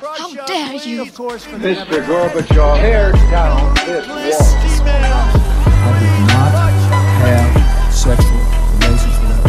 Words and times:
How 0.00 0.32
dare 0.46 0.76
you? 0.76 1.04
Mr. 1.04 2.00
Gorbachev, 2.08 2.80
tear 2.80 3.12
down 3.28 3.74
this 3.84 4.08
wall. 4.08 5.28
I 5.76 5.92
did 6.00 6.16
not 6.32 6.52
have 7.20 7.92
sexual 7.92 8.40
relations 8.80 9.16
with 9.20 9.28
that. 9.28 9.44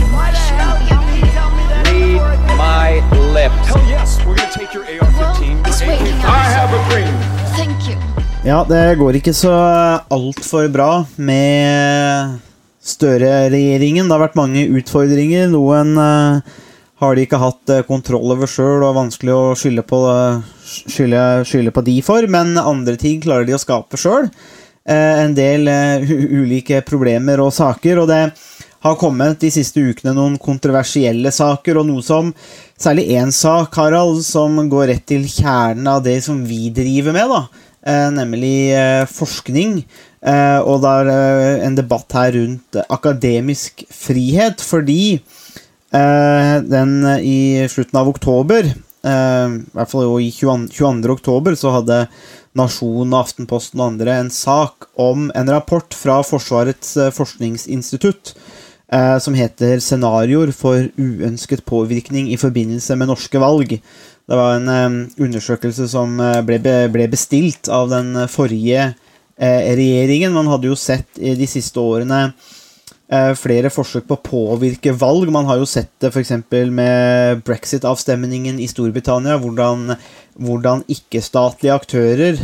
Read 1.88 2.20
my 2.60 3.00
lips. 3.32 3.56
Hell 3.70 3.86
yes, 3.88 4.20
we're 4.26 4.36
gonna 4.36 4.52
take 4.52 4.74
your 4.74 4.84
AR-15. 4.84 5.68
It's 5.68 5.80
waking 5.88 6.20
up. 6.20 6.26
I 6.26 6.44
have 6.52 6.74
a 6.76 6.82
dream. 6.90 7.16
Thank 7.56 7.88
you. 7.88 7.96
Ja, 8.44 8.66
det 8.68 8.96
går 9.00 9.16
ikke 9.22 9.34
så 9.34 9.54
altfor 10.12 10.68
bra 10.68 11.06
med 11.16 12.40
Støre-regjeringen. 12.84 14.04
Det 14.10 14.12
har 14.18 14.26
vært 14.28 14.36
mange 14.36 14.68
utfordringer. 14.68 15.48
Noen 15.54 15.96
eh, 15.96 16.42
har 17.02 17.18
de 17.18 17.26
ikke 17.26 17.42
hatt 17.42 17.74
eh, 17.74 17.84
kontroll 17.88 18.36
over 18.36 18.50
sjøl, 18.50 18.84
og 18.86 18.98
vanskelig 18.98 19.34
å 19.34 19.54
skylde 19.58 19.84
på, 19.88 20.02
eh, 20.12 20.42
skylde, 20.86 21.22
skylde 21.50 21.74
på 21.74 21.84
de 21.88 21.98
for, 22.06 22.28
men 22.30 22.54
andre 22.62 22.98
ting 23.02 23.22
klarer 23.24 23.48
de 23.50 23.58
å 23.58 23.62
skape 23.62 24.00
sjøl. 24.00 24.30
en 24.92 25.36
del 25.38 25.68
eh, 25.70 26.02
ulike 26.42 26.80
problemer 26.82 27.40
og 27.40 27.52
saker, 27.54 28.00
og 28.02 28.08
det 28.10 28.24
har 28.82 28.96
kommet 28.98 29.38
de 29.44 29.52
siste 29.54 29.78
ukene 29.78 30.16
noen 30.18 30.40
kontroversielle 30.42 31.30
saker, 31.32 31.78
og 31.78 31.86
noe 31.90 32.06
som 32.06 32.34
Særlig 32.82 33.12
én 33.14 33.30
sak, 33.30 33.76
Harald, 33.78 34.24
som 34.26 34.56
går 34.66 34.88
rett 34.90 35.04
til 35.06 35.28
kjernen 35.30 35.86
av 35.86 36.00
det 36.02 36.16
som 36.26 36.40
vi 36.42 36.72
driver 36.74 37.14
med, 37.14 37.30
da. 37.30 37.68
Eh, 37.86 38.08
nemlig 38.16 38.72
eh, 38.74 39.04
forskning. 39.06 39.76
Eh, 40.26 40.60
og 40.66 40.82
det 40.82 40.94
er 41.04 41.12
eh, 41.14 41.66
en 41.68 41.78
debatt 41.78 42.16
her 42.18 42.34
rundt 42.40 42.80
eh, 42.82 42.88
akademisk 42.90 43.84
frihet, 43.94 44.66
fordi 44.66 45.20
eh, 45.20 45.41
den 45.92 47.06
eh, 47.06 47.20
i 47.20 47.68
slutten 47.70 48.00
av 48.00 48.10
oktober, 48.10 48.64
eh, 49.04 49.48
i 49.52 49.76
hvert 49.76 49.92
fall 49.92 50.22
i 50.22 50.32
22. 50.32 50.70
22. 50.72 51.12
oktober, 51.12 51.58
så 51.60 51.74
hadde 51.76 52.06
Nasjonen, 52.58 53.16
Aftenposten 53.16 53.80
og 53.80 53.94
andre 53.94 54.18
en 54.20 54.32
sak 54.34 54.90
om 55.00 55.30
en 55.36 55.52
rapport 55.52 55.96
fra 55.96 56.20
Forsvarets 56.28 56.98
eh, 57.00 57.12
forskningsinstitutt 57.16 58.34
eh, 58.92 59.18
som 59.24 59.36
heter 59.38 59.80
'Scenarioer 59.80 60.52
for 60.52 60.90
uønsket 61.00 61.64
påvirkning 61.66 62.32
i 62.32 62.40
forbindelse 62.40 62.96
med 62.96 63.08
norske 63.08 63.40
valg'. 63.40 63.80
Det 64.28 64.38
var 64.38 64.56
en 64.56 64.68
eh, 64.68 65.24
undersøkelse 65.24 65.88
som 65.88 66.20
eh, 66.20 66.42
ble, 66.44 67.08
bestilt 67.08 67.70
av 67.70 67.90
den 67.90 68.16
eh, 68.16 68.28
forrige 68.28 68.94
eh, 69.40 69.72
regjeringen. 69.76 70.34
Man 70.34 70.52
hadde 70.52 70.68
jo 70.68 70.76
sett 70.76 71.08
de 71.16 71.48
siste 71.48 71.80
årene 71.80 72.24
eh, 72.28 72.60
flere 73.36 73.68
forsøk 73.68 74.06
på 74.08 74.16
å 74.16 74.24
påvirke 74.24 74.94
valg. 74.96 75.28
Man 75.36 75.48
har 75.50 75.58
jo 75.60 75.66
sett 75.68 75.90
det 76.00 76.14
f.eks. 76.14 76.32
med 76.72 77.42
brexit-avstemningen 77.44 78.60
i 78.64 78.70
Storbritannia, 78.72 79.36
hvordan, 79.42 79.98
hvordan 80.40 80.86
ikke-statlige 80.88 81.76
aktører 81.76 82.40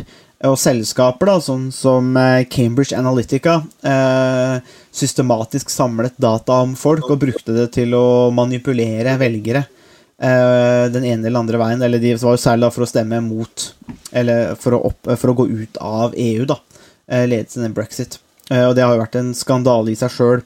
og 0.46 0.58
selskaper, 0.62 1.32
da, 1.32 1.38
sånn 1.42 1.70
som 1.74 2.12
eh, 2.20 2.44
Cambridge 2.52 2.98
Analytica, 2.98 3.58
eh, 3.82 4.60
systematisk 4.94 5.72
samlet 5.74 6.18
data 6.22 6.60
om 6.66 6.76
folk 6.78 7.10
og 7.10 7.24
brukte 7.24 7.56
det 7.56 7.72
til 7.80 7.96
å 7.98 8.30
manipulere 8.36 9.16
velgere 9.18 9.64
eh, 9.64 10.86
den 10.94 11.08
ene 11.10 11.26
eller 11.26 11.42
andre 11.42 11.62
veien. 11.64 11.82
Eller 11.82 12.04
de 12.04 12.14
var 12.22 12.38
jo 12.38 12.44
særlig 12.44 12.70
for 12.76 12.86
å 12.86 12.90
stemme 12.90 13.22
mot 13.26 13.72
Eller 14.16 14.54
for 14.56 14.78
å, 14.78 14.84
opp, 14.92 15.10
for 15.20 15.32
å 15.32 15.38
gå 15.42 15.48
ut 15.50 15.82
av 15.84 16.14
EU, 16.16 16.46
da. 16.48 16.62
Eh, 17.10 17.26
ledelsen 17.28 17.66
i 17.68 17.74
brexit. 17.74 18.20
Eh, 18.52 18.66
og 18.66 18.76
det 18.78 18.86
har 18.86 18.96
jo 18.96 19.04
vært 19.04 19.20
en 19.20 19.32
skandale 19.38 19.94
i 19.94 20.00
seg 20.00 20.14
sjøl. 20.14 20.44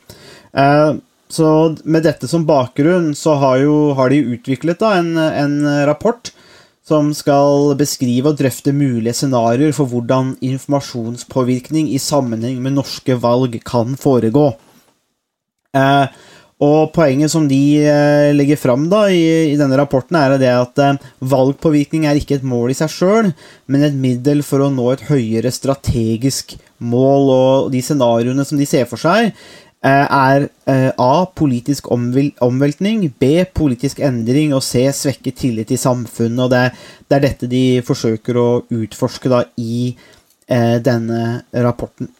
Eh, 0.57 0.91
så 1.31 1.49
med 1.87 2.03
dette 2.03 2.27
som 2.27 2.43
bakgrunn 2.47 3.13
så 3.15 3.37
har, 3.39 3.61
jo, 3.63 3.93
har 3.95 4.11
de 4.11 4.23
utviklet 4.35 4.81
da 4.81 4.97
en, 4.99 5.13
en 5.15 5.57
rapport 5.87 6.33
som 6.87 7.11
skal 7.15 7.75
beskrive 7.79 8.33
og 8.33 8.39
drøfte 8.41 8.73
mulige 8.75 9.13
scenarioer 9.15 9.71
for 9.75 9.87
hvordan 9.87 10.33
informasjonspåvirkning 10.43 11.91
i 11.93 12.01
sammenheng 12.01 12.59
med 12.63 12.75
norske 12.75 13.15
valg 13.21 13.55
kan 13.67 13.95
foregå. 13.99 14.49
Eh, 15.77 16.05
og 16.61 16.91
poenget 16.93 17.31
som 17.33 17.47
de 17.49 17.81
eh, 17.81 18.31
legger 18.35 18.59
fram 18.59 18.85
da, 18.91 19.07
i, 19.09 19.49
i 19.49 19.57
denne 19.57 19.79
rapporten, 19.79 20.17
er 20.19 20.35
det 20.37 20.51
at 20.53 20.81
eh, 20.83 21.07
valgpåvirkning 21.31 22.05
er 22.05 22.19
ikke 22.19 22.37
et 22.37 22.45
mål 22.45 22.73
i 22.73 22.77
seg 22.77 22.91
sjøl, 22.93 23.31
men 23.65 23.87
et 23.87 23.97
middel 23.97 24.43
for 24.45 24.61
å 24.61 24.69
nå 24.73 24.85
et 24.93 25.07
høyere 25.07 25.49
strategisk 25.53 26.53
mål. 26.77 27.33
Og 27.33 27.71
de 27.73 27.81
scenarioene 27.81 28.45
som 28.45 28.61
de 28.61 28.67
ser 28.69 28.85
for 28.89 29.01
seg, 29.01 29.31
eh, 29.81 30.05
er 30.05 30.45
A. 31.01 31.25
Politisk 31.33 31.89
omveltning. 31.89 33.07
B. 33.17 33.31
Politisk 33.57 34.03
endring. 34.05 34.53
Og 34.53 34.61
C. 34.61 34.85
Svekket 34.93 35.41
tillit 35.41 35.73
i 35.73 35.81
samfunnet. 35.81 36.43
Og 36.45 36.53
det, 36.53 36.61
det 37.09 37.17
er 37.17 37.25
dette 37.25 37.49
de 37.49 37.63
forsøker 37.85 38.37
å 38.37 38.49
utforske 38.69 39.33
da 39.33 39.41
i 39.57 39.95
eh, 40.45 40.77
denne 40.85 41.41
rapporten. 41.65 42.13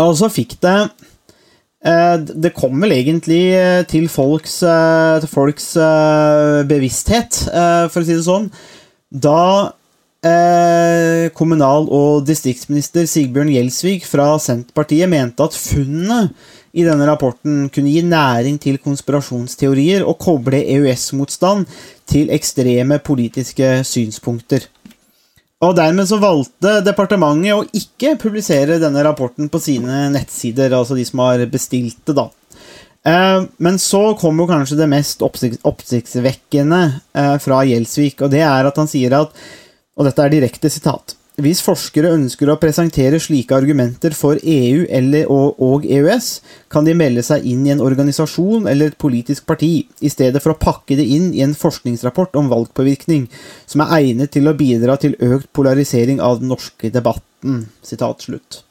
Og 0.00 0.16
så 0.16 0.32
fikk 0.32 0.56
det 0.64 0.78
Det 1.86 2.50
kom 2.56 2.80
vel 2.82 2.96
egentlig 2.96 3.40
eh, 3.54 3.82
til 3.86 4.08
folks, 4.10 4.58
eh, 4.66 5.20
til 5.22 5.30
folks 5.30 5.68
eh, 5.78 6.62
bevissthet, 6.66 7.44
eh, 7.46 7.86
for 7.92 8.02
å 8.02 8.06
si 8.06 8.16
det 8.16 8.26
sånn, 8.26 8.48
da 9.14 9.70
eh, 10.26 11.30
kommunal- 11.36 11.88
og 11.94 12.26
distriktsminister 12.26 13.06
Sigbjørn 13.06 13.52
Gjelsvik 13.54 14.06
fra 14.08 14.32
Senterpartiet 14.42 15.10
mente 15.10 15.46
at 15.46 15.54
funnene 15.54 16.24
i 16.76 16.84
denne 16.84 17.06
rapporten 17.08 17.68
kunne 17.72 17.92
gi 17.94 18.02
næring 18.04 18.58
til 18.60 18.80
konspirasjonsteorier 18.82 20.04
og 20.04 20.18
koble 20.20 20.60
EØS-motstand 20.60 21.64
til 22.10 22.32
ekstreme 22.34 22.98
politiske 23.04 23.78
synspunkter. 23.86 24.66
Og 25.64 25.76
dermed 25.76 26.04
så 26.08 26.18
valgte 26.20 26.80
departementet 26.84 27.54
å 27.54 27.64
ikke 27.78 28.16
publisere 28.20 28.76
denne 28.82 29.04
rapporten 29.06 29.48
på 29.48 29.60
sine 29.62 30.06
nettsider, 30.12 30.74
altså 30.76 30.98
de 30.98 31.06
som 31.08 31.22
har 31.24 31.44
bestilt 31.48 32.02
det, 32.04 32.16
da. 32.18 32.26
Eh, 33.06 33.46
Men 33.56 33.78
så 33.80 34.10
kom 34.20 34.36
jo 34.42 34.48
kanskje 34.50 34.76
det 34.82 34.90
mest 34.92 35.22
oppsiktsvekkende 35.24 36.82
eh, 37.16 37.36
fra 37.40 37.62
Gjelsvik, 37.64 38.20
og 38.20 38.34
det 38.34 38.44
er 38.44 38.68
at 38.68 38.82
han 38.82 38.90
sier 38.90 39.16
at 39.22 39.46
og 39.96 40.04
dette 40.04 40.20
er 40.20 40.34
direkte 40.34 40.68
sitat. 40.68 41.14
Hvis 41.36 41.60
forskere 41.60 42.14
ønsker 42.16 42.48
å 42.48 42.56
presentere 42.56 43.18
slike 43.20 43.52
argumenter 43.52 44.14
for 44.16 44.40
EU 44.40 44.86
eller, 44.88 45.26
og, 45.28 45.58
og 45.60 45.84
EØS, 45.84 46.28
kan 46.72 46.86
de 46.86 46.94
melde 46.96 47.24
seg 47.26 47.44
inn 47.44 47.66
i 47.66 47.74
en 47.74 47.82
organisasjon 47.84 48.64
eller 48.70 48.94
et 48.94 48.96
politisk 49.00 49.44
parti, 49.48 49.84
i 50.00 50.12
stedet 50.12 50.40
for 50.40 50.54
å 50.54 50.60
pakke 50.60 50.96
det 50.96 51.04
inn 51.04 51.34
i 51.36 51.42
en 51.44 51.52
forskningsrapport 51.56 52.38
om 52.40 52.48
valgpåvirkning, 52.52 53.26
som 53.68 53.84
er 53.84 53.98
egnet 53.98 54.32
til 54.32 54.48
å 54.48 54.56
bidra 54.56 54.96
til 55.02 55.18
økt 55.20 55.50
polarisering 55.52 56.24
av 56.24 56.40
den 56.40 56.54
norske 56.54 56.88
debatten. 56.94 57.66
Sitat 57.84 58.24
slutt. 58.24 58.62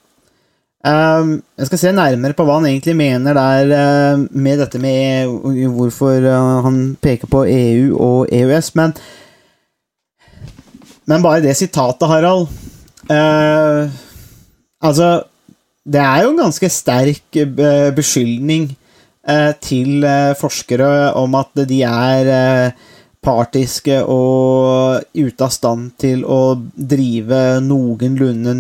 Ehm, 0.86 1.36
jeg 1.58 1.70
skal 1.70 1.82
se 1.82 1.94
nærmere 1.98 2.38
på 2.38 2.46
hva 2.46 2.60
han 2.60 2.68
egentlig 2.70 2.96
mener 2.98 3.38
der 3.38 3.76
eh, 3.78 4.26
med 4.32 4.60
dette 4.62 4.82
med 4.82 5.30
hvorfor 5.74 6.18
eh, 6.18 6.50
han 6.66 6.82
peker 7.02 7.30
på 7.30 7.46
EU 7.50 7.94
og 7.94 8.34
EØS, 8.34 8.74
men 8.78 8.94
men 11.10 11.24
bare 11.24 11.44
det 11.44 11.56
sitatet, 11.58 12.08
Harald 12.10 12.48
eh, 13.12 13.94
Altså, 14.86 15.24
det 15.86 16.02
er 16.02 16.26
jo 16.26 16.34
en 16.34 16.44
ganske 16.44 16.70
sterk 16.70 17.40
eh, 17.42 17.90
beskyldning 17.96 18.68
eh, 19.28 19.54
til 19.62 20.06
eh, 20.06 20.36
forskere 20.38 21.14
om 21.18 21.38
at 21.40 21.66
de 21.70 21.82
er 21.88 22.30
eh, 22.36 22.86
partiske 23.26 24.04
og 24.04 25.02
ute 25.16 25.48
av 25.48 25.54
stand 25.54 25.96
til 26.02 26.22
å 26.30 26.56
drive 26.76 27.60
noenlunde 27.66 28.56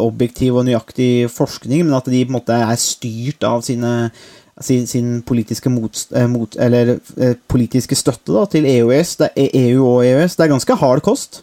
objektiv 0.00 0.56
og 0.56 0.64
nøyaktig 0.64 1.28
forskning, 1.28 1.84
men 1.84 1.96
at 1.98 2.08
de 2.08 2.22
på 2.24 2.32
en 2.32 2.38
måte 2.38 2.56
er 2.56 2.80
styrt 2.80 3.44
av 3.44 3.60
sine 3.66 4.12
sin, 4.60 4.86
sin 4.86 5.22
politiske, 5.22 5.70
mot, 5.72 6.06
eh, 6.12 6.26
mot, 6.28 6.56
eller, 6.56 6.98
eh, 7.16 7.34
politiske 7.48 7.96
støtte 7.96 8.32
da, 8.32 8.44
til 8.44 8.66
EØS, 8.68 9.16
EU 9.36 9.86
og 9.86 10.04
EØS. 10.04 10.36
Det 10.36 10.44
er 10.44 10.52
ganske 10.52 10.76
hard 10.76 11.00
kost. 11.02 11.42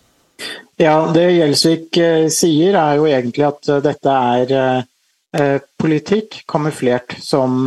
Ja, 0.78 1.08
det 1.10 1.24
Gjelsvik 1.34 1.98
eh, 1.98 2.28
sier 2.30 2.76
er 2.78 3.00
jo 3.00 3.08
egentlig 3.10 3.48
at 3.48 3.70
eh, 3.72 3.82
dette 3.82 4.14
er 4.14 4.52
eh, 4.58 5.58
politikk 5.82 6.44
kamuflert 6.50 7.18
som 7.24 7.66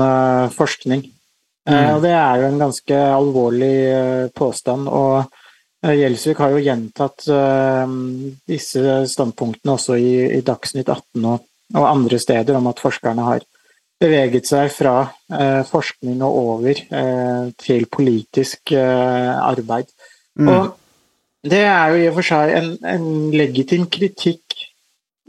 forskning. 0.54 1.08
Mm. 1.68 1.90
og 1.92 2.00
det 2.02 2.10
er 2.16 2.40
jo 2.40 2.46
en 2.48 2.58
ganske 2.58 2.96
alvorlig 3.14 4.30
påstand. 4.34 4.88
og 4.88 5.28
Gjelsvik 5.84 6.40
har 6.40 6.54
jo 6.54 6.62
gjentatt 6.64 7.26
disse 8.48 8.94
standpunktene 9.12 9.74
også 9.76 9.98
i, 10.00 10.40
Dagsnytt 10.42 10.88
18 10.88 11.28
og, 11.28 11.44
andre 11.84 12.18
steder, 12.18 12.56
om 12.56 12.66
at 12.72 12.80
forskerne 12.82 13.28
har 13.28 13.44
beveget 14.00 14.48
seg 14.50 14.72
fra 14.72 14.96
forskning 15.68 16.24
og 16.26 16.40
over 16.40 16.82
til 17.60 17.86
politisk 17.92 18.72
arbeid. 18.72 19.92
arbeid. 20.40 20.56
Og 20.56 20.79
det 21.42 21.62
er 21.64 21.92
jo 21.92 22.00
i 22.00 22.08
og 22.10 22.18
for 22.18 22.26
seg 22.26 22.52
en, 22.58 22.72
en 22.84 23.06
legitim 23.32 23.86
kritikk 23.92 24.58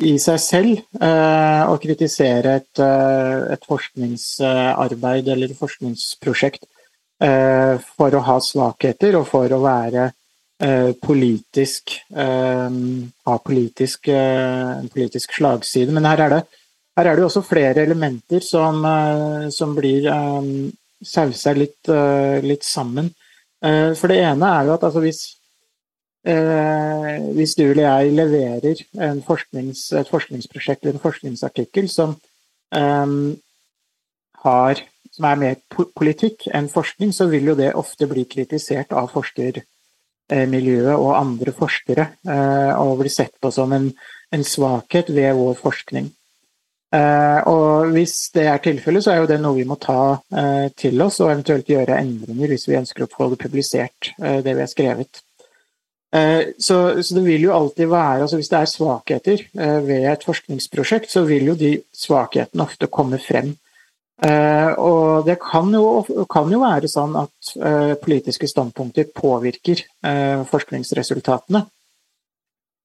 i 0.02 0.16
seg 0.20 0.40
selv 0.42 0.80
eh, 1.00 1.64
å 1.70 1.78
kritisere 1.82 2.56
et, 2.60 2.82
eh, 2.82 3.54
et 3.54 3.68
forskningsarbeid 3.70 5.30
eller 5.32 5.54
forskningsprosjekt 5.58 6.66
eh, 7.24 7.76
for 7.96 8.18
å 8.18 8.24
ha 8.28 8.38
svakheter 8.44 9.16
og 9.20 9.28
for 9.30 9.54
å 9.54 9.62
være 9.64 10.08
eh, 10.10 10.92
politisk 11.00 11.96
eh, 12.12 12.80
har 13.30 13.44
politisk, 13.46 14.12
eh, 14.12 14.84
politisk 14.92 15.38
slagside. 15.38 15.94
Men 15.96 16.10
her 16.10 16.26
er 16.26 16.36
det, 16.36 16.42
her 16.98 17.12
er 17.12 17.20
det 17.20 17.28
også 17.28 17.46
flere 17.48 17.86
elementer 17.86 18.44
som, 18.44 18.84
som 19.54 19.78
blir 19.78 20.10
um, 20.12 20.72
sausa 21.00 21.54
litt, 21.56 21.88
litt 22.44 22.66
sammen. 22.68 23.08
For 23.62 24.12
det 24.12 24.18
ene 24.26 24.50
er 24.58 24.68
jo 24.68 24.74
at 24.76 24.84
altså, 24.90 25.02
hvis 25.06 25.22
eh, 26.26 27.18
hvis 27.36 27.56
du 27.58 27.64
eller 27.70 27.84
jeg 27.88 28.14
leverer 28.18 28.84
forsknings, 29.28 29.92
et 29.94 30.10
forskningsprosjekt 30.12 30.84
eller 30.86 30.98
en 31.00 31.06
forskningsartikkel 31.06 31.90
som 31.90 32.16
eh, 32.76 33.36
har 34.46 34.84
som 35.12 35.26
er 35.28 35.36
mer 35.36 35.56
po- 35.70 35.90
politikk 35.92 36.46
enn 36.56 36.70
forskning, 36.72 37.12
så 37.12 37.26
vil 37.28 37.50
jo 37.52 37.56
det 37.60 37.74
ofte 37.76 38.08
bli 38.08 38.24
kritisert 38.32 38.94
av 38.96 39.10
forskermiljøet 39.12 40.96
og 40.96 41.18
andre 41.18 41.52
forskere, 41.52 42.06
eh, 42.24 42.72
og 42.80 43.02
bli 43.02 43.12
sett 43.12 43.34
på 43.44 43.52
som 43.52 43.74
en, 43.76 43.90
en 44.32 44.44
svakhet 44.48 45.10
ved 45.12 45.36
vår 45.36 45.58
forskning. 45.60 46.08
Eh, 46.96 47.42
Og 47.48 47.92
hvis 47.92 48.32
det 48.36 48.48
er 48.48 48.58
tilfellet, 48.64 49.04
så 49.04 49.12
er 49.12 49.20
jo 49.22 49.28
det 49.28 49.42
noe 49.44 49.56
vi 49.60 49.68
må 49.68 49.76
ta 49.80 50.00
eh, 50.32 50.70
til 50.80 51.02
oss, 51.04 51.20
og 51.20 51.32
eventuelt 51.34 51.68
gjøre 51.68 52.00
endringer 52.00 52.48
hvis 52.52 52.68
vi 52.70 52.80
ønsker 52.80 53.04
å 53.04 53.12
få 53.12 53.30
det 53.34 53.40
publisert, 53.44 54.14
eh, 54.22 54.40
det 54.44 54.56
vi 54.56 54.64
har 54.64 54.72
skrevet. 54.72 55.22
Eh, 56.12 56.44
Så, 56.58 57.04
så 57.04 57.16
det 57.16 57.24
vil 57.24 57.48
jo 57.48 57.54
alltid 57.56 57.88
være, 57.88 58.22
altså 58.22 58.36
Hvis 58.36 58.50
det 58.52 58.60
er 58.60 58.66
svakheter 58.70 59.44
eh, 59.60 59.80
ved 59.88 60.08
et 60.12 60.24
forskningsprosjekt, 60.28 61.12
så 61.12 61.24
vil 61.24 61.48
jo 61.48 61.56
de 61.56 61.78
svakhetene 61.96 62.64
ofte 62.64 62.88
komme 62.92 63.20
frem. 63.20 63.54
Eh, 64.22 64.72
og 64.78 65.26
det 65.26 65.38
kan 65.42 65.72
jo, 65.74 66.26
kan 66.30 66.52
jo 66.52 66.60
være 66.62 66.90
sånn 66.92 67.16
at 67.18 67.54
politiske 68.04 68.48
standpunkter 68.48 69.08
påvirker 69.16 69.82
forskningsresultatene. 70.52 71.64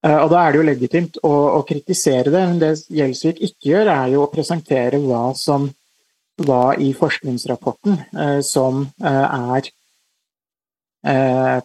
Og 0.07 0.29
da 0.31 0.39
er 0.39 0.53
det 0.53 0.59
jo 0.61 0.67
legitimt 0.69 1.19
å, 1.25 1.33
å 1.59 1.61
kritisere 1.67 2.31
det, 2.31 2.43
men 2.47 2.61
det 2.61 2.71
Gjelsvik 2.95 3.41
ikke 3.43 3.71
gjør, 3.73 3.91
er 3.91 4.13
jo 4.15 4.23
å 4.23 4.31
presentere 4.31 5.01
hva 5.03 5.33
som 5.35 5.67
var 6.47 6.79
i 6.81 6.93
forskningsrapporten 6.95 7.99
som 8.47 8.85
er 9.03 9.71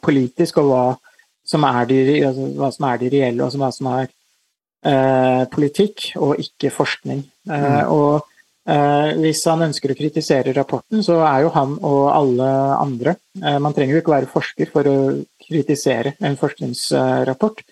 politisk, 0.02 0.58
og 0.64 0.72
hva 0.72 0.86
som 1.52 1.68
er 1.68 1.86
de, 1.92 2.02
altså, 2.30 2.50
hva 2.58 2.72
som 2.72 2.90
er 2.90 3.04
de 3.04 3.14
reelle, 3.14 3.46
og 3.46 3.60
hva 3.60 3.72
som 3.76 3.92
er 3.92 4.08
eh, 4.08 5.44
politikk 5.52 6.12
og 6.22 6.40
ikke 6.40 6.72
forskning. 6.74 7.26
Eh, 7.52 7.84
og 7.92 8.32
Eh, 8.62 9.12
hvis 9.18 9.40
han 9.50 9.64
ønsker 9.66 9.90
å 9.90 9.98
kritisere 9.98 10.54
rapporten, 10.54 11.02
så 11.02 11.18
er 11.26 11.48
jo 11.48 11.54
han 11.56 11.72
og 11.82 12.02
alle 12.14 12.50
andre 12.78 13.16
eh, 13.42 13.58
Man 13.58 13.74
trenger 13.74 13.96
jo 13.96 14.02
ikke 14.04 14.14
være 14.14 14.30
forsker 14.30 14.70
for 14.70 14.86
å 14.86 14.98
kritisere 15.42 16.14
en 16.22 16.38
forskningsrapport. 16.38 17.64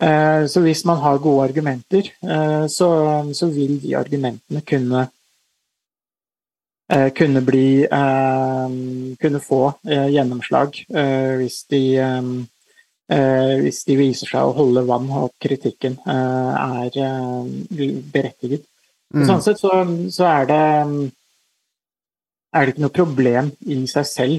Eh, 0.00 0.46
så 0.48 0.62
hvis 0.64 0.86
man 0.88 1.02
har 1.04 1.20
gode 1.20 1.50
argumenter, 1.50 2.08
eh, 2.24 2.64
så, 2.72 2.88
så 3.36 3.50
vil 3.52 3.76
de 3.84 3.96
argumentene 4.00 4.64
kunne 4.66 5.08
kunne 7.14 7.38
bli 7.46 7.84
eh, 7.86 8.72
Kunne 9.22 9.40
få 9.44 9.60
gjennomslag 9.86 10.80
eh, 10.90 11.36
hvis 11.38 11.60
de 11.70 11.84
hvis 13.10 13.80
de 13.88 13.96
viser 13.98 14.30
seg 14.30 14.46
å 14.46 14.54
holde 14.54 14.84
vann, 14.86 15.08
og 15.10 15.32
kritikken 15.42 15.96
eh, 16.06 16.84
er 16.84 16.98
eh, 17.02 17.88
berettiget. 18.14 18.62
Mm. 19.10 19.24
Sånn 19.26 19.42
sett 19.42 19.58
så, 19.58 19.72
så 20.14 20.28
er 20.30 20.46
det 20.46 20.60
er 22.50 22.66
det 22.66 22.74
ikke 22.74 22.84
noe 22.84 22.94
problem 22.94 23.50
i 23.70 23.78
seg 23.90 24.06
selv 24.06 24.38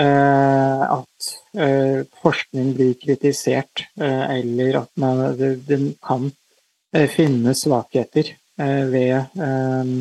eh, 0.00 0.82
at 0.84 1.28
eh, 1.56 2.02
forskning 2.22 2.72
blir 2.76 2.96
kritisert, 3.00 3.86
eh, 4.00 4.24
eller 4.38 4.80
at 4.82 4.90
man, 5.00 5.22
den 5.68 5.92
kan 6.04 6.28
eh, 6.94 7.08
finne 7.12 7.54
svakheter 7.56 8.34
eh, 8.34 8.84
ved, 8.92 9.38
eh, 9.40 9.94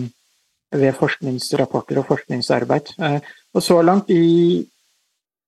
ved 0.83 0.99
forskningsrapporter 0.99 2.01
og 2.01 2.09
forskningsarbeid. 2.11 2.93
Eh, 2.99 3.19
og 3.53 3.63
så 3.63 3.79
langt 3.85 4.11
i, 4.11 4.63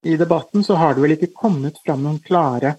i 0.05 0.15
debatten 0.21 0.63
så 0.63 0.77
har 0.79 0.93
det 0.95 1.03
vel 1.03 1.15
ikke 1.17 1.33
kommet 1.33 1.79
fram 1.85 2.03
noen 2.05 2.21
klare 2.23 2.75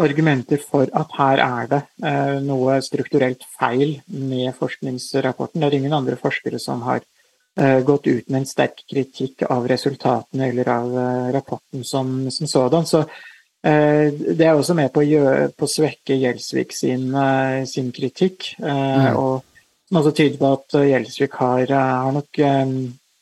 argumenter 0.00 0.60
for 0.62 0.88
at 0.96 1.16
her 1.18 1.40
er 1.44 1.66
det 1.68 1.80
eh, 2.08 2.38
noe 2.44 2.78
strukturelt 2.84 3.44
feil 3.58 3.98
med 4.06 4.54
forskningsrapporten. 4.56 5.60
Det 5.60 5.68
er 5.68 5.78
ingen 5.80 5.96
andre 5.96 6.16
forskere 6.20 6.60
som 6.62 6.80
har 6.86 7.02
eh, 7.02 7.80
gått 7.84 8.08
ut 8.08 8.30
med 8.30 8.40
en 8.40 8.48
sterk 8.48 8.80
kritikk 8.88 9.44
av 9.50 9.68
resultatene 9.68 10.48
eller 10.48 10.70
av 10.72 10.96
eh, 11.02 11.28
rapporten 11.36 11.84
som, 11.84 12.14
som 12.32 12.48
sådan. 12.48 12.88
Så 12.88 13.02
eh, 13.02 14.08
det 14.12 14.46
er 14.46 14.56
også 14.56 14.76
med 14.78 14.92
på 14.94 15.04
å, 15.04 15.68
svekke 15.68 16.16
Gjelsvik 16.16 16.72
sin, 16.76 17.10
eh, 17.12 17.64
sin 17.68 17.92
kritikk. 17.92 18.54
eh, 18.62 19.10
Mm. 19.12 19.16
Og 19.16 19.42
som 19.88 20.00
også 20.00 20.14
tyder 20.16 20.40
på 20.40 20.54
at 20.56 20.78
Gjelsvik 20.88 21.36
har, 21.36 21.66
har 21.68 22.12
nok 22.16 22.38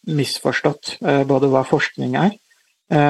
misforstått 0.07 1.01
både 1.27 1.49
hva 1.51 1.65
forskning 1.67 2.15
er, 2.15 2.31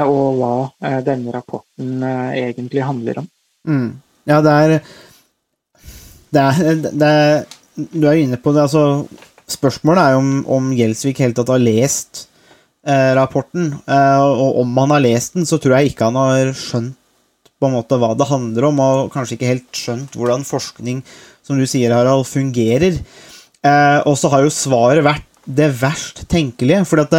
og 0.05 0.39
hva 0.39 0.55
eh, 0.85 0.99
denne 1.07 1.33
rapporten 1.35 2.03
eh, 2.05 2.51
egentlig 2.51 2.85
handler 2.85 3.23
om. 3.23 3.29
Mm. 3.69 3.89
Ja, 4.29 4.41
det 4.45 4.53
er 4.53 4.75
det 6.31 6.43
er, 6.47 6.75
det 6.87 7.09
er 7.09 7.45
Du 7.75 8.07
er 8.07 8.21
inne 8.21 8.39
på 8.41 8.53
det, 8.55 8.67
altså 8.69 9.07
Spørsmålet 9.51 10.03
er 10.03 10.13
jo 10.15 10.21
om, 10.23 10.35
om 10.47 10.69
Gjelsvik 10.77 11.23
helt 11.25 11.35
tatt 11.39 11.51
har 11.51 11.63
lest 11.63 12.29
eh, 12.87 13.11
rapporten. 13.19 13.73
Eh, 13.83 14.21
og 14.23 14.61
om 14.63 14.77
han 14.79 14.95
har 14.95 15.03
lest 15.03 15.35
den, 15.35 15.49
så 15.49 15.59
tror 15.59 15.75
jeg 15.79 15.91
ikke 15.91 16.07
han 16.07 16.19
har 16.21 16.53
skjønt 16.55 16.95
på 17.61 17.69
en 17.69 17.75
måte 17.75 17.99
hva 18.01 18.13
det 18.17 18.29
handler 18.31 18.69
om, 18.71 18.79
og 18.81 19.11
kanskje 19.13 19.37
ikke 19.37 19.51
helt 19.51 19.77
skjønt 19.77 20.15
hvordan 20.17 20.47
forskning, 20.49 21.03
som 21.45 21.59
du 21.59 21.67
sier, 21.69 21.93
Harald, 21.93 22.29
fungerer. 22.31 23.01
Eh, 23.61 23.99
og 24.07 24.15
så 24.17 24.31
har 24.33 24.47
jo 24.47 24.55
svaret 24.55 25.05
vært 25.05 25.27
det 25.45 25.69
verst 25.81 26.25
tenkelige. 26.31 26.85
For 26.89 27.03
at 27.03 27.19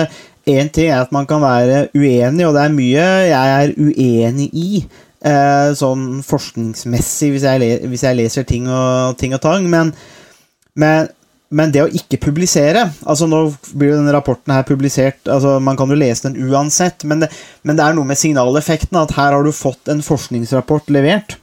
én 0.49 0.69
ting 0.73 0.89
er 0.89 1.03
at 1.03 1.13
man 1.13 1.27
kan 1.29 1.41
være 1.43 1.87
uenig, 1.93 2.45
og 2.47 2.55
det 2.55 2.65
er 2.65 2.75
mye 2.75 3.07
jeg 3.29 3.55
er 3.55 3.73
uenig 3.77 4.49
i. 4.57 4.69
Eh, 5.21 5.71
sånn 5.77 6.23
forskningsmessig, 6.25 7.35
hvis 7.35 7.43
jeg, 7.45 7.81
hvis 7.91 8.05
jeg 8.07 8.17
leser 8.17 8.45
ting 8.49 8.65
og, 8.65 9.17
ting 9.21 9.35
og 9.37 9.41
tang. 9.43 9.67
Men, 9.69 9.91
men, 10.81 11.11
men 11.53 11.73
det 11.73 11.83
å 11.83 11.91
ikke 11.91 12.21
publisere 12.23 12.87
altså 13.03 13.27
Nå 13.29 13.41
blir 13.75 13.91
jo 13.91 13.99
denne 13.99 14.13
rapporten 14.15 14.53
her 14.55 14.63
publisert 14.63 15.27
altså 15.27 15.57
Man 15.59 15.75
kan 15.75 15.91
jo 15.91 15.97
lese 15.99 16.29
den 16.29 16.47
uansett, 16.47 17.03
men 17.03 17.25
det, 17.25 17.29
men 17.67 17.77
det 17.77 17.85
er 17.85 17.97
noe 17.97 18.07
med 18.07 18.17
signaleffekten. 18.17 18.97
At 18.97 19.13
her 19.19 19.35
har 19.37 19.45
du 19.45 19.53
fått 19.53 19.91
en 19.93 20.01
forskningsrapport 20.05 20.89
levert, 20.95 21.37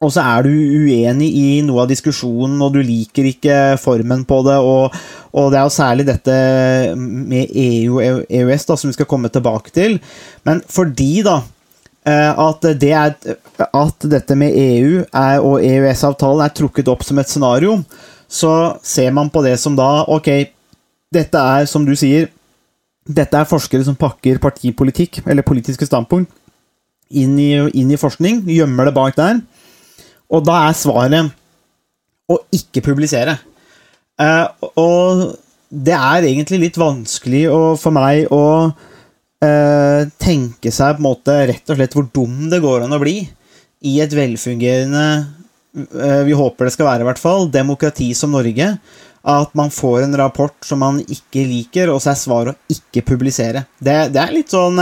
og 0.00 0.08
så 0.14 0.22
er 0.24 0.46
du 0.46 0.50
uenig 0.50 1.28
i 1.36 1.48
noe 1.64 1.82
av 1.82 1.90
diskusjonen, 1.90 2.56
og 2.64 2.72
du 2.72 2.80
liker 2.80 3.26
ikke 3.28 3.56
formen 3.80 4.22
på 4.28 4.38
det. 4.46 4.56
Og, 4.64 4.94
og 5.36 5.50
det 5.52 5.58
er 5.60 5.66
jo 5.66 5.74
særlig 5.74 6.06
dette 6.08 6.36
med 6.96 7.52
EU 7.52 7.98
og 7.98 8.22
EØS 8.24 8.64
da, 8.70 8.78
som 8.80 8.88
vi 8.88 8.96
skal 8.96 9.08
komme 9.10 9.28
tilbake 9.32 9.74
til. 9.76 9.98
Men 10.48 10.62
fordi 10.72 11.20
da 11.26 11.42
eh, 12.08 12.32
at, 12.32 12.64
det 12.80 12.94
er, 12.96 13.12
at 13.68 14.08
dette 14.16 14.38
med 14.40 14.56
EU 14.56 15.04
er, 15.04 15.44
og 15.44 15.60
EØS-avtalen 15.68 16.46
er 16.46 16.56
trukket 16.56 16.88
opp 16.88 17.04
som 17.04 17.20
et 17.20 17.28
scenario, 17.28 17.76
så 18.24 18.78
ser 18.80 19.12
man 19.12 19.28
på 19.28 19.44
det 19.44 19.58
som 19.60 19.76
da 19.76 20.06
Ok, 20.08 20.32
dette 21.12 21.44
er, 21.60 21.68
som 21.68 21.84
du 21.84 21.92
sier, 21.98 22.30
dette 23.04 23.36
er 23.36 23.52
forskere 23.52 23.84
som 23.84 24.00
pakker 24.00 24.40
partipolitikk, 24.40 25.20
eller 25.26 25.44
politiske 25.44 25.84
standpunkt, 25.84 26.32
inn 27.10 27.36
i, 27.42 27.52
inn 27.76 27.90
i 27.92 28.00
forskning, 28.00 28.46
gjemmer 28.48 28.88
det 28.88 28.96
bak 28.96 29.16
der. 29.18 29.42
Og 30.30 30.44
da 30.46 30.56
er 30.68 30.78
svaret 30.78 31.32
å 32.30 32.38
ikke 32.54 32.84
publisere. 32.84 33.36
Eh, 34.20 34.46
og 34.78 35.26
det 35.70 35.96
er 35.96 36.28
egentlig 36.28 36.60
litt 36.66 36.78
vanskelig 36.80 37.44
for 37.80 37.94
meg 37.94 38.30
å 38.34 38.44
eh, 39.42 40.06
tenke 40.20 40.72
seg 40.74 40.96
på 40.96 41.02
en 41.02 41.08
måte 41.08 41.36
rett 41.50 41.70
og 41.70 41.78
slett 41.78 41.96
hvor 41.96 42.08
dum 42.14 42.48
det 42.52 42.62
går 42.62 42.86
an 42.86 42.96
å 42.96 43.02
bli 43.02 43.18
i 43.86 43.94
et 44.04 44.12
velfungerende 44.12 45.04
eh, 45.16 46.22
Vi 46.28 46.36
håper 46.36 46.68
det 46.68 46.74
skal 46.74 46.90
være, 46.90 47.06
i 47.06 47.10
hvert 47.10 47.22
fall, 47.22 47.48
demokrati 47.52 48.12
som 48.14 48.34
Norge. 48.36 48.74
At 49.20 49.52
man 49.58 49.72
får 49.72 50.06
en 50.06 50.16
rapport 50.16 50.56
som 50.64 50.80
man 50.80 51.02
ikke 51.02 51.42
liker, 51.44 51.90
og 51.92 52.00
så 52.00 52.14
er 52.14 52.20
svaret 52.20 52.56
å 52.56 52.72
ikke 52.72 53.04
publisere. 53.10 53.66
Det, 53.76 53.96
det 54.14 54.20
er 54.22 54.32
litt 54.32 54.54
sånn 54.54 54.80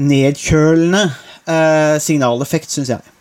nedkjølende 0.00 1.02
signaleffekt, 2.00 2.72
syns 2.72 2.94
jeg. 2.94 3.12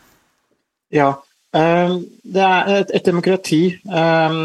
Ja. 0.95 1.09
Eh, 1.55 1.97
Det 2.23 2.43
er 2.43 2.71
et, 2.79 2.91
et 2.99 3.05
demokrati 3.05 3.63
eh, 3.73 4.39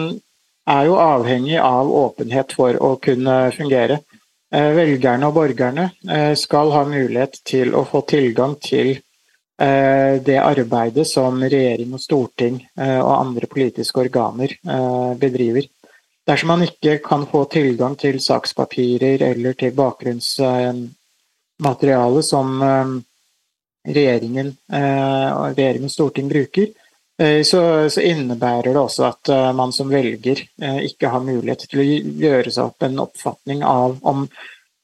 er 0.71 0.87
jo 0.87 0.95
avhengig 1.03 1.59
av 1.59 1.91
åpenhet 2.05 2.53
for 2.57 2.77
å 2.79 2.97
kunne 3.03 3.51
fungere. 3.57 3.97
Eh, 4.55 4.71
Velgerne 4.77 5.27
og 5.29 5.35
borgerne 5.39 5.87
eh, 6.09 6.35
skal 6.39 6.71
ha 6.75 6.85
mulighet 6.89 7.35
til 7.47 7.75
å 7.75 7.85
få 7.89 8.01
tilgang 8.11 8.55
til 8.63 8.89
eh, 8.95 9.01
det 10.27 10.39
arbeidet 10.43 11.07
som 11.09 11.43
regjering 11.43 11.93
og 11.95 12.01
storting 12.03 12.67
og 12.77 13.15
andre 13.15 13.47
politiske 13.51 14.01
organer 14.03 14.49
bedriver. 15.21 15.63
Dersom 16.27 16.49
man 16.53 16.63
ikke 16.63 16.99
kan 17.03 17.27
få 17.27 17.45
tilgang 17.51 17.97
til 17.99 18.21
sakspapirer 18.23 19.23
eller 19.31 19.53
til 19.59 19.73
bakgrunnsmateriale 19.75 22.23
som, 22.23 22.63
eh, 22.63 22.87
regjeringen 23.95 24.57
og 25.41 25.59
og 25.59 25.91
storting 25.91 26.29
bruker, 26.29 26.67
så, 27.45 27.63
så 27.93 28.01
innebærer 28.01 28.71
det 28.73 28.81
også 28.81 29.09
at 29.11 29.29
eh, 29.33 29.49
man 29.57 29.75
som 29.77 29.91
velger 29.93 30.41
eh, 30.63 30.79
ikke 30.89 31.11
har 31.13 31.25
mulighet 31.27 31.67
til 31.69 31.83
å 31.83 31.89
gjøre 32.25 32.53
seg 32.55 32.71
opp 32.71 32.87
en 32.87 33.03
oppfatning 33.03 33.65
av 33.67 33.99
om, 34.09 34.23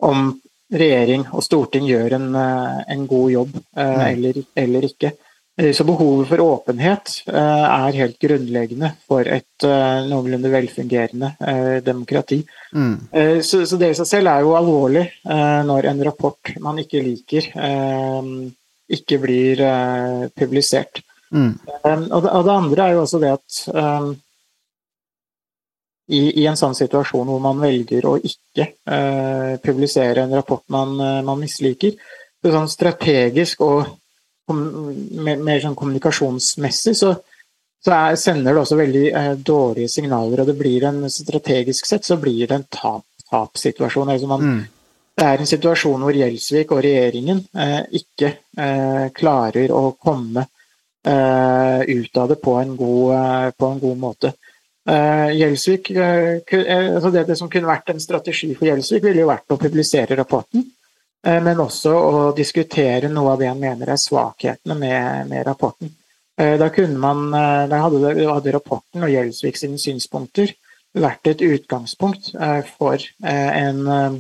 om 0.04 0.26
regjering 0.72 1.28
og 1.30 1.44
storting 1.46 1.86
gjør 1.88 2.18
en, 2.18 2.26
eh, 2.36 2.82
en 2.96 3.06
god 3.08 3.30
jobb 3.32 3.54
eh, 3.78 4.02
eller, 4.10 4.42
eller 4.58 4.88
ikke. 4.90 5.12
Eh, 5.56 5.70
Så 5.72 5.86
behovet 5.88 6.28
for 6.28 6.44
åpenhet 6.44 7.14
eh, 7.30 7.64
er 7.70 8.00
helt 8.02 8.18
grunnleggende 8.20 8.92
for 9.08 9.24
et 9.24 9.64
eh, 9.64 10.04
noenlunde 10.10 10.52
velfungerende 10.52 11.32
eh, 11.40 11.78
demokrati. 11.86 12.42
Mm. 12.74 12.94
Eh, 13.12 13.40
Så, 13.40 13.64
så 13.64 13.80
det 13.80 13.94
i 13.94 13.98
seg 14.02 14.10
selv 14.10 14.34
er 14.34 14.44
jo 14.44 14.52
alvorlig 14.58 15.06
eh, 15.06 15.60
når 15.64 15.88
en 15.94 16.04
rapport 16.10 16.52
man 16.60 16.84
ikke 16.84 17.00
liker, 17.00 17.48
eh, 17.56 18.32
ikke 19.00 19.22
blir 19.24 19.64
eh, 19.64 20.26
publisert. 20.36 21.00
Mm. 21.36 21.50
Um, 21.84 22.06
og, 22.08 22.22
det, 22.24 22.30
og 22.32 22.46
det 22.46 22.54
andre 22.54 22.86
er 22.86 22.96
jo 22.96 23.02
også 23.04 23.20
det 23.20 23.34
at 23.36 23.58
um, 23.76 24.14
i, 26.06 26.20
i 26.40 26.46
en 26.46 26.58
sånn 26.58 26.76
situasjon 26.76 27.26
hvor 27.28 27.42
man 27.42 27.60
velger 27.60 28.06
å 28.06 28.14
ikke 28.16 28.68
eh, 28.86 29.54
publisere 29.62 30.22
en 30.22 30.34
rapport 30.38 30.62
man, 30.72 30.94
eh, 31.02 31.22
man 31.26 31.40
misliker, 31.40 31.96
så 32.42 32.52
sånn 32.54 32.70
strategisk 32.70 33.64
og 33.66 33.88
mer, 34.54 35.40
mer 35.42 35.58
sånn 35.64 35.74
kommunikasjonsmessig, 35.78 36.94
så, 36.94 37.10
så 37.82 37.94
er, 37.96 38.20
sender 38.22 38.54
det 38.54 38.62
også 38.62 38.78
veldig 38.78 39.04
eh, 39.10 39.32
dårlige 39.42 39.90
signaler. 39.96 40.44
Og 40.44 40.52
det 40.52 40.56
blir 40.60 40.86
en 40.86 41.02
strategisk 41.10 41.90
sett 41.90 42.06
så 42.06 42.20
blir 42.22 42.46
det 42.46 42.60
en 42.60 42.68
tap, 42.70 43.06
tapsituasjon. 43.30 44.14
Altså 44.14 44.30
man, 44.30 44.46
Mm. 44.46 44.62
det 45.18 45.26
er 45.26 45.42
en 45.42 45.50
situasjon 45.50 46.06
hvor 46.06 46.14
Gjelsvik 46.14 46.76
og 46.76 46.84
regjeringen 46.86 47.42
eh, 47.56 47.82
ikke 47.98 48.30
eh, 48.62 49.08
klarer 49.16 49.74
å 49.74 49.88
komme 49.98 50.46
ut 51.06 52.16
av 52.16 52.28
det 52.28 52.38
på 52.42 52.54
en 52.60 52.76
god, 52.76 53.14
eh, 53.14 53.50
på 53.58 53.66
en 53.66 53.78
god 53.82 53.98
måte. 53.98 54.32
Eh, 54.88 55.30
Gjelsvik, 55.36 55.90
eh, 55.90 56.38
eh, 56.46 56.94
altså 56.94 57.10
det, 57.10 57.24
det 57.26 57.36
som 57.38 57.50
kunne 57.50 57.66
vært 57.66 57.90
en 57.90 58.00
strategi 58.00 58.52
for 58.54 58.68
Gjelsvik, 58.68 59.02
ville 59.02 59.24
jo 59.24 59.30
vært 59.30 59.50
å 59.50 59.58
publisere 59.58 60.18
rapporten, 60.18 60.62
eh, 61.26 61.40
men 61.42 61.62
også 61.62 61.94
å 61.94 62.20
diskutere 62.36 63.10
noe 63.10 63.32
av 63.32 63.42
det 63.42 63.48
han 63.50 63.62
mener 63.62 63.90
er 63.90 63.98
svakhetene 63.98 64.78
med, 64.78 65.32
med 65.32 65.46
rapporten. 65.46 65.90
Eh, 66.38 66.54
Da, 66.58 66.70
man, 66.98 67.26
eh, 67.34 67.66
da 67.68 67.82
hadde, 67.82 68.14
hadde 68.28 68.54
rapporten 68.54 69.02
og 69.02 69.10
Gjelsvik 69.10 69.56
sine 69.58 69.78
synspunkter 69.78 70.54
vært 70.96 71.26
et 71.26 71.42
utgangspunkt 71.42 72.34
eh, 72.34 72.62
for 72.78 72.94
eh, 72.96 73.50
en 73.62 73.86
eh, 73.88 74.18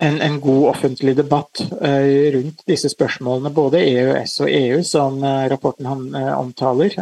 en, 0.00 0.20
en 0.20 0.40
god 0.40 0.68
offentlig 0.68 1.16
debatt 1.16 1.60
eh, 1.80 2.32
rundt 2.32 2.62
disse 2.68 2.88
spørsmålene, 2.88 3.52
både 3.52 3.82
EØS 3.84 4.38
og 4.44 4.52
EU, 4.52 4.82
som 4.86 5.18
eh, 5.24 5.46
rapporten 5.52 5.88
han 5.90 6.06
eh, 6.14 6.32
omtaler, 6.38 6.96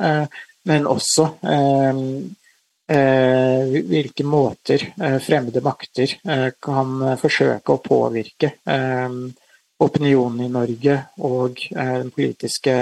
men 0.69 0.87
også 0.91 1.31
hvilke 2.89 4.25
måter 4.25 4.83
fremmede 5.23 5.61
makter 5.65 6.13
kan 6.65 6.91
forsøke 7.21 7.75
å 7.75 7.81
påvirke 7.85 8.51
opinionen 9.85 10.43
i 10.45 10.51
Norge 10.53 10.97
og 11.25 11.63
den 11.71 12.11
politiske 12.13 12.75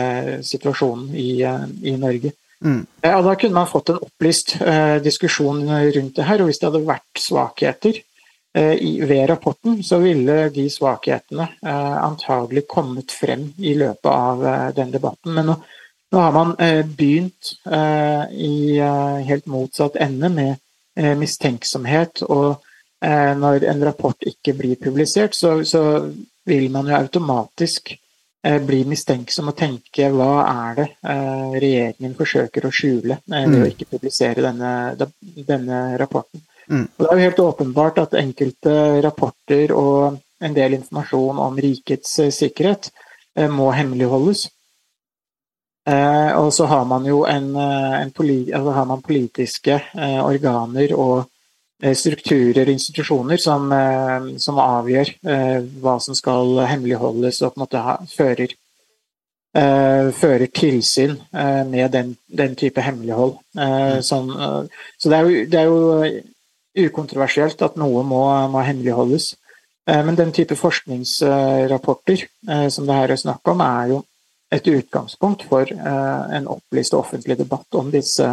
situasjonen 0.46 1.14
i, 1.14 1.30
i 1.42 1.94
Norge. 2.00 2.32
Mm. 2.64 2.82
Ja, 3.02 3.20
da 3.22 3.34
kunne 3.38 3.58
man 3.58 3.70
fått 3.70 3.92
en 3.94 4.02
opplyst 4.02 4.56
diskusjon 5.06 5.62
rundt 5.68 6.18
det 6.18 6.26
her, 6.26 6.42
og 6.42 6.50
hvis 6.50 6.62
det 6.62 6.70
hadde 6.70 6.86
vært 6.88 7.22
svakheter 7.26 8.02
ved 8.56 9.28
rapporten, 9.28 9.82
så 9.84 9.98
ville 10.00 10.48
de 10.54 10.66
svakhetene 10.70 11.48
eh, 11.62 11.96
antagelig 12.04 12.62
kommet 12.68 13.12
frem 13.12 13.50
i 13.58 13.74
løpet 13.76 14.08
av 14.10 14.46
eh, 14.46 14.68
den 14.76 14.94
debatten. 14.94 15.34
Men 15.36 15.50
nå, 15.50 15.56
nå 16.12 16.22
har 16.22 16.32
man 16.32 16.54
eh, 16.58 16.80
begynt 16.86 17.52
eh, 17.68 18.24
i 18.32 18.78
eh, 18.78 19.18
helt 19.28 19.46
motsatt 19.46 19.98
ende 20.00 20.30
med 20.32 20.54
eh, 20.96 21.12
mistenksomhet, 21.20 22.22
og 22.30 22.62
eh, 23.04 23.34
når 23.36 23.66
en 23.74 23.84
rapport 23.90 24.26
ikke 24.32 24.54
blir 24.56 24.80
publisert, 24.80 25.34
så, 25.36 25.58
så 25.64 25.84
vil 26.46 26.70
man 26.72 26.88
jo 26.88 26.96
automatisk 26.96 27.92
eh, 28.46 28.60
bli 28.62 28.84
mistenksom 28.88 29.52
og 29.52 29.56
tenke 29.58 30.08
hva 30.14 30.32
er 30.46 30.76
det 30.80 30.88
eh, 31.02 31.56
regjeringen 31.60 32.14
forsøker 32.16 32.68
å 32.68 32.74
skjule 32.74 33.18
eh, 33.20 33.44
ved 33.44 33.60
å 33.60 33.64
Mm. 33.66 33.70
ikke 33.74 33.90
publisere 33.96 34.44
denne, 34.46 34.74
denne 35.46 35.80
rapporten. 36.00 36.40
Mm. 36.66 36.86
Og 36.96 37.02
det 37.02 37.08
er 37.08 37.16
jo 37.18 37.26
helt 37.28 37.42
åpenbart 37.44 37.98
at 38.02 38.16
enkelte 38.18 38.76
rapporter 39.04 39.72
og 39.76 40.16
en 40.40 40.56
del 40.56 40.76
informasjon 40.76 41.38
om 41.40 41.60
rikets 41.60 42.18
eh, 42.24 42.32
sikkerhet 42.34 42.90
eh, 43.36 43.48
må 43.50 43.70
hemmeligholdes. 43.76 44.48
Eh, 45.86 46.32
og 46.36 46.50
så 46.52 46.66
har 46.66 46.84
man 46.84 47.06
jo 47.06 47.22
en, 47.30 47.54
en 47.56 48.10
poli 48.10 48.50
altså 48.50 48.74
har 48.74 48.90
man 48.90 49.04
politiske 49.06 49.80
organer 49.94 50.94
og 50.98 51.30
strukturer 51.94 52.64
og 52.64 52.72
institusjoner 52.72 53.36
som, 53.36 53.68
som 54.40 54.60
avgjør 54.62 55.10
eh, 55.28 55.58
hva 55.82 55.98
som 56.00 56.16
skal 56.16 56.62
hemmeligholdes 56.64 57.42
og 57.42 57.52
på 57.52 57.60
en 57.60 57.62
måte 57.66 57.82
ha, 57.84 57.96
fører, 58.08 58.54
eh, 59.60 60.08
fører 60.16 60.48
tilsyn 60.56 61.18
eh, 61.36 61.62
med 61.68 61.92
den, 61.92 62.14
den 62.26 62.56
type 62.56 62.80
hemmelighold. 62.80 63.36
Eh, 63.60 63.98
eh, 63.98 64.00
så 64.00 65.12
det 65.12 65.18
er, 65.18 65.28
jo, 65.28 65.44
det 65.52 65.60
er 65.60 65.68
jo 65.68 66.24
ukontroversielt 66.76 67.62
at 67.64 67.76
noe 67.80 68.04
må, 68.06 68.22
må 68.52 68.62
hemmeligholdes. 68.66 69.32
Eh, 69.86 70.02
men 70.04 70.18
den 70.18 70.32
type 70.34 70.56
forskningsrapporter 70.58 72.26
eh, 72.26 72.68
som 72.72 72.86
det 72.88 72.98
her 72.98 73.14
er 73.14 73.22
snakk 73.22 73.52
om, 73.52 73.62
er 73.62 73.92
jo 73.94 74.02
et 74.52 74.66
utgangspunkt 74.70 75.46
for 75.50 75.70
eh, 75.70 76.36
en 76.38 76.48
opplyst 76.50 76.94
og 76.94 77.04
offentlig 77.04 77.38
debatt 77.38 77.78
om 77.78 77.90
disse, 77.94 78.26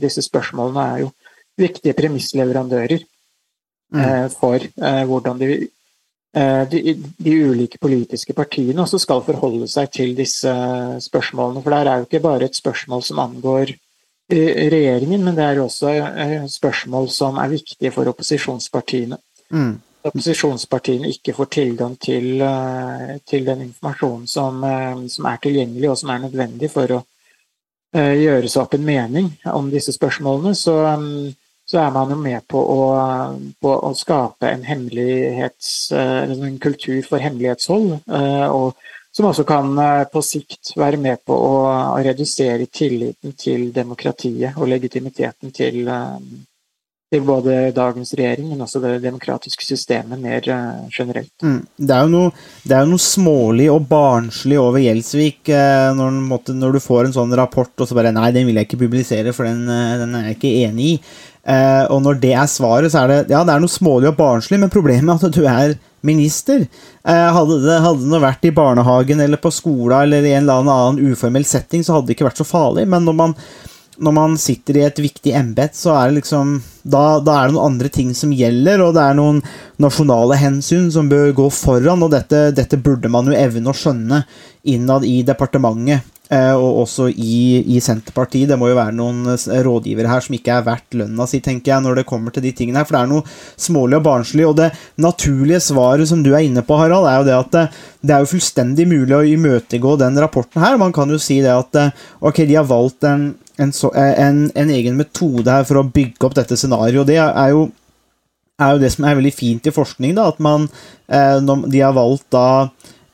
disse 0.00 0.22
spørsmålene. 0.26 0.86
er 0.86 1.06
jo 1.06 1.14
viktige 1.58 1.96
premissleverandører 1.98 3.06
Mm. 3.88 4.28
for 4.28 4.60
hvordan 5.08 5.38
de, 5.40 5.46
de, 6.68 6.80
de 7.24 7.36
ulike 7.48 7.78
politiske 7.80 8.34
partiene 8.36 8.82
også 8.82 8.98
skal 9.00 9.22
forholde 9.24 9.64
seg 9.64 9.88
til 9.88 10.12
disse 10.12 10.52
spørsmålene. 11.00 11.62
For 11.62 11.72
det 11.72 11.78
er 11.78 12.02
jo 12.02 12.04
ikke 12.04 12.20
bare 12.20 12.44
et 12.44 12.58
spørsmål 12.58 13.02
som 13.02 13.22
angår 13.24 13.72
regjeringen, 14.28 15.24
men 15.24 15.36
det 15.36 15.44
er 15.44 15.60
også 15.62 15.92
eh, 15.96 16.46
spørsmål 16.50 17.08
som 17.12 17.38
er 17.40 17.52
viktige 17.52 17.92
for 17.94 18.08
opposisjonspartiene. 18.10 19.16
Mm. 19.50 19.78
Opposisjonspartiene 20.08 21.08
ikke 21.10 21.34
får 21.36 21.50
tilgang 21.56 21.96
til, 22.00 22.40
eh, 22.44 23.16
til 23.28 23.46
den 23.46 23.62
informasjonen 23.70 24.26
som, 24.28 24.62
eh, 24.64 25.06
som 25.08 25.24
er 25.24 25.40
tilgjengelig 25.42 25.90
og 25.90 25.98
som 25.98 26.10
er 26.10 26.24
nødvendig 26.26 26.70
for 26.70 26.98
å 26.98 27.02
eh, 27.94 28.14
gjøre 28.20 28.48
seg 28.48 28.62
opp 28.62 28.74
en 28.74 28.84
mening 28.84 29.30
om 29.48 29.70
disse 29.72 29.92
spørsmålene, 29.96 30.54
så, 30.54 30.76
mm, 31.00 31.34
så 31.68 31.80
er 31.86 31.90
man 31.92 32.12
jo 32.12 32.16
med 32.20 32.44
på 32.48 32.60
å, 32.60 32.82
på 33.60 33.72
å 33.88 33.94
skape 33.96 34.48
en, 34.48 34.64
eh, 34.68 35.48
en 35.98 36.58
kultur 36.60 37.00
for 37.08 37.18
hemmelighetshold, 37.18 38.00
eh, 38.08 38.46
og 38.48 38.76
som 39.18 39.26
også 39.26 39.42
kan 39.44 39.78
eh, 39.82 40.04
på 40.12 40.20
sikt 40.22 40.76
være 40.78 40.98
med 41.02 41.24
på 41.26 41.34
å, 41.34 41.54
redusere 42.06 42.68
tilliten 42.70 43.34
til 43.34 43.72
demokratiet 43.74 44.54
og 44.60 44.70
legitimiteten 44.70 45.50
til, 45.56 45.80
eh, 45.90 46.20
til 47.08 47.22
både 47.24 47.54
dagens 47.72 48.10
regjering, 48.18 48.50
men 48.50 48.60
også 48.60 48.82
det 48.82 48.98
demokratiske 49.00 49.64
systemet 49.64 50.20
mer 50.20 50.44
uh, 50.52 50.84
generelt. 50.92 51.32
Mm. 51.40 51.62
Det 51.80 51.94
er 51.94 52.04
jo 52.04 52.10
noe, 52.12 52.32
er 52.68 52.90
noe 52.90 53.00
smålig 53.00 53.70
og 53.72 53.86
barnslig 53.88 54.58
over 54.60 54.82
Gjelsvik 54.82 55.48
uh, 55.48 55.96
når, 55.96 56.18
måtte, 56.28 56.56
når 56.56 56.76
du 56.76 56.82
får 56.84 57.08
en 57.08 57.16
sånn 57.16 57.32
rapport 57.38 57.72
og 57.72 57.88
så 57.88 57.96
bare 57.96 58.12
Nei, 58.12 58.28
den 58.36 58.44
vil 58.48 58.60
jeg 58.60 58.68
ikke 58.68 58.82
publisere, 58.82 59.32
for 59.36 59.48
den, 59.48 59.64
uh, 59.70 59.96
den 60.02 60.12
er 60.18 60.28
jeg 60.28 60.36
ikke 60.36 60.54
enig 60.66 60.92
i. 60.92 61.00
Og 61.48 62.02
når 62.04 62.18
det 62.20 62.34
er 62.36 62.48
svaret, 62.50 62.92
så 62.92 63.06
er 63.06 63.08
det 63.08 63.32
Ja, 63.32 63.38
det 63.46 63.54
er 63.54 63.62
noe 63.62 63.72
smålig 63.72 64.10
og 64.10 64.18
barnslig, 64.18 64.58
men 64.60 64.68
problemet 64.68 65.22
er 65.22 65.30
at 65.30 65.36
du 65.38 65.46
er 65.48 65.70
minister. 66.04 66.66
Hadde 67.08 67.56
det 67.62 67.78
hadde 67.86 68.10
det 68.10 68.20
vært 68.20 68.44
i 68.44 68.52
barnehagen 68.52 69.22
eller 69.24 69.40
på 69.40 69.48
skolen 69.56 70.02
eller 70.02 70.28
i 70.28 70.34
en 70.34 70.44
eller 70.44 70.68
annen 70.68 71.00
uformell 71.08 71.46
setting, 71.48 71.80
så 71.86 71.96
hadde 71.96 72.10
det 72.10 72.18
ikke 72.18 72.28
vært 72.28 72.42
så 72.42 72.44
farlig. 72.44 72.84
Men 72.92 73.08
når 73.08 73.16
man, 73.22 73.32
når 73.98 74.14
man 74.14 74.36
sitter 74.38 74.78
i 74.78 74.84
et 74.86 75.00
viktig 75.02 75.32
embet, 75.34 75.74
så 75.78 75.94
er 75.98 76.10
det 76.10 76.20
liksom 76.20 76.58
da, 76.88 77.18
da 77.20 77.34
er 77.38 77.48
det 77.48 77.56
noen 77.56 77.72
andre 77.74 77.90
ting 77.92 78.12
som 78.16 78.30
gjelder, 78.32 78.80
og 78.84 78.94
det 78.96 79.02
er 79.04 79.16
noen 79.18 79.40
nasjonale 79.82 80.38
hensyn 80.40 80.86
som 80.94 81.10
bør 81.10 81.34
gå 81.36 81.48
foran, 81.52 82.04
og 82.06 82.14
dette, 82.14 82.48
dette 82.56 82.78
burde 82.80 83.10
man 83.12 83.28
jo 83.28 83.36
evne 83.36 83.72
å 83.72 83.76
skjønne 83.76 84.22
innad 84.68 85.04
i 85.04 85.20
departementet. 85.26 86.06
eh, 86.30 86.52
Og 86.52 86.82
også 86.84 87.08
i, 87.08 87.64
i 87.74 87.80
Senterpartiet. 87.80 88.48
Det 88.50 88.58
må 88.60 88.68
jo 88.68 88.76
være 88.76 88.92
noen 88.96 89.30
eh, 89.32 89.62
rådgivere 89.64 90.10
her 90.12 90.24
som 90.24 90.36
ikke 90.36 90.58
er 90.58 90.66
verdt 90.66 90.96
lønna 91.00 91.26
si, 91.26 91.40
tenker 91.40 91.72
jeg, 91.72 91.84
når 91.84 92.00
det 92.00 92.06
kommer 92.08 92.34
til 92.34 92.44
de 92.44 92.52
tingene 92.52 92.80
her. 92.80 92.88
For 92.88 92.98
det 92.98 93.02
er 93.02 93.12
noe 93.12 93.24
smålig 93.56 93.98
og 93.98 94.04
barnslig. 94.04 94.44
Og 94.48 94.56
det 94.60 94.70
naturlige 95.00 95.62
svaret 95.70 96.10
som 96.10 96.22
du 96.24 96.34
er 96.34 96.44
inne 96.44 96.64
på, 96.66 96.76
Harald, 96.76 97.08
er 97.08 97.20
jo 97.20 97.28
det 97.30 97.36
at 97.38 97.52
det, 97.56 97.66
det 98.04 98.14
er 98.14 98.24
jo 98.24 98.32
fullstendig 98.34 98.88
mulig 98.90 99.16
å 99.16 99.24
imøtegå 99.24 99.96
den 100.04 100.20
rapporten 100.20 100.62
her. 100.64 100.80
Man 100.80 100.92
kan 100.96 101.08
jo 101.10 101.20
si 101.22 101.40
det 101.44 101.54
at 101.54 101.80
eh, 101.80 102.08
ok, 102.20 102.44
de 102.44 102.58
har 102.60 102.68
valgt 102.68 103.08
en, 103.08 103.30
en, 103.58 103.72
så, 103.74 103.90
eh, 103.94 104.14
en, 104.22 104.46
en 104.54 104.70
egen 104.70 104.96
metode 104.98 105.50
her 105.50 105.66
for 105.68 105.80
å 105.80 105.88
bygge 105.94 106.26
opp 106.28 106.36
dette 106.38 106.56
scenarioet. 106.58 107.08
Det 107.10 107.18
er 107.20 107.52
jo 107.54 107.68
er 108.58 108.74
jo 108.74 108.82
det 108.82 108.90
som 108.90 109.06
er 109.06 109.18
veldig 109.18 109.34
fint 109.34 109.68
i 109.70 109.74
forskning, 109.74 110.16
da, 110.18 110.28
at 110.32 110.40
man, 110.42 110.66
eh, 111.06 111.38
de 111.38 111.82
har 111.82 111.94
valgt 111.94 112.26
da 112.34 112.46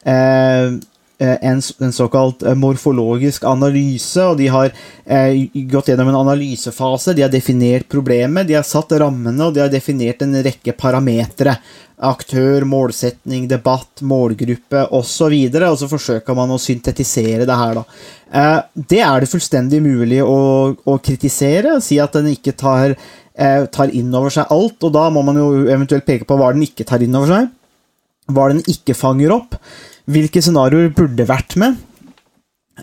eh, 0.09 0.73
en, 1.18 1.61
en 1.78 1.92
såkalt 1.92 2.42
eh, 2.42 2.56
morfologisk 2.59 3.44
analyse, 3.47 4.23
og 4.25 4.38
de 4.40 4.49
har 4.50 4.73
eh, 5.04 5.47
gått 5.71 5.88
gjennom 5.92 6.11
en 6.11 6.21
analysefase. 6.25 7.14
De 7.14 7.23
har 7.23 7.33
definert 7.33 7.88
problemet, 7.90 8.49
de 8.49 8.56
har 8.59 8.66
satt 8.66 8.97
rammene, 8.99 9.38
og 9.47 9.54
de 9.54 9.62
har 9.62 9.73
definert 9.73 10.25
en 10.25 10.35
rekke 10.44 10.75
parametere. 10.78 11.56
Aktør, 12.04 12.66
målsetning, 12.66 13.47
debatt, 13.49 14.02
målgruppe 14.02 14.88
osv. 14.99 15.30
Og, 15.30 15.59
og 15.62 15.78
så 15.78 15.88
forsøker 15.88 16.37
man 16.37 16.50
å 16.50 16.61
syntetisere 16.61 17.47
det 17.47 17.59
her, 17.61 17.80
da. 17.80 17.85
Eh, 18.35 18.61
det 18.94 19.02
er 19.06 19.23
det 19.23 19.30
fullstendig 19.30 19.83
mulig 19.85 20.23
å, 20.26 20.38
å 20.75 20.99
kritisere, 20.99 21.78
si 21.85 22.00
at 22.02 22.18
den 22.18 22.33
ikke 22.35 22.56
tar, 22.59 22.97
eh, 23.38 23.61
tar 23.71 23.94
inn 23.94 24.11
over 24.11 24.35
seg 24.35 24.50
alt, 24.50 24.80
og 24.83 24.97
da 24.99 25.06
må 25.14 25.23
man 25.26 25.38
jo 25.38 25.52
eventuelt 25.68 26.06
peke 26.09 26.26
på 26.26 26.40
hva 26.40 26.50
den 26.56 26.66
ikke 26.66 26.88
tar 26.88 27.06
inn 27.06 27.14
over 27.14 27.30
seg 27.30 27.52
hva 28.33 28.49
den 28.49 28.62
ikke 28.71 28.97
fanger 28.97 29.35
opp, 29.35 29.56
hvilke 30.11 30.43
scenarioer 30.45 30.93
burde 30.95 31.27
vært 31.29 31.57
med. 31.61 31.77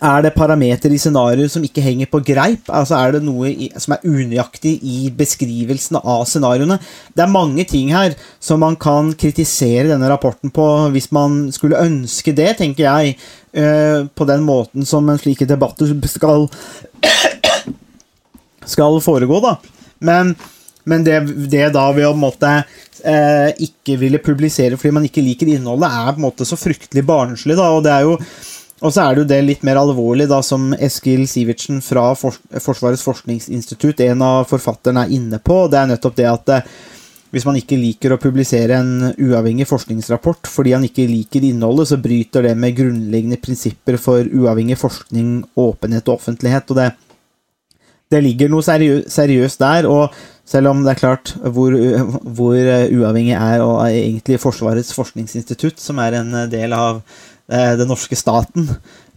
Er 0.02 0.22
det 0.24 0.32
parametere 0.32 0.96
i 0.96 1.00
scenarioet 1.00 1.52
som 1.52 1.64
ikke 1.66 1.84
henger 1.84 2.08
på 2.08 2.22
greip? 2.24 2.70
Altså 2.72 2.96
Er 2.96 3.12
det 3.12 3.26
noe 3.26 3.50
i, 3.50 3.68
som 3.76 3.92
er 3.92 4.06
unøyaktig 4.08 4.78
i 4.80 5.10
beskrivelsen 5.12 5.98
av 6.00 6.24
scenarioene? 6.30 6.78
Det 7.12 7.26
er 7.26 7.34
mange 7.34 7.66
ting 7.68 7.92
her 7.92 8.16
som 8.40 8.64
man 8.64 8.78
kan 8.80 9.12
kritisere 9.12 9.90
denne 9.90 10.08
rapporten 10.08 10.50
på, 10.50 10.66
hvis 10.94 11.10
man 11.12 11.52
skulle 11.52 11.80
ønske 11.80 12.32
det, 12.32 12.56
tenker 12.62 12.88
jeg, 12.88 13.16
Uh, 13.52 14.08
på 14.16 14.24
den 14.24 14.46
måten 14.48 14.86
som 14.88 15.04
en 15.12 15.18
slike 15.20 15.44
debatter 15.44 15.90
skal 16.08 16.46
skal 18.66 19.00
foregå, 19.04 19.40
da. 19.44 19.56
Men, 20.02 20.34
men 20.88 21.04
det, 21.06 21.20
det 21.52 21.70
da 21.76 21.88
ved 21.94 22.08
å 22.08 22.16
måtte 22.18 22.62
eh, 23.04 23.50
ikke 23.66 23.98
ville 24.00 24.22
publisere 24.22 24.78
fordi 24.78 24.96
man 24.98 25.06
ikke 25.08 25.24
liker 25.24 25.50
innholdet, 25.52 25.90
er 25.90 26.10
på 26.12 26.20
en 26.20 26.26
måte 26.26 26.48
så 26.48 26.58
fryktelig 26.58 27.04
barnslig, 27.08 27.56
da. 27.58 27.70
Og 27.74 27.84
det 27.86 27.94
er 27.94 28.08
jo 28.08 28.16
og 28.82 28.90
så 28.90 29.04
er 29.04 29.14
det 29.14 29.22
jo 29.22 29.28
det 29.30 29.36
litt 29.46 29.60
mer 29.62 29.78
alvorlig, 29.78 30.24
da, 30.26 30.40
som 30.42 30.72
Eskil 30.74 31.28
Sivertsen 31.30 31.78
fra 31.86 32.08
Fors 32.18 32.40
Forsvarets 32.64 33.04
forskningsinstitutt, 33.06 34.02
en 34.08 34.24
av 34.26 34.48
forfatterne, 34.50 35.04
er 35.04 35.14
inne 35.14 35.38
på. 35.38 35.68
Det 35.70 35.78
er 35.78 35.92
nettopp 35.92 36.16
det 36.18 36.26
at 36.26 36.50
eh, 36.56 36.72
hvis 37.32 37.46
man 37.46 37.56
ikke 37.60 37.78
liker 37.78 38.12
å 38.12 38.18
publisere 38.20 38.80
en 38.82 39.12
uavhengig 39.14 39.64
forskningsrapport 39.70 40.50
fordi 40.50 40.74
han 40.74 40.82
ikke 40.84 41.06
liker 41.08 41.46
innholdet, 41.46 41.92
så 41.92 42.00
bryter 42.02 42.48
det 42.48 42.56
med 42.58 42.74
grunnleggende 42.76 43.38
prinsipper 43.40 43.96
for 44.02 44.26
uavhengig 44.26 44.76
forskning, 44.82 45.38
åpenhet 45.62 46.10
og 46.10 46.18
offentlighet. 46.18 46.74
og 46.74 46.82
det 46.82 46.90
det 48.12 48.20
ligger 48.20 48.50
noe 48.52 48.60
seriøst 48.60 49.62
der, 49.62 49.88
og 49.88 50.12
selv 50.52 50.72
om 50.72 50.82
det 50.84 50.94
er 50.94 51.00
klart 51.00 51.34
hvor, 51.40 51.74
hvor 52.36 52.56
uavhengig 52.56 53.36
er 53.38 53.62
og 53.64 53.78
egentlig 53.86 54.40
Forsvarets 54.42 54.92
forskningsinstitutt, 54.96 55.80
som 55.80 56.00
er 56.02 56.18
en 56.18 56.34
del 56.52 56.74
av 56.76 57.00
eh, 57.48 57.72
den 57.80 57.88
norske 57.88 58.18
staten, 58.18 58.68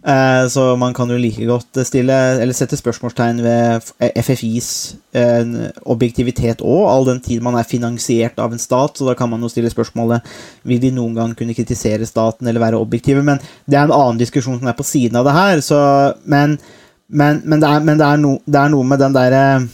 eh, 0.05 0.45
så 0.51 0.67
man 0.79 0.95
kan 0.95 1.11
jo 1.11 1.17
like 1.19 1.47
godt 1.49 1.81
stille, 1.87 2.15
eller 2.39 2.55
sette 2.55 2.79
spørsmålstegn 2.79 3.41
ved 3.43 3.91
FFIs 4.23 4.69
eh, 5.17 5.51
objektivitet 5.91 6.63
òg, 6.63 6.85
all 6.91 7.09
den 7.11 7.19
tid 7.25 7.43
man 7.43 7.59
er 7.59 7.67
finansiert 7.67 8.39
av 8.39 8.55
en 8.55 8.63
stat, 8.63 8.95
så 8.95 9.09
da 9.09 9.17
kan 9.19 9.31
man 9.33 9.43
jo 9.43 9.51
stille 9.51 9.73
spørsmålet 9.73 10.23
vil 10.63 10.81
de 10.83 10.93
noen 10.95 11.19
gang 11.19 11.35
kunne 11.35 11.57
kritisere 11.57 12.07
staten 12.07 12.47
eller 12.47 12.63
være 12.63 12.79
objektive, 12.79 13.25
men 13.27 13.43
det 13.67 13.75
er 13.75 13.89
en 13.89 13.97
annen 13.99 14.23
diskusjon 14.23 14.61
som 14.61 14.71
er 14.71 14.79
på 14.79 14.87
siden 14.87 15.19
av 15.19 15.27
det 15.27 15.35
her, 15.35 15.63
så, 15.65 15.83
men 16.23 16.59
men, 17.07 17.41
men, 17.45 17.61
det, 17.61 17.69
er, 17.69 17.83
men 17.85 17.99
det, 17.99 18.05
er 18.05 18.17
no, 18.17 18.31
det, 18.45 18.57
er, 18.57 18.71
noe 18.73 18.85
med 18.87 18.97
den 18.97 19.13
der 19.13 19.35
eh, 19.37 19.65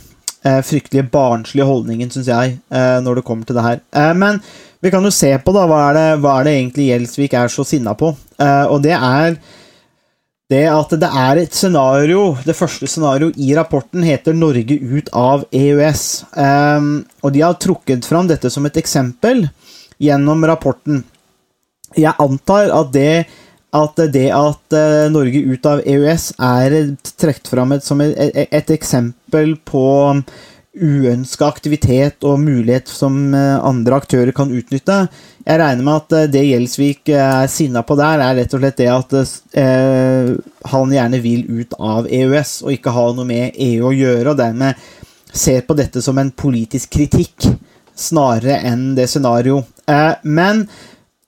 fryktelige 0.43 1.05
barnslige 1.13 1.67
holdningen, 1.69 2.09
syns 2.09 2.29
jeg, 2.31 2.57
eh, 2.73 2.97
når 3.05 3.19
det 3.19 3.25
kommer 3.27 3.45
til 3.45 3.57
det 3.57 3.65
her. 3.65 3.81
Eh, 3.93 4.13
men 4.17 4.41
vi 4.81 4.89
kan 4.89 5.05
jo 5.05 5.13
se 5.13 5.29
på 5.37 5.53
da, 5.53 5.67
hva 5.69 5.81
er 5.89 5.97
det, 5.97 6.05
hva 6.23 6.39
er 6.39 6.47
det 6.47 6.53
egentlig 6.57 6.87
Gjelsvik 6.89 7.35
er 7.37 7.51
så 7.53 7.65
sinna 7.67 7.93
på. 7.97 8.15
Eh, 8.41 8.65
og 8.65 8.81
det 8.81 8.95
er 8.97 9.35
det 10.51 10.65
at 10.67 10.95
det 10.99 11.07
er 11.07 11.39
et 11.39 11.53
scenario 11.55 12.33
Det 12.43 12.55
første 12.57 12.89
scenarioet 12.89 13.37
i 13.39 13.53
rapporten 13.55 14.03
heter 14.03 14.33
'Norge 14.33 14.75
ut 14.81 15.09
av 15.13 15.45
EØS'. 15.51 16.25
Eh, 16.35 16.81
og 17.23 17.33
de 17.33 17.41
har 17.41 17.53
trukket 17.53 18.05
fram 18.05 18.27
dette 18.27 18.49
som 18.49 18.65
et 18.65 18.77
eksempel 18.77 19.47
gjennom 20.01 20.43
rapporten. 20.43 21.03
Jeg 21.95 22.13
antar 22.19 22.71
at 22.71 22.91
det 22.91 23.27
at 23.71 23.99
det 24.11 24.27
at 24.35 24.75
uh, 24.75 25.07
Norge 25.11 25.39
ut 25.47 25.67
av 25.67 25.81
EØS 25.87 26.31
er 26.43 26.77
trukket 27.19 27.51
fram 27.51 27.77
som 27.83 28.01
et, 28.03 28.17
et, 28.51 28.71
eksempel 28.75 29.55
på 29.67 29.85
uønska 30.71 31.47
aktivitet 31.47 32.23
og 32.27 32.39
mulighet 32.43 32.91
som 32.91 33.31
uh, 33.31 33.63
andre 33.63 34.01
aktører 34.01 34.33
kan 34.35 34.51
utnytte. 34.51 35.05
Jeg 35.45 35.61
regner 35.63 35.87
med 35.87 36.01
at 36.01 36.17
uh, 36.17 36.27
det 36.33 36.43
Gjelsvik 36.49 37.13
er 37.15 37.47
sinna 37.51 37.85
på 37.87 37.95
der, 37.99 38.19
er 38.19 38.41
rett 38.41 38.57
og 38.57 38.63
slett 38.63 38.81
det 38.83 38.91
at 38.91 39.17
han 40.71 40.91
gjerne 40.93 41.19
vil 41.23 41.47
ut 41.47 41.75
av 41.79 42.07
EØS 42.11 42.57
og 42.65 42.75
ikke 42.75 42.95
ha 42.95 43.07
noe 43.15 43.27
med 43.27 43.55
EU 43.55 43.87
å 43.87 43.95
gjøre, 43.95 44.33
og 44.33 44.39
dermed 44.39 44.87
ser 45.31 45.63
på 45.63 45.77
dette 45.79 46.03
som 46.03 46.17
en 46.19 46.31
politisk 46.35 46.91
kritikk 46.91 47.47
snarere 47.95 48.59
enn 48.67 48.91
det 48.97 49.07
scenario. 49.07 49.61
men 50.23 50.65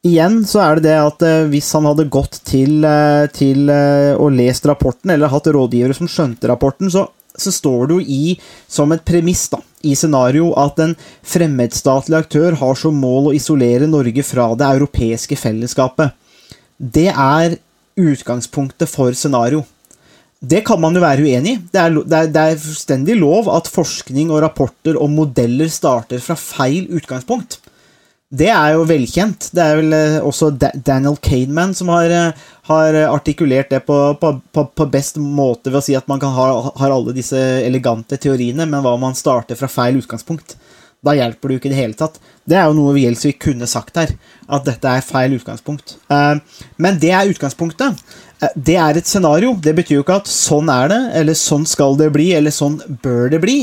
Igjen 0.04 0.42
så 0.44 0.60
er 0.60 0.78
det 0.78 0.89
det 0.89 0.96
at 1.00 1.24
eh, 1.24 1.46
hvis 1.48 1.70
han 1.78 1.86
hadde 1.88 2.10
gått 2.12 2.42
til, 2.44 2.82
eh, 2.84 3.24
til 3.32 3.70
eh, 3.72 4.12
og 4.20 4.34
lest 4.36 4.66
rapporten, 4.68 5.13
eller 5.13 5.32
hatt 5.32 5.48
rådgivere 5.48 5.96
som 5.96 6.10
skjønte 6.12 6.50
rapporten, 6.52 6.92
så, 6.92 7.06
så 7.39 7.54
står 7.56 7.88
det 7.88 7.96
jo 7.96 8.04
i, 8.18 8.34
som 8.68 8.92
et 8.92 9.06
premiss 9.08 9.46
da, 9.54 9.62
i 9.88 9.96
scenario, 9.96 10.50
at 10.60 10.82
en 10.84 10.98
fremmedstatlig 11.24 12.20
aktør 12.20 12.60
har 12.60 12.76
som 12.80 13.00
mål 13.00 13.32
å 13.32 13.36
isolere 13.38 13.88
Norge 13.88 14.28
fra 14.28 14.50
det 14.60 14.68
europeiske 14.76 15.39
fellesskapet. 15.39 16.12
Det 16.76 17.08
er 17.08 17.56
utgangspunktet 17.96 18.92
for 18.92 19.16
scenario. 19.16 19.63
Det 20.44 20.66
kan 20.68 20.84
man 20.84 21.00
jo 21.00 21.00
være 21.00 21.24
uenig 21.24 21.56
i. 21.56 21.60
Det 21.72 21.80
er, 21.80 21.96
det, 21.96 22.18
er, 22.18 22.32
det 22.36 22.42
er 22.44 22.60
fullstendig 22.60 23.22
lov 23.24 23.48
at 23.56 23.72
forskning 23.72 24.36
og 24.36 24.44
rapporter 24.44 25.00
og 25.00 25.16
modeller 25.16 25.72
starter 25.72 26.20
fra 26.20 26.36
feil 26.36 26.92
utgangspunkt. 26.92 27.62
Det 28.34 28.50
er 28.50 28.74
jo 28.74 28.86
velkjent. 28.89 29.52
Det 29.54 29.62
er 29.62 29.78
vel 29.78 29.96
også 30.26 30.50
Daniel 30.58 31.19
Kahneman 31.22 31.76
som 31.78 31.91
har, 31.93 32.34
har 32.69 32.98
artikulert 33.12 33.69
det 33.69 33.84
på, 33.86 33.98
på, 34.17 34.32
på, 34.65 34.88
best 34.89 35.19
måte 35.22 35.69
ved 35.69 35.84
å 35.84 35.86
si 35.86 35.93
at 35.98 36.10
man 36.10 36.22
kan 36.24 36.34
ha 36.34 36.48
har 36.82 36.96
alle 36.96 37.13
disse 37.13 37.38
elegante 37.38 38.17
teoriene, 38.17 38.65
men 38.65 38.82
hva 38.82 38.96
om 38.98 39.06
man 39.06 39.17
starter 39.17 39.60
fra 39.60 39.69
feil 39.69 40.02
utgangspunkt? 40.02 40.58
Da 41.04 41.13
hjelper 41.17 41.50
det 41.50 41.56
jo 41.56 41.62
ikke 41.62 41.69
i 41.69 41.74
det 41.74 41.82
hele 41.82 41.98
tatt. 42.00 42.19
Det 42.48 42.56
er 42.56 42.69
jo 42.69 42.76
noe 42.78 42.96
Gjelsvik 42.96 43.41
kunne 43.43 43.67
sagt 43.67 43.98
her, 44.00 44.13
at 44.48 44.65
dette 44.67 44.88
er 44.88 45.04
feil 45.04 45.36
utgangspunkt. 45.36 45.98
Men 46.08 47.00
det 47.02 47.12
er 47.12 47.32
utgangspunktet. 47.32 48.00
Det 48.56 48.76
er 48.76 48.98
et 48.98 49.08
scenario. 49.08 49.54
Det 49.56 49.74
betyr 49.78 50.00
jo 50.00 50.04
ikke 50.04 50.19
at 50.19 50.30
sånn 50.32 50.69
er 50.72 50.89
det, 50.91 51.02
eller 51.19 51.38
sånn 51.38 51.65
skal 51.69 51.96
det 52.00 52.10
bli, 52.15 52.32
eller 52.36 52.52
sånn 52.52 52.80
bør 53.04 53.30
det 53.32 53.39
bli. 53.43 53.58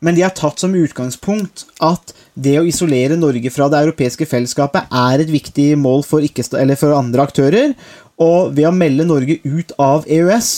Men 0.00 0.16
de 0.16 0.24
har 0.24 0.34
tatt 0.36 0.62
som 0.62 0.74
utgangspunkt 0.74 1.66
at 1.84 2.14
det 2.34 2.56
å 2.58 2.66
isolere 2.66 3.18
Norge 3.20 3.52
fra 3.52 3.68
det 3.70 3.82
europeiske 3.84 4.26
fellesskapet 4.28 4.88
er 4.88 5.22
et 5.22 5.32
viktig 5.32 5.72
mål 5.80 6.06
for, 6.08 6.24
for 6.24 6.96
andre 6.96 7.26
aktører. 7.26 7.74
Og 8.22 8.54
ved 8.56 8.70
å 8.70 8.74
melde 8.76 9.08
Norge 9.08 9.40
ut 9.44 9.74
av 9.82 10.08
EØS 10.08 10.52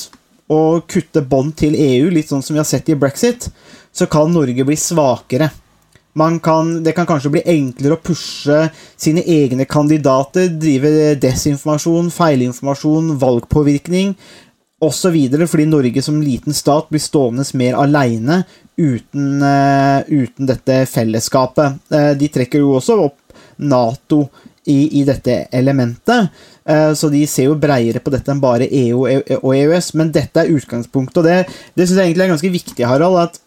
og 0.55 0.85
kutte 0.91 1.25
bånd 1.25 1.57
til 1.59 1.75
EU, 1.75 2.11
litt 2.13 2.31
sånn 2.31 2.45
som 2.45 2.55
vi 2.55 2.63
har 2.63 2.69
sett 2.69 2.91
i 2.93 2.99
brexit, 2.99 3.49
så 3.95 4.07
kan 4.11 4.33
Norge 4.33 4.67
bli 4.67 4.77
svakere. 4.79 5.51
Kan, 6.15 6.69
det 6.87 6.93
kan 6.95 7.09
kanskje 7.11 7.33
bli 7.35 7.41
enklere 7.51 7.97
å 7.97 8.03
pushe 8.03 8.69
sine 8.95 9.25
egne 9.27 9.65
kandidater, 9.67 10.47
drive 10.63 11.17
desinformasjon, 11.19 12.13
feilinformasjon, 12.15 13.17
valgpåvirkning 13.19 14.15
osv., 14.85 15.17
fordi 15.47 15.67
Norge 15.67 16.03
som 16.03 16.23
liten 16.23 16.55
stat 16.55 16.89
blir 16.91 17.03
stående 17.03 17.45
mer 17.59 17.77
aleine 17.81 18.43
uten, 18.77 19.43
uh, 19.43 20.03
uten, 20.07 20.47
dette 20.47 20.81
fellesskapet. 20.91 21.79
Uh, 21.93 22.13
de 22.19 22.31
trekker 22.31 22.63
jo 22.63 22.75
også 22.79 22.99
opp 23.07 23.21
Nato 23.63 24.25
i, 24.67 25.01
i 25.01 25.05
dette 25.07 25.45
elementet, 25.55 26.31
uh, 26.71 26.91
så 26.97 27.11
de 27.13 27.23
ser 27.31 27.51
jo 27.51 27.59
breiere 27.61 28.03
på 28.03 28.13
dette 28.15 28.33
enn 28.33 28.43
bare 28.43 28.69
EU 28.71 29.05
og 29.05 29.51
EØS, 29.55 29.93
men 29.99 30.13
dette 30.15 30.43
er 30.43 30.55
utgangspunktet, 30.55 31.21
og 31.21 31.29
det, 31.29 31.41
det 31.75 31.87
syns 31.87 32.01
jeg 32.01 32.13
egentlig 32.13 32.27
er 32.27 32.35
ganske 32.35 32.55
viktig, 32.55 32.87
Harald. 32.89 33.21
at 33.21 33.41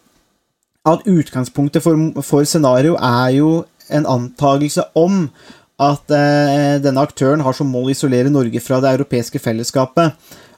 at 0.86 1.06
utgangspunktet 1.08 1.82
for, 1.82 1.98
for 2.22 2.46
scenario 2.46 2.96
er 2.96 3.32
jo 3.38 3.52
en 3.88 4.06
antagelse 4.08 4.84
om 4.98 5.26
at 5.78 6.10
eh, 6.10 6.76
denne 6.82 7.02
aktøren 7.02 7.42
har 7.44 7.54
som 7.54 7.70
mål 7.70 7.90
å 7.90 7.94
isolere 7.94 8.32
Norge 8.32 8.60
fra 8.62 8.80
det 8.82 8.96
europeiske 8.96 9.40
fellesskapet. 9.42 10.16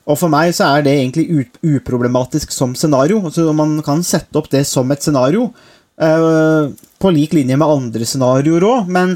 Og 0.08 0.16
for 0.18 0.32
meg 0.32 0.54
så 0.56 0.70
er 0.72 0.86
det 0.86 0.96
egentlig 0.96 1.26
uproblematisk 1.60 2.54
som 2.54 2.72
scenario. 2.78 3.20
Altså 3.28 3.50
man 3.56 3.76
kan 3.86 4.02
sette 4.06 4.38
opp 4.40 4.48
det 4.52 4.64
som 4.68 4.90
et 4.90 5.04
scenario, 5.04 5.50
eh, 6.00 6.72
på 7.00 7.12
lik 7.14 7.36
linje 7.36 7.56
med 7.60 7.68
andre 7.68 8.08
scenarioer 8.08 8.66
òg, 8.66 8.90
men, 8.92 9.14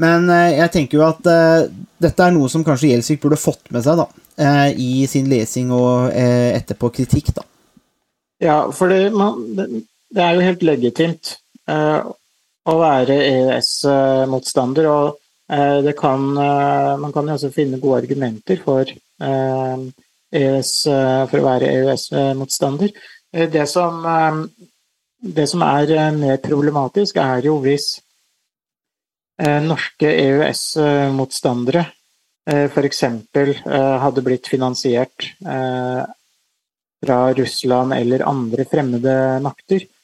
men 0.00 0.30
eh, 0.30 0.56
jeg 0.60 0.74
tenker 0.76 1.00
jo 1.00 1.06
at 1.08 1.30
eh, 1.30 1.68
dette 2.00 2.24
er 2.24 2.34
noe 2.34 2.48
som 2.52 2.64
kanskje 2.66 2.94
Gjelsvik 2.94 3.22
burde 3.24 3.40
fått 3.40 3.72
med 3.74 3.84
seg 3.84 4.00
da, 4.00 4.06
eh, 4.40 4.68
i 4.78 5.06
sin 5.10 5.28
lesing 5.30 5.74
og 5.74 6.14
eh, 6.14 6.54
etterpå 6.56 6.92
kritikk, 6.94 7.34
da. 7.36 7.46
Ja, 8.40 8.60
for 8.72 8.88
det, 8.88 9.10
man, 9.12 9.42
det 9.58 9.66
det 10.10 10.22
er 10.24 10.36
jo 10.36 10.46
helt 10.46 10.62
legitimt 10.66 11.36
uh, 11.70 12.02
å 12.66 12.76
være 12.80 13.18
EØS-motstander. 13.30 14.88
Og 14.90 15.20
Eh, 15.50 15.92
kan, 15.92 16.38
eh, 16.38 16.96
man 16.98 17.12
kan 17.12 17.26
jo 17.26 17.34
også 17.34 17.50
finne 17.50 17.80
gode 17.82 18.04
argumenter 18.04 18.60
for, 18.62 18.86
eh, 19.20 19.78
EØS, 20.32 20.86
eh, 20.86 21.26
for 21.26 21.38
å 21.40 21.46
være 21.48 21.70
EØS-motstander. 21.74 22.92
Eh, 23.32 23.48
Det, 23.50 23.60
eh, 23.60 24.46
det 25.22 25.48
som 25.48 25.62
er 25.62 25.90
eh, 25.90 26.10
mer 26.12 26.36
problematisk, 26.36 27.16
er 27.16 27.42
jo 27.42 27.58
hvis 27.60 28.00
eh, 29.40 29.60
norske 29.60 30.06
EØS-motstandere 30.06 31.86
f.eks. 32.46 33.00
hadde 34.02 34.22
blitt 34.22 34.46
finansiert 34.48 35.34
eh, 35.46 36.04
fra 37.04 37.32
Russland 37.34 37.92
eller 37.92 38.26
andre 38.26 38.64
fremmede 38.64 39.40
makter, 39.42 39.82
eh, 39.82 39.99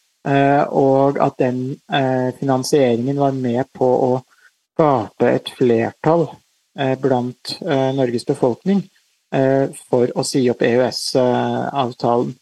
og 0.67 1.21
at 1.23 1.37
den 1.39 1.77
eh, 1.93 2.33
finansieringen 2.39 3.19
var 3.21 3.37
med 3.37 3.69
på 3.77 3.87
å 3.87 4.11
skape 4.77 5.29
et 5.31 5.53
flertall 5.57 6.27
eh, 6.79 6.97
blant 7.01 7.55
eh, 7.62 7.93
Norges 7.97 8.27
befolkning 8.29 8.83
eh, 9.33 9.71
for 9.91 10.11
å 10.12 10.25
si 10.27 10.43
opp 10.51 10.65
EØS-avtalen. 10.67 12.35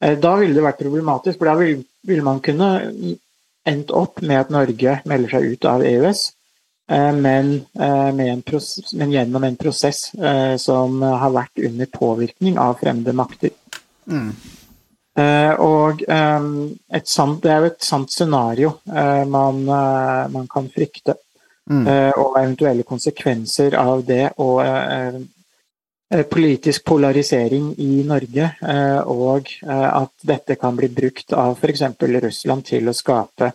Eh, 0.00 0.16
Da 0.18 0.32
ville 0.40 0.56
det 0.56 0.64
vært 0.64 0.80
problematisk, 0.82 1.38
for 1.38 1.50
da 1.52 1.54
vil, 1.60 1.84
vil 2.08 2.24
man 2.26 2.40
kunne 2.40 2.70
endt 3.66 3.90
opp 3.90 4.22
med 4.22 4.40
at 4.40 4.50
Norge 4.54 4.98
melder 5.04 5.36
seg 5.36 5.52
ut 5.52 5.64
av 5.68 5.84
EØS, 5.84 6.24
eh, 6.90 7.12
men, 7.14 7.54
eh, 7.78 8.26
en 8.32 8.42
prosess, 8.42 8.92
men 8.94 9.12
gjennom 9.14 9.44
en 9.44 9.56
prosess 9.60 10.14
eh, 10.14 10.56
som 10.56 11.02
har 11.02 11.32
vært 11.34 11.64
under 11.68 11.86
påvirkning 11.86 12.58
av 12.58 12.78
fremmede 12.82 13.14
makter. 13.16 13.50
Eh, 14.10 14.55
og 15.16 16.02
eh, 16.08 16.48
et 16.98 17.08
sant, 17.08 17.38
det 17.42 17.52
er 17.52 17.62
jo 17.62 17.70
et 17.70 17.86
sant 17.86 18.10
scenario 18.12 18.74
eh, 18.90 19.22
man, 19.28 19.62
eh, 19.64 20.26
man 20.34 20.50
kan 20.50 20.68
frykte. 20.72 21.20
Mm. 21.66 21.82
og 22.22 22.36
eventuelle 22.38 22.84
konsekvenser 22.86 23.74
av 23.74 24.04
det 24.06 24.28
og 24.38 24.60
eh, 24.62 25.16
eh, 26.14 26.22
politisk 26.30 26.84
polarisering 26.86 27.72
i 27.82 28.04
Norge, 28.06 28.52
eh, 28.62 29.00
og 29.02 29.50
eh, 29.66 29.88
at 29.88 30.12
dette 30.22 30.54
kan 30.60 30.78
bli 30.78 30.92
brukt 30.94 31.34
av 31.34 31.58
f.eks. 31.58 31.82
Russland 32.22 32.68
til 32.70 32.86
å 32.86 32.94
skape 32.94 33.50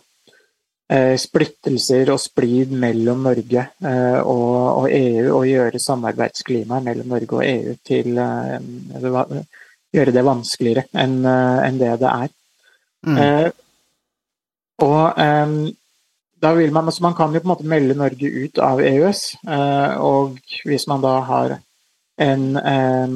eh, 0.92 1.16
splittelser 1.16 2.12
og 2.12 2.20
splid 2.20 2.76
mellom 2.84 3.24
Norge 3.30 3.64
eh, 3.64 4.20
og, 4.20 4.90
EU, 4.92 5.32
og 5.38 5.48
gjøre 5.48 5.80
samarbeidsklimaet 5.80 6.88
mellom 6.90 7.16
Norge 7.16 7.40
og 7.40 7.46
EU 7.48 7.76
til 7.88 8.20
eh, 8.20 9.40
Gjøre 9.92 10.14
det 10.14 10.24
vanskeligere 10.24 10.86
enn 10.96 11.20
eh, 11.28 11.58
enn 11.66 11.78
det 11.80 11.92
det 12.00 12.10
er. 12.10 12.32
Eh, 13.22 13.50
og 14.82 15.20
eh, 15.20 15.54
da 16.42 16.52
vil 16.56 16.72
man, 16.74 16.88
altså 16.90 17.04
man 17.04 17.14
kan 17.14 17.34
jo 17.34 17.40
på 17.40 17.46
en 17.46 17.52
måte 17.54 17.68
melde 17.70 17.94
Norge 17.98 18.30
ut 18.44 18.58
av 18.58 18.80
EØS, 18.82 19.22
eh, 19.46 19.92
og 20.02 20.40
hvis 20.66 20.88
man 20.90 21.04
da 21.04 21.14
har 21.28 21.54
en, 22.18 22.44
eh, 22.56 23.14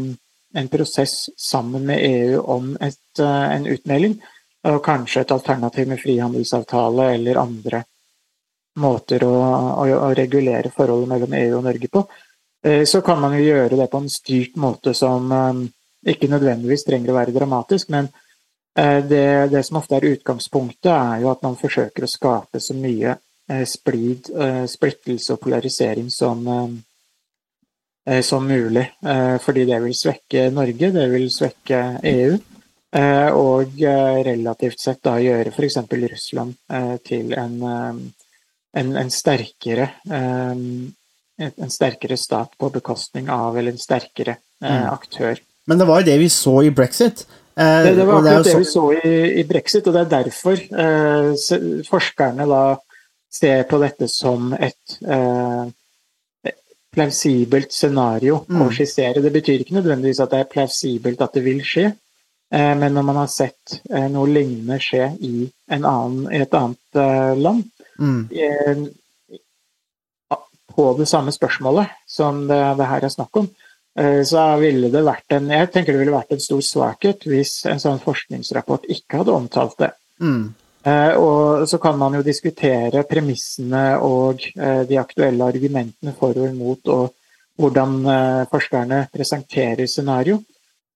en 0.60 0.68
prosess 0.70 1.16
sammen 1.36 1.86
med 1.86 2.04
EU 2.06 2.44
om 2.54 2.76
et, 2.80 3.18
eh, 3.18 3.48
en 3.56 3.66
utmelding, 3.66 4.20
og 4.66 4.82
kanskje 4.84 5.20
et 5.20 5.32
alternativ 5.34 5.88
med 5.88 6.00
frihandelsavtale 6.02 7.10
eller 7.14 7.42
andre 7.42 7.82
måter 8.82 9.24
å, 9.24 9.34
å, 9.82 9.84
å 10.08 10.14
regulere 10.14 10.72
forholdet 10.74 11.08
mellom 11.08 11.34
EU 11.38 11.58
og 11.58 11.66
Norge 11.66 11.90
på, 11.92 12.04
eh, 12.62 12.84
så 12.84 13.00
kan 13.02 13.20
man 13.20 13.34
jo 13.34 13.44
gjøre 13.46 13.78
det 13.78 13.90
på 13.90 14.02
en 14.02 14.10
styrt 14.12 14.56
måte 14.60 14.94
som 14.94 15.32
eh, 15.32 15.64
ikke 16.06 16.30
nødvendigvis 16.30 16.86
trenger 16.86 17.12
å 17.12 17.18
være 17.18 17.34
dramatisk, 17.34 17.90
men 17.94 18.08
eh, 18.78 19.00
det, 19.06 19.28
det 19.52 19.62
som 19.66 19.80
ofte 19.80 19.98
er 19.98 20.08
utgangspunktet, 20.12 20.90
er 20.92 21.22
jo 21.24 21.30
at 21.32 21.44
man 21.46 21.58
forsøker 21.58 22.06
å 22.06 22.10
skape 22.10 22.62
så 22.62 22.76
mye 22.78 23.16
eh, 23.50 23.64
splid, 23.68 24.30
eh, 24.34 24.64
splittelse 24.70 25.36
og 25.36 25.42
polarisering 25.46 26.10
som, 26.12 26.44
som 28.22 28.44
mulig. 28.46 28.84
Fordi 29.42 29.64
det 29.66 29.80
vil 29.82 29.94
svekke 29.98 30.44
Norge, 30.54 30.92
det 30.94 31.06
vil 31.10 31.24
svekke 31.34 31.80
EU. 32.06 32.36
Og 33.36 33.80
relativt 34.24 34.78
sett 34.80 35.00
da 35.04 35.16
gjøre 35.18 35.50
f.eks. 35.50 35.80
Russland 36.12 36.54
til 37.04 37.34
en, 37.34 37.56
en, 37.66 38.92
en 39.02 39.10
sterkere 39.12 39.88
en 41.36 41.70
sterkere 41.70 42.16
stat 42.16 42.56
på 42.58 42.70
bekostning 42.70 43.28
av, 43.30 43.58
eller 43.58 43.72
en 43.74 43.80
sterkere 43.80 44.36
eh, 44.64 44.92
aktør. 44.92 45.40
Men 45.66 45.78
det 45.80 45.86
var 45.88 46.00
jo 46.00 46.06
det 46.10 46.18
vi 46.20 46.28
så 46.30 46.54
i 46.64 46.70
brexit. 46.70 47.24
Eh, 47.58 47.82
Det, 47.86 47.94
det 47.96 48.04
var 48.06 48.18
akkurat 48.20 48.44
det 48.44 48.52
så- 48.52 48.58
vi 48.58 48.64
så 48.64 48.84
i, 49.04 49.40
i 49.40 49.44
brexit, 49.44 49.86
og 49.86 49.94
det 49.94 50.02
er 50.04 50.22
derfor 50.22 50.52
eh, 50.82 51.82
forskerne 51.88 52.46
da 52.48 52.76
ser 53.32 53.62
på 53.68 53.78
dette 53.82 54.08
som 54.08 54.52
et 54.54 54.98
eh, 55.02 55.66
plausibelt 56.96 57.72
scenario 57.72 58.38
å 58.48 58.68
skissere. 58.72 59.20
Det 59.22 59.32
betyr 59.32 59.60
ikke 59.64 59.74
nødvendigvis 59.76 60.20
at 60.22 60.30
det 60.32 60.38
er 60.40 60.50
plausibelt 60.52 61.20
at 61.20 61.34
det 61.34 61.42
vil 61.44 61.60
skje, 61.64 61.90
eh, 62.52 62.74
men 62.78 62.94
når 62.94 63.02
man 63.04 63.16
har 63.16 63.26
sett 63.28 63.80
eh, 63.90 64.06
noe 64.08 64.26
lignende 64.32 64.78
skje 64.80 65.10
i, 65.20 65.50
en 65.68 65.84
annen, 65.84 66.30
i 66.32 66.40
et 66.46 66.54
annet 66.54 66.78
eh, 67.02 67.34
land, 67.36 67.64
Mm. 67.98 68.28
eh, 68.30 68.76
på 70.76 70.84
det 70.98 71.06
samme 71.08 71.32
spørsmålet 71.32 71.88
som 72.06 72.42
det, 72.48 72.58
det 72.76 72.86
her 72.90 73.04
er 73.06 73.08
snakk 73.08 73.36
om, 73.40 73.46
så 74.28 74.42
ville 74.60 74.90
det 74.92 75.00
vært 75.06 75.32
en 75.32 75.46
Jeg 75.48 75.70
tenker 75.72 75.94
det 75.94 76.02
ville 76.02 76.12
vært 76.12 76.34
en 76.36 76.42
stor 76.44 76.60
svakhet 76.60 77.24
hvis 77.24 77.62
en 77.70 77.80
sånn 77.80 78.02
forskningsrapport 78.02 78.84
ikke 78.92 79.22
hadde 79.22 79.32
omtalt 79.32 79.78
det. 79.80 79.92
Mm. 80.20 80.54
Eh, 80.86 81.14
Og 81.18 81.68
så 81.68 81.78
kan 81.82 81.96
man 81.98 82.14
jo 82.14 82.22
diskutere 82.22 83.02
premissene 83.08 83.98
og 83.98 84.44
eh, 84.54 84.82
de 84.86 84.98
aktuelle 85.00 85.48
argumentene 85.48 86.12
for 86.18 86.36
og 86.36 86.46
imot, 86.50 86.86
og 86.92 87.14
hvordan 87.58 87.96
eh, 88.12 88.42
forskerne 88.52 89.00
presenterer 89.12 89.86
scenario. 89.90 90.42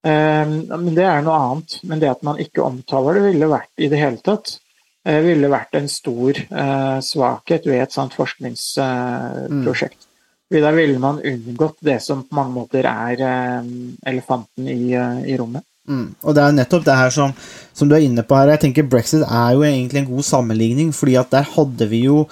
Eh, 0.05 0.47
Men 0.47 0.95
det 0.95 1.07
er 1.09 1.25
noe 1.27 1.39
annet. 1.41 1.81
Men 1.83 1.99
det 2.03 2.11
at 2.13 2.23
man 2.23 2.39
ikke 2.39 2.63
omtaler 2.63 3.19
det, 3.19 3.25
ville 3.33 3.51
vært 3.51 3.73
i 3.83 3.89
det 3.91 3.99
hele 3.99 4.23
tatt 4.23 4.59
eh, 5.07 5.21
ville 5.25 5.51
vært 5.51 5.75
en 5.81 5.89
stor 5.91 6.39
eh, 6.39 7.01
svakhet 7.03 7.67
ved 7.67 7.83
et 7.83 7.97
sånt 7.97 8.15
forskningsprosjekt. 8.15 10.07
Da 10.51 10.71
ville 10.75 10.99
man 10.99 11.21
unngått 11.23 11.77
det 11.87 12.01
som 12.03 12.25
på 12.27 12.35
mange 12.35 12.57
måter 12.57 12.87
er 12.91 13.21
eh, 13.23 13.67
elefanten 14.11 14.67
i, 14.67 14.93
eh, 14.99 15.21
i 15.31 15.37
rommet. 15.39 15.63
Mm. 15.91 16.09
Og 16.23 16.35
det 16.35 16.43
er 16.43 16.57
nettopp 16.57 16.87
det 16.87 16.97
her 16.99 17.13
som, 17.15 17.35
som 17.75 17.91
du 17.91 17.95
er 17.95 18.03
inne 18.03 18.25
på 18.27 18.35
her. 18.35 18.51
Jeg 18.55 18.65
tenker 18.65 18.89
Brexit 18.91 19.23
er 19.23 19.55
jo 19.55 19.63
egentlig 19.67 20.03
en 20.03 20.11
god 20.11 20.27
sammenligning, 20.27 20.91
fordi 20.95 21.15
at 21.21 21.31
der 21.31 21.47
hadde 21.55 21.89
vi 21.91 22.05
jo 22.09 22.25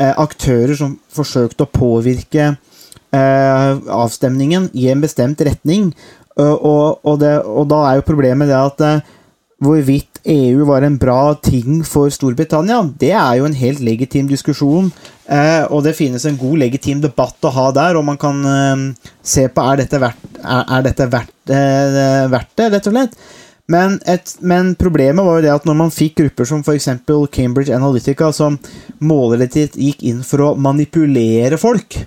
eh, 0.00 0.12
aktører 0.12 0.74
som 0.78 0.98
forsøkte 1.12 1.64
å 1.64 1.72
påvirke 1.72 2.50
eh, 2.52 3.70
avstemningen 4.02 4.68
i 4.76 4.90
en 4.92 5.04
bestemt 5.04 5.40
retning. 5.40 5.90
Og, 6.40 7.00
og, 7.04 7.18
det, 7.20 7.34
og 7.44 7.66
da 7.68 7.82
er 7.88 7.98
jo 7.98 8.08
problemet 8.08 8.48
det 8.48 8.56
at 8.56 8.84
eh, 8.86 9.10
hvorvidt 9.62 10.20
EU 10.32 10.64
var 10.68 10.84
en 10.86 10.98
bra 10.98 11.34
ting 11.42 11.82
for 11.86 12.10
Storbritannia, 12.12 12.80
det 12.98 13.12
er 13.14 13.38
jo 13.38 13.46
en 13.48 13.58
helt 13.58 13.82
legitim 13.82 14.28
diskusjon. 14.30 14.90
Eh, 15.26 15.62
og 15.70 15.84
det 15.86 15.96
finnes 15.98 16.24
en 16.26 16.38
god 16.38 16.58
legitim 16.64 17.02
debatt 17.02 17.46
å 17.46 17.54
ha 17.54 17.68
der, 17.74 17.98
og 17.98 18.06
man 18.06 18.18
kan 18.20 18.42
eh, 18.46 19.12
se 19.22 19.46
på 19.48 19.66
er 19.70 19.82
dette 19.84 20.02
verdt, 20.02 20.26
er, 20.42 20.66
er 20.66 20.84
dette 20.88 21.08
verdt, 21.10 21.38
eh, 21.54 22.26
verdt 22.32 22.52
det, 22.58 22.68
rett 22.74 22.90
og 22.90 22.96
slett. 22.96 23.16
Men, 23.72 23.96
et, 24.10 24.34
men 24.42 24.74
problemet 24.76 25.24
var 25.24 25.38
jo 25.38 25.44
det 25.46 25.52
at 25.54 25.66
når 25.68 25.76
man 25.78 25.92
fikk 25.94 26.18
grupper 26.18 26.48
som 26.48 26.64
f.eks. 26.66 26.88
Cambridge 27.32 27.74
Analytica, 27.74 28.32
som 28.34 28.58
målrettet 29.00 29.78
gikk 29.78 30.02
inn 30.10 30.24
for 30.26 30.48
å 30.48 30.54
manipulere 30.58 31.60
folk, 31.62 32.02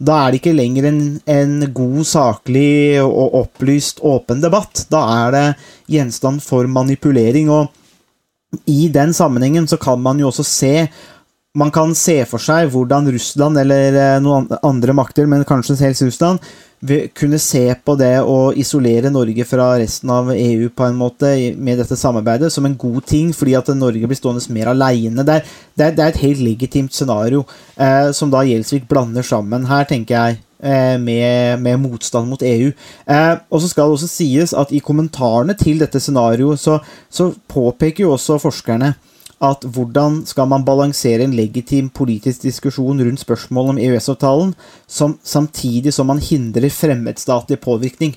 da 0.00 0.16
er 0.16 0.32
det 0.32 0.40
ikke 0.40 0.56
lenger 0.56 0.88
en, 0.88 1.00
en 1.28 1.56
god, 1.76 2.00
saklig 2.08 3.02
og 3.04 3.34
opplyst, 3.42 4.00
åpen 4.00 4.40
debatt. 4.40 4.86
Da 4.88 5.02
er 5.26 5.34
det 5.34 5.44
gjenstand 5.92 6.40
for 6.44 6.68
manipulering. 6.72 7.50
Og 7.52 8.62
i 8.64 8.88
den 8.92 9.12
sammenhengen 9.16 9.68
så 9.68 9.76
kan 9.80 10.00
man 10.00 10.20
jo 10.20 10.30
også 10.32 10.46
se 10.46 10.74
Man 11.58 11.72
kan 11.74 11.96
se 11.98 12.20
for 12.30 12.38
seg 12.38 12.68
hvordan 12.70 13.08
Russland 13.10 13.58
eller 13.58 13.96
eh, 13.98 14.20
noen 14.22 14.44
andre 14.62 14.94
makter, 14.94 15.26
men 15.26 15.42
kanskje 15.42 15.74
selv 15.80 16.04
Russland, 16.06 16.38
kunne 17.14 17.38
se 17.38 17.74
på 17.84 17.94
det 18.00 18.22
å 18.24 18.52
isolere 18.56 19.10
Norge 19.12 19.44
fra 19.44 19.66
resten 19.78 20.10
av 20.10 20.30
EU 20.32 20.70
på 20.72 20.86
en 20.86 20.96
måte 20.96 21.28
med 21.60 21.76
dette 21.78 21.96
samarbeidet 21.96 22.48
som 22.52 22.64
en 22.64 22.76
god 22.76 23.04
ting, 23.06 23.34
fordi 23.36 23.54
at 23.58 23.68
Norge 23.76 24.08
blir 24.08 24.16
stående 24.16 24.40
mer 24.54 24.72
aleine. 24.72 25.24
Det, 25.26 25.42
det, 25.76 25.90
det 25.98 26.04
er 26.04 26.14
et 26.14 26.22
helt 26.22 26.40
legitimt 26.40 26.94
scenario 26.96 27.44
eh, 27.76 28.08
som 28.16 28.32
da 28.32 28.40
Gjelsvik 28.48 28.88
blander 28.88 29.22
sammen 29.26 29.68
her, 29.68 29.84
tenker 29.84 30.16
jeg. 30.16 30.40
eh, 30.62 30.96
Med, 31.00 31.60
med 31.60 31.78
motstand 31.80 32.28
mot 32.28 32.42
EU. 32.42 32.72
Eh, 33.06 33.36
og 33.50 33.60
så 33.60 33.68
skal 33.68 33.84
det 33.84 33.98
også 33.98 34.08
sies 34.08 34.52
at 34.56 34.72
i 34.72 34.80
kommentarene 34.80 35.54
til 35.60 35.78
dette 35.80 36.00
scenarioet 36.00 36.60
så, 36.60 36.78
så 37.12 37.30
påpeker 37.48 38.04
jo 38.06 38.16
også 38.16 38.40
forskerne 38.40 38.94
at 39.40 39.64
hvordan 39.64 40.20
skal 40.28 40.48
man 40.50 40.64
balansere 40.66 41.24
en 41.24 41.36
legitim 41.36 41.88
politisk 41.96 42.44
diskusjon 42.44 43.00
rundt 43.00 43.22
spørsmål 43.22 43.72
om 43.72 43.78
EØS-avtalen, 43.80 44.52
samtidig 44.86 45.94
som 45.96 46.10
man 46.12 46.20
hindrer 46.20 46.68
fremmedstatlig 46.72 47.56
påvirkning. 47.64 48.12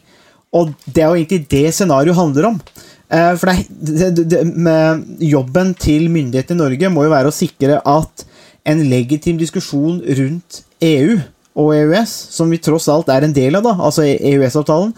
Og 0.54 0.74
det 0.86 1.04
er 1.04 1.08
jo 1.08 1.22
egentlig 1.22 1.48
det 1.50 1.72
scenarioet 1.74 2.20
handler 2.20 2.50
om. 2.52 2.60
Eh, 3.08 3.32
for 3.40 3.50
det, 3.50 4.12
det, 4.20 4.26
det, 4.36 4.44
jobben 5.32 5.74
til 5.80 6.10
myndighetene 6.12 6.60
i 6.60 6.64
Norge 6.66 6.92
må 6.92 7.08
jo 7.08 7.16
være 7.16 7.32
å 7.32 7.36
sikre 7.36 7.80
at 7.80 8.28
en 8.68 8.84
legitim 8.92 9.40
diskusjon 9.40 10.02
rundt 10.20 10.62
EU 10.84 11.18
og 11.56 11.74
EØS, 11.78 12.14
som 12.36 12.52
vi 12.52 12.62
tross 12.64 12.90
alt 12.92 13.12
er 13.14 13.26
en 13.26 13.36
del 13.36 13.56
av, 13.60 13.66
da, 13.66 13.78
altså 13.80 14.06
EØS-avtalen, 14.12 14.94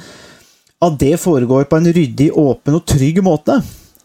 at 0.86 1.00
det 1.02 1.16
foregår 1.22 1.70
på 1.70 1.80
en 1.80 1.90
ryddig, 1.94 2.30
åpen 2.34 2.78
og 2.78 2.86
trygg 2.90 3.22
måte. 3.26 3.62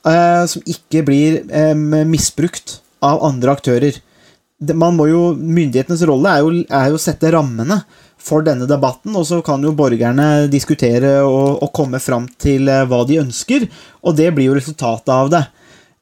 Eh, 0.07 0.45
som 0.51 0.63
ikke 0.69 1.03
blir 1.07 1.41
eh, 1.47 1.75
misbrukt 2.09 2.79
av 3.05 3.23
andre 3.27 3.57
aktører. 3.57 3.99
Man 4.77 4.99
må 4.99 5.07
jo, 5.09 5.23
Myndighetenes 5.35 6.05
rolle 6.09 6.35
er 6.35 6.45
jo, 6.45 6.65
er 6.69 6.91
jo 6.93 6.99
å 6.99 7.03
sette 7.03 7.33
rammene 7.33 7.81
for 8.21 8.45
denne 8.45 8.67
debatten, 8.69 9.15
og 9.17 9.25
så 9.29 9.39
kan 9.45 9.63
jo 9.65 9.73
borgerne 9.77 10.51
diskutere 10.53 11.21
og, 11.25 11.63
og 11.65 11.73
komme 11.77 12.01
fram 12.03 12.29
til 12.41 12.69
eh, 12.69 12.85
hva 12.89 13.05
de 13.09 13.23
ønsker, 13.23 13.65
og 14.05 14.19
det 14.19 14.29
blir 14.37 14.51
jo 14.51 14.59
resultatet 14.59 15.15
av 15.15 15.33
det. 15.33 15.45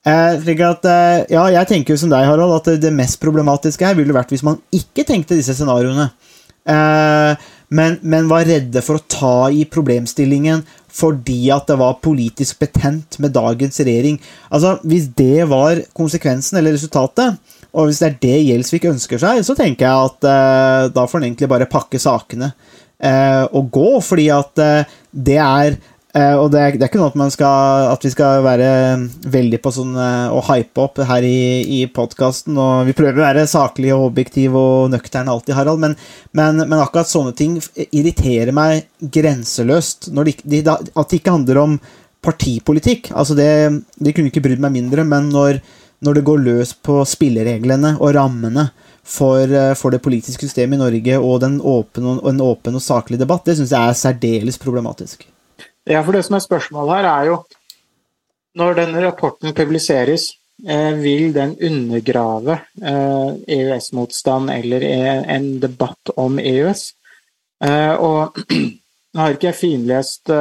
Eh, 0.09 0.51
at, 0.67 0.91
ja, 1.31 1.45
jeg 1.55 1.71
tenker 1.71 1.95
jo 1.95 2.03
som 2.03 2.11
deg, 2.11 2.27
Harald, 2.27 2.57
at 2.59 2.83
det 2.83 2.95
mest 2.95 3.21
problematiske 3.23 3.87
her 3.87 3.99
ville 3.99 4.17
vært 4.17 4.35
hvis 4.35 4.47
man 4.47 4.59
ikke 4.75 5.07
tenkte 5.07 5.39
disse 5.39 5.55
scenarioene. 5.59 6.11
Eh, 6.69 7.49
men, 7.69 7.99
men 8.01 8.29
var 8.31 8.47
redde 8.49 8.83
for 8.85 8.99
å 8.99 9.07
ta 9.11 9.51
i 9.53 9.67
problemstillingen 9.69 10.65
fordi 10.99 11.51
at 11.55 11.69
det 11.69 11.77
var 11.79 12.01
politisk 12.03 12.63
betent 12.63 13.19
med 13.23 13.35
dagens 13.37 13.79
regjering. 13.85 14.17
Altså, 14.51 14.79
Hvis 14.89 15.11
det 15.19 15.45
var 15.51 15.83
konsekvensen 15.97 16.59
eller 16.59 16.75
resultatet, 16.75 17.37
og 17.77 17.89
hvis 17.89 18.01
det 18.01 18.09
er 18.09 18.17
det 18.23 18.39
Gjelsvik 18.49 18.89
ønsker 18.91 19.21
seg, 19.21 19.43
så 19.47 19.55
tenker 19.59 19.87
jeg 19.87 20.09
at 20.09 20.29
eh, 20.31 20.89
da 20.95 21.05
får 21.05 21.21
han 21.21 21.29
egentlig 21.29 21.51
bare 21.53 21.69
pakke 21.71 22.01
sakene 22.01 22.51
eh, 22.97 23.45
og 23.53 23.69
gå, 23.75 23.91
fordi 24.05 24.27
at 24.35 24.65
eh, 24.65 24.97
det 25.13 25.39
er 25.45 25.77
eh, 26.15 26.35
og 26.39 26.51
det 26.53 26.61
er, 26.61 26.77
det 26.79 26.87
er, 26.87 26.91
ikke 26.91 27.01
noe 27.01 27.27
at, 27.27 27.35
skal, 27.35 27.89
at 27.93 28.07
vi 28.07 28.13
skal 28.15 28.45
være 28.47 28.71
veldig 29.35 29.61
på 29.65 29.73
sånn 29.75 29.97
uh, 29.99 30.35
å 30.35 30.43
hype 30.51 30.85
opp 30.85 31.01
her 31.11 31.27
i, 31.27 31.41
i 31.79 31.81
podkasten. 31.93 32.59
Vi 32.89 32.97
prøver 32.97 33.21
å 33.21 33.27
være 33.27 33.47
saklige 33.51 33.97
og 33.99 34.11
objektive 34.11 34.59
og 34.61 34.93
nøkterne 34.95 35.35
alltid, 35.35 35.57
Harald, 35.59 35.83
men, 35.85 35.97
men, 36.33 36.65
men, 36.65 36.79
akkurat 36.81 37.11
sånne 37.11 37.35
ting 37.39 37.59
irriterer 37.89 38.55
meg 38.57 38.89
grenseløst. 38.99 40.11
Det, 40.13 40.39
de, 40.45 40.63
at 40.69 41.03
det 41.09 41.21
ikke 41.23 41.37
handler 41.39 41.65
om 41.65 41.81
partipolitikk. 42.25 43.13
Altså 43.17 43.37
det, 43.39 43.51
det 44.01 44.17
kunne 44.17 44.33
ikke 44.33 44.43
brydd 44.45 44.65
meg 44.65 44.75
mindre, 44.81 45.07
men 45.07 45.31
når 45.35 45.63
når 46.05 46.19
det 46.19 46.27
går 46.29 46.45
løs 46.45 46.75
på 46.87 47.01
spillereglene 47.09 47.97
og 47.99 48.13
rammene 48.15 48.69
for, 49.03 49.43
uh, 49.51 49.75
for 49.79 49.95
det 49.95 50.03
politiske 50.05 50.47
systemet 50.47 50.79
i 50.79 50.83
Norge 50.83 51.19
og 51.19 51.41
den 51.43 51.59
åpen 51.59 52.07
og, 52.07 52.23
en 52.29 52.45
åpen 52.45 52.79
og 52.79 52.85
saklig 52.85 53.19
debatt, 53.21 53.47
det 53.49 53.59
syns 53.59 53.75
jeg 53.75 53.83
er 53.83 53.99
særdeles 53.99 54.61
problematisk. 54.63 55.27
Ja, 55.89 56.03
for 56.05 56.13
det 56.13 56.23
som 56.27 56.37
er 56.37 56.45
spørsmålet 56.45 56.99
her, 56.99 57.09
er 57.09 57.31
jo 57.33 57.39
Når 58.59 58.75
denne 58.75 59.01
rapporten 59.05 59.55
publiseres, 59.55 60.33
eh, 60.67 60.93
vil 60.99 61.35
den 61.35 61.53
undergrave 61.63 62.57
eh, 62.83 63.31
EØS-motstand 63.47 64.51
eller 64.51 64.83
en 65.37 65.61
debatt 65.61 66.11
om 66.17 66.39
EØS? 66.39 66.95
Og 68.01 68.39
nå 69.15 69.21
har 69.21 69.37
ikke 69.37 69.47
jeg 69.51 69.55
finlest 69.55 70.33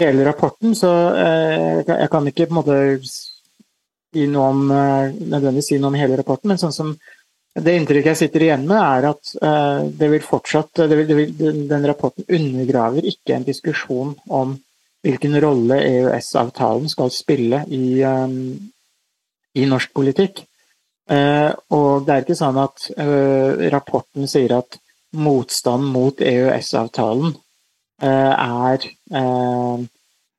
hele 0.00 0.24
rapporten, 0.24 0.74
så 0.74 0.90
jeg 1.18 2.08
kan 2.10 2.26
ikke 2.26 2.46
på 2.46 2.54
en 2.54 2.60
måte 2.62 2.78
si 4.14 4.26
noe 4.30 4.50
om, 4.52 4.70
eh, 4.70 5.12
nødvendigvis 5.18 5.72
si 5.72 5.78
noe 5.78 5.90
om 5.90 5.98
hele 5.98 6.18
rapporten, 6.18 6.52
men 6.52 6.60
sånn 6.60 6.74
som 6.74 6.94
det 7.54 7.74
inntrykket 7.78 8.10
jeg 8.10 8.20
sitter 8.24 8.44
igjen 8.48 8.64
med, 8.66 8.80
er 8.80 9.08
at 9.12 9.32
uh, 9.38 9.84
det 9.86 10.08
vil 10.10 10.24
fortsatt 10.26 10.82
det 10.82 10.96
vil, 10.98 11.06
det 11.06 11.18
vil, 11.18 11.60
Den 11.70 11.86
rapporten 11.86 12.26
undergraver 12.26 13.06
ikke 13.06 13.36
en 13.36 13.46
diskusjon 13.46 14.14
om 14.26 14.56
hvilken 15.04 15.36
rolle 15.44 15.78
EØS-avtalen 15.84 16.88
skal 16.88 17.12
spille 17.12 17.60
i, 17.68 18.00
um, 18.08 18.54
i 19.54 19.66
norsk 19.68 19.92
politikk. 19.92 20.40
Og 21.04 22.06
det 22.06 22.14
er 22.14 22.22
ikke 22.22 22.36
sånn 22.38 22.56
at 22.62 22.86
rapporten 23.74 24.24
sier 24.24 24.54
at 24.56 24.78
motstand 25.20 25.90
mot 25.92 26.22
EØS-avtalen 26.24 27.34
er 28.00 28.86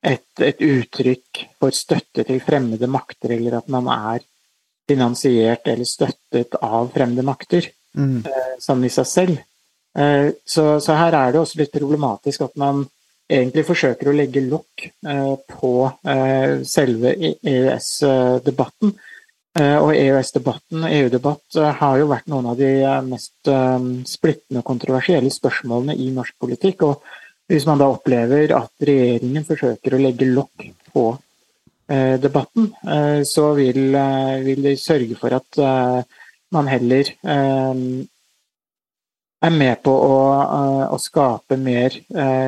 et, 0.06 0.42
et, 0.42 0.62
uttrykk 0.62 1.44
for 1.60 1.76
støtte 1.76 2.26
til 2.28 2.42
fremmede 2.44 2.90
makter, 2.92 3.36
eller 3.38 3.60
at 3.60 3.70
man 3.72 3.90
er 3.94 4.26
finansiert 4.88 5.68
eller 5.68 5.88
støttet 5.90 6.56
av 6.62 6.92
fremmede 6.94 7.26
makter, 7.26 7.68
mm. 7.98 8.24
sånn 8.62 8.86
i 8.86 8.94
seg 8.94 9.10
selv. 9.10 9.44
Eh, 9.98 10.30
så, 10.46 10.80
så, 10.80 10.94
her 11.00 11.16
er 11.16 11.32
det 11.32 11.40
også 11.40 11.62
litt 11.62 11.74
problematisk 11.76 12.44
at 12.46 12.56
man 12.60 12.84
egentlig 13.32 13.64
forsøker 13.66 14.12
å 14.12 14.16
legge 14.16 14.44
lokk 14.44 14.86
eh, 14.86 15.36
på 15.56 15.74
selve 16.68 17.16
EØS-debatten. 17.16 18.96
Eh, 19.56 19.78
og 19.80 19.94
EØS-debatten, 19.96 20.84
EU-debatt, 20.92 21.60
har 21.80 22.00
jo 22.02 22.10
vært 22.12 22.28
noen 22.32 22.52
av 22.52 22.60
de 22.60 22.74
mest 23.08 23.54
splittende 24.12 24.62
og 24.62 24.68
kontroversielle 24.68 25.32
spørsmålene 25.32 25.96
i 25.96 26.12
norsk 26.14 26.36
politikk. 26.44 26.90
og 26.90 27.22
hvis 27.46 27.68
man 27.70 27.78
da 27.78 27.86
opplever 27.94 28.50
at 28.58 28.86
regjeringen 28.88 29.44
forsøker 29.46 29.94
å 29.94 30.02
legge 30.02 30.26
lokk 30.26 30.66
på 30.90 31.04
debatten, 31.88 32.74
eh, 32.88 33.22
så 33.24 33.54
vil, 33.54 33.96
eh, 33.96 34.40
vil, 34.46 34.62
de 34.64 34.76
sørge 34.78 35.16
for 35.20 35.36
at 35.38 35.60
eh, 35.62 36.02
man 36.52 36.68
heller 36.68 37.12
eh, 37.24 37.82
er 39.46 39.54
med 39.54 39.82
på 39.86 39.94
å, 39.94 40.18
eh, 40.42 40.86
å 40.96 40.98
skape 41.02 41.58
mer 41.62 41.94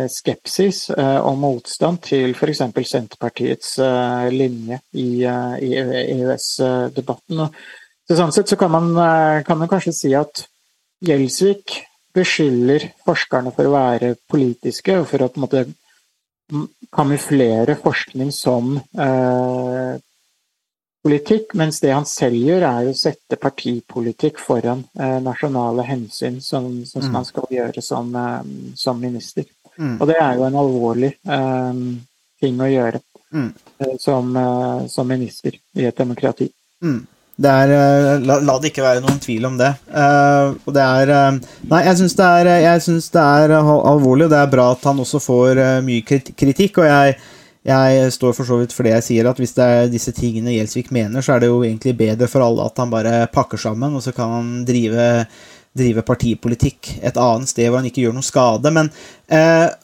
skepsis 0.09 0.87
og 0.97 1.35
motstand 1.37 2.01
til 2.07 2.33
f.eks. 2.33 2.63
Senterpartiets 2.89 3.75
linje 4.33 4.79
i, 4.97 5.09
i 5.21 5.71
EØS-debatten. 5.77 7.43
Så 8.07 8.17
sånn 8.17 8.33
sett 8.33 8.49
så 8.49 8.57
kan 8.57 8.71
man, 8.73 8.93
kan 9.45 9.59
man 9.59 9.69
kanskje 9.69 9.93
si 9.93 10.13
at 10.17 10.47
Gjelsvik 11.05 11.75
beskylder 12.17 12.87
forskerne 13.05 13.51
for 13.53 13.69
å 13.69 13.75
være 13.75 14.15
politiske 14.31 14.95
og 14.97 15.05
for 15.11 15.21
å 15.21 15.29
på 15.29 15.37
en 15.37 15.45
måte 15.45 15.67
kamuflere 16.93 17.75
forskning 17.81 18.31
som 18.31 18.77
eh, 18.77 19.95
politikk, 21.07 21.53
mens 21.59 21.79
det 21.83 21.93
han 21.93 22.07
selv 22.07 22.39
gjør, 22.39 22.65
er 22.67 22.89
å 22.89 22.95
sette 22.97 23.39
partipolitikk 23.39 24.39
foran 24.43 24.83
eh, 24.99 25.17
nasjonale 25.23 25.85
hensyn, 25.87 26.41
som, 26.43 26.69
som 26.87 27.05
mm. 27.05 27.11
man 27.13 27.27
skal 27.27 27.51
gjøre 27.53 27.83
som, 27.83 28.13
eh, 28.15 28.53
som 28.75 28.99
minister. 29.01 29.47
Mm. 29.77 29.99
Og 30.01 30.07
det 30.09 30.17
er 30.19 30.39
jo 30.39 30.47
en 30.47 30.59
alvorlig 30.63 31.11
eh, 31.13 31.83
ting 32.41 32.61
å 32.61 32.71
gjøre 32.71 33.03
mm. 33.33 33.51
Eh, 33.77 33.93
som, 34.01 34.35
eh, 34.35 34.87
som, 34.87 35.07
minister 35.07 35.53
i 35.77 35.85
et 35.85 35.97
demokrati. 35.97 36.49
Mm. 36.81 37.05
Det 37.37 37.49
er, 37.53 37.69
eh, 37.69 38.23
la, 38.25 38.39
la, 38.41 38.55
det 38.57 38.71
ikke 38.71 38.81
være 38.81 39.01
noen 39.03 39.19
tvil 39.21 39.45
om 39.45 39.57
det. 39.59 39.69
Uh, 39.93 40.57
og 40.65 40.73
det 40.73 40.81
er 40.83 41.11
uh, 41.13 41.57
Nei, 41.69 41.83
jeg 41.85 41.99
syns 41.99 42.15
det, 42.17 42.29
det, 43.13 43.25
er 43.25 43.53
alvorlig, 43.61 44.25
og 44.25 44.31
det 44.33 44.39
er 44.41 44.49
bra 44.49 44.71
at 44.73 44.87
han 44.89 45.03
også 45.03 45.21
får 45.21 45.61
mye 45.85 46.05
kritikk. 46.07 46.81
Og 46.81 46.87
jeg, 46.89 47.13
jeg, 47.69 48.07
står 48.15 48.33
for 48.33 48.49
så 48.49 48.57
vidt 48.63 48.73
for 48.73 48.89
det 48.89 48.95
jeg 48.95 49.07
sier, 49.11 49.29
at 49.29 49.41
hvis 49.41 49.53
det 49.53 49.69
er 49.75 49.91
disse 49.93 50.15
tingene 50.17 50.55
Gjelsvik 50.55 50.89
mener, 50.95 51.21
så 51.21 51.35
er 51.35 51.45
det 51.45 51.51
jo 51.51 51.61
egentlig 51.61 51.93
bedre 51.99 52.31
for 52.31 52.45
alle 52.47 52.65
at 52.65 52.81
han 52.81 52.89
bare 52.89 53.21
pakker 53.29 53.61
sammen, 53.61 53.93
og 53.93 54.01
så 54.01 54.15
kan 54.17 54.33
han 54.33 54.51
drive, 54.65 55.27
drive 55.77 56.05
partipolitikk 56.07 56.95
et 57.05 57.21
annet 57.21 57.53
sted 57.53 57.69
hvor 57.69 57.83
han 57.83 57.91
ikke 57.91 58.07
gjør 58.07 58.17
noe 58.17 58.25
skade. 58.25 58.73
Men 58.73 58.89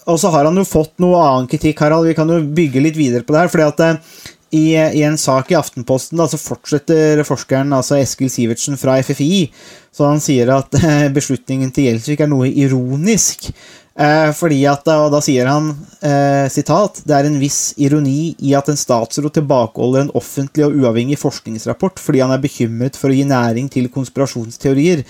Og 0.09 0.17
så 0.17 0.33
har 0.33 0.49
han 0.49 0.57
jo 0.57 0.65
fått 0.65 0.97
noe 1.05 1.21
annen 1.21 1.51
kritikk, 1.51 1.85
Harald. 1.85 2.09
Vi 2.09 2.17
kan 2.17 2.33
jo 2.33 2.41
bygge 2.41 2.81
litt 2.81 2.97
videre 2.97 3.27
på 3.27 3.35
det 3.35 3.45
her. 3.45 3.53
fordi 3.53 3.69
at 3.69 4.32
i, 4.53 4.73
i, 4.77 5.03
en 5.03 5.17
sak 5.17 5.51
i 5.51 5.57
Aftenposten 5.57 6.19
da, 6.19 6.27
så 6.29 6.37
fortsetter 6.37 7.23
forskeren 7.25 7.73
altså 7.73 7.97
Eskil 7.97 8.29
Sivertsen 8.29 8.77
fra 8.77 8.99
FFI. 9.01 9.47
Så 9.93 10.05
han 10.09 10.21
sier 10.21 10.51
at 10.53 10.73
eh, 10.77 11.07
beslutningen 11.13 11.73
til 11.73 11.89
Gjelsvik 11.89 12.21
er 12.21 12.29
noe 12.29 12.49
ironisk. 12.49 13.49
Eh, 13.93 14.31
fordi 14.33 14.63
at, 14.65 14.87
og 14.89 15.11
Da 15.13 15.19
sier 15.21 15.45
han 15.45 15.67
eh, 16.01 16.47
sitat, 16.49 17.03
det 17.05 17.13
er 17.13 17.27
en 17.29 17.37
viss 17.37 17.75
ironi 17.77 18.33
i 18.41 18.55
at 18.57 18.71
en 18.71 18.79
statsråd 18.79 19.35
tilbakeholder 19.35 20.07
en 20.07 20.15
offentlig 20.17 20.65
og 20.65 20.79
uavhengig 20.81 21.19
forskningsrapport 21.21 22.01
fordi 22.01 22.23
han 22.23 22.33
er 22.33 22.41
bekymret 22.41 22.97
for 22.97 23.13
å 23.13 23.17
gi 23.17 23.27
næring 23.29 23.69
til 23.69 23.91
konspirasjonsteorier, 23.93 25.03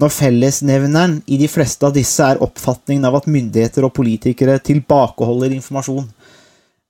når 0.00 0.16
fellesnevneren 0.16 1.18
i 1.28 1.36
de 1.42 1.50
fleste 1.52 1.84
av 1.84 1.92
disse 1.92 2.24
er 2.24 2.40
oppfatningen 2.40 3.04
av 3.04 3.20
at 3.20 3.28
myndigheter 3.28 3.84
og 3.84 3.92
politikere 4.00 4.56
tilbakeholder 4.64 5.52
informasjon. 5.58 6.08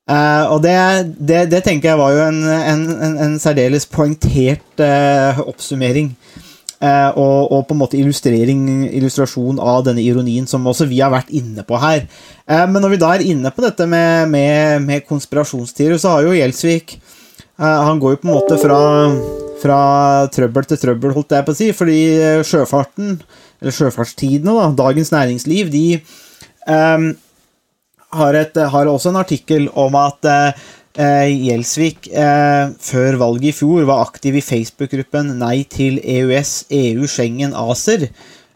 Uh, 0.09 0.57
og 0.57 0.63
det, 0.65 0.75
det, 1.21 1.45
det, 1.53 1.61
tenker 1.63 1.93
jeg 1.93 2.01
var 2.01 2.15
jo 2.17 2.23
en, 2.25 2.41
en, 2.43 2.81
en, 3.07 3.19
en 3.27 3.35
særdeles 3.39 3.87
poengtert 3.91 4.83
uh, 4.83 5.39
oppsummering. 5.45 6.15
Uh, 6.81 7.13
og, 7.13 7.53
og, 7.53 7.67
på 7.69 7.77
en 7.77 7.81
måte 7.83 8.01
illustrasjon 8.01 9.61
av 9.61 9.85
denne 9.87 10.03
ironien 10.03 10.49
som 10.49 10.65
også 10.67 10.89
vi 10.91 11.03
har 11.05 11.13
vært 11.13 11.31
inne 11.37 11.63
på 11.69 11.77
her. 11.77 12.07
men 12.49 12.81
når 12.81 12.95
vi 12.95 12.99
da 13.03 13.11
er 13.13 13.27
inne 13.29 13.53
på 13.53 13.63
dette 13.63 13.85
med, 13.87 14.31
med, 14.33 14.81
med 14.87 15.05
konspirasjonsteorier, 15.07 16.01
så 16.01 16.15
har 16.15 16.25
jo 16.25 16.33
Gjelsvik 16.33 16.97
Han 17.61 18.01
går 18.01 18.15
jo 18.15 18.21
på 18.23 18.29
en 18.31 18.33
måte 18.33 18.57
fra, 18.57 18.81
fra 19.61 19.81
trøbbel 20.33 20.71
til 20.71 20.81
trøbbel, 20.81 21.13
holdt 21.13 21.37
jeg 21.37 21.45
på 21.45 21.53
å 21.53 21.59
si, 21.59 21.69
fordi 21.77 22.01
sjøfarten, 22.49 23.19
eller 23.61 23.77
sjøfartstidene, 23.77 24.57
da, 24.57 24.71
Dagens 24.81 25.13
Næringsliv, 25.13 25.69
de 25.69 25.85
har, 28.17 28.35
et, 28.35 28.57
har 28.73 28.87
også 28.91 29.09
en 29.13 29.21
artikkel 29.21 29.69
om 29.79 29.95
at 29.99 30.25
eh, 30.31 30.53
Gjelsvik 31.31 32.09
eh, 32.11 32.71
før 32.83 33.17
valget 33.21 33.51
i 33.53 33.59
fjor 33.61 33.85
var 33.89 34.03
aktiv 34.09 34.35
i 34.41 34.45
Facebook-gruppen 34.45 35.27
Nei 35.41 35.65
til 35.71 36.01
EØS, 36.03 36.65
EU, 36.71 37.07
Schengen, 37.11 37.55
ACER. 37.55 38.09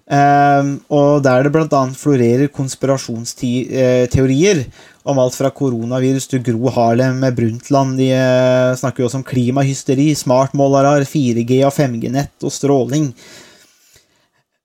Eh, 0.05 0.65
og 0.93 1.23
der 1.25 1.43
det 1.47 1.53
bl.a. 1.55 1.85
florerer 1.97 2.49
konspirasjonsteorier 2.53 4.65
om 5.05 5.21
alt 5.21 5.37
fra 5.37 5.51
koronavirus 5.53 6.27
til 6.31 6.43
Gro 6.45 6.71
Harlem 6.73 7.21
Brundtland. 7.37 7.99
De 8.01 8.09
uh, 8.17 8.73
snakker 8.79 9.03
jo 9.03 9.11
også 9.11 9.21
om 9.21 9.27
klimahysteri, 9.29 10.15
smartmålere, 10.17 11.05
4G 11.05 11.61
og 11.69 11.75
5G-nett 11.77 12.47
og 12.47 12.55
stråling. 12.55 13.11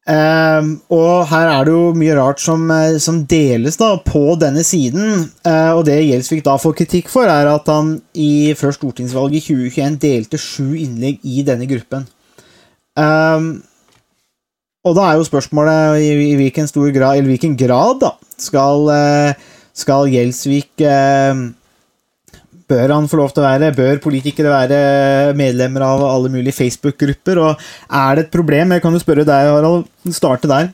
Um, 0.10 0.70
og 0.90 1.28
her 1.30 1.52
er 1.52 1.68
det 1.68 1.74
jo 1.76 1.92
mye 1.94 2.16
rart 2.18 2.40
som, 2.42 2.64
eh, 2.74 2.96
som 2.98 3.20
deles 3.30 3.76
da 3.78 3.92
på 4.02 4.34
denne 4.42 4.64
siden. 4.66 5.28
Uh, 5.46 5.78
og 5.78 5.84
det 5.86 6.00
Gjelsvik 6.02 6.42
da 6.48 6.56
får 6.58 6.80
kritikk 6.80 7.12
for, 7.14 7.30
er 7.30 7.46
at 7.52 7.70
han 7.70 8.00
i 8.18 8.56
før 8.58 8.74
stortingsvalget 8.74 9.38
i 9.38 9.60
2021 9.70 10.00
delte 10.02 10.42
sju 10.42 10.72
innlegg 10.82 11.22
i 11.22 11.44
denne 11.46 11.70
gruppen. 11.70 12.08
Um, 12.98 13.52
og 14.88 14.98
da 14.98 15.06
er 15.06 15.20
jo 15.20 15.28
spørsmålet 15.28 16.02
i, 16.02 16.10
i 16.32 16.36
hvilken, 16.40 16.72
grad, 16.96 17.22
hvilken 17.30 17.54
grad 17.60 18.02
da, 18.02 18.16
skal, 18.42 18.90
uh, 18.90 19.62
skal 19.78 20.10
Gjelsvik 20.10 20.88
uh, 20.90 21.46
Bør 22.70 22.94
han 22.94 23.08
få 23.10 23.18
lov 23.18 23.32
til 23.34 23.42
å 23.42 23.48
være? 23.48 23.72
Bør 23.74 24.02
politikere 24.04 24.52
være 24.54 25.34
medlemmer 25.38 25.88
av 25.88 26.04
alle 26.06 26.30
mulige 26.30 26.58
Facebook-grupper? 26.60 27.42
Og 27.42 27.64
er 27.90 28.20
det 28.20 28.28
et 28.28 28.36
problem? 28.36 28.76
Jeg 28.76 28.84
kan 28.84 28.94
jo 28.94 29.02
spørre 29.02 29.26
deg, 29.26 29.50
Harald. 29.50 29.88
Starte 30.14 30.50
der. 30.52 30.70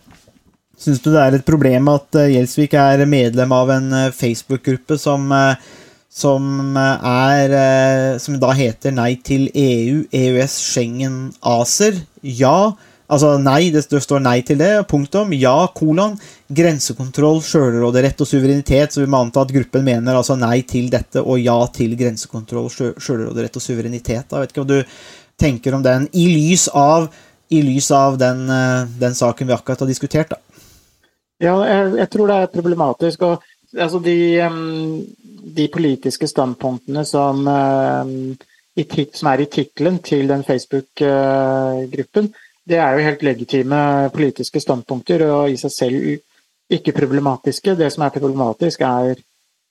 Syns 0.76 1.00
du 1.00 1.08
det 1.14 1.22
er 1.22 1.38
et 1.38 1.48
problem 1.48 1.88
at 1.94 2.18
eh, 2.20 2.34
Gjelsvik 2.34 2.76
er 2.76 3.06
medlem 3.08 3.54
av 3.56 3.72
en 3.78 3.88
eh, 3.96 4.12
Facebook-gruppe 4.12 4.98
som, 5.00 5.30
eh, 5.32 5.56
som 6.12 6.76
er 6.76 7.56
Som 8.24 8.38
da 8.40 8.52
heter 8.56 8.92
Nei 8.96 9.16
til 9.24 9.48
EU, 9.52 10.04
EØS, 10.12 10.60
Schengen, 10.74 11.18
ACER? 11.40 12.04
Ja. 12.22 12.76
Altså 13.06 13.36
nei, 13.38 13.70
det 13.70 13.84
står 13.86 14.24
nei 14.24 14.39
til 14.46 14.58
det. 14.58 14.72
Punktum. 14.89 15.34
Ja, 15.38 15.68
kolon. 15.78 16.15
Grensekontroll, 16.48 17.41
sjølråderett 17.46 18.22
og 18.24 18.30
suverenitet. 18.30 18.96
Så 18.96 19.04
vi 19.04 19.10
må 19.12 19.22
anta 19.22 19.44
at 19.46 19.54
gruppen 19.54 19.86
mener 19.86 20.18
altså 20.18 20.38
nei 20.39 20.63
til 20.68 20.89
dette 20.94 21.22
og 21.22 21.38
ja 21.41 21.58
til 21.76 21.94
grensekontroll, 22.00 22.72
sjølråderett 22.74 23.60
og 23.60 23.63
suverenitet. 23.63 24.26
Jeg 24.32 24.41
vet 24.41 24.52
ikke 24.54 24.65
hva 24.65 24.72
du 24.74 24.80
tenker 25.38 25.76
om 25.76 25.84
den, 25.84 26.08
i 26.15 26.26
lys 26.32 26.70
av, 26.72 27.10
i 27.52 27.62
lys 27.62 27.91
av 27.91 28.18
den, 28.18 28.46
eh, 28.50 28.88
den, 29.02 29.15
saken 29.15 29.48
vi 29.48 29.54
akkurat 29.54 29.80
har 29.84 29.89
diskutert. 29.91 30.30
da. 30.32 30.38
Ja, 31.44 31.60
jeg, 31.68 31.98
jeg 32.00 32.10
tror 32.10 32.32
det 32.32 32.36
er 32.39 32.54
problematisk. 32.54 33.22
og 33.22 33.44
altså 33.76 34.00
de, 34.00 34.39
de 35.56 35.68
politiske 35.74 36.28
standpunktene 36.32 37.06
som, 37.06 37.44
som 37.46 39.28
er 39.32 39.41
i 39.44 39.46
tittelen 39.52 40.00
til 40.04 40.28
den 40.32 40.44
Facebook-gruppen, 40.48 42.26
eh, 42.32 42.45
det 42.65 42.78
er 42.82 42.95
jo 42.95 43.06
helt 43.06 43.23
legitime 43.23 44.10
politiske 44.13 44.60
standpunkter 44.62 45.21
og 45.30 45.54
i 45.54 45.58
seg 45.60 45.73
selv 45.73 46.08
ikke 46.73 46.95
problematiske. 46.97 47.75
Det 47.78 47.91
som 47.93 48.06
er 48.06 48.13
problematisk, 48.15 48.82
er 48.82 49.13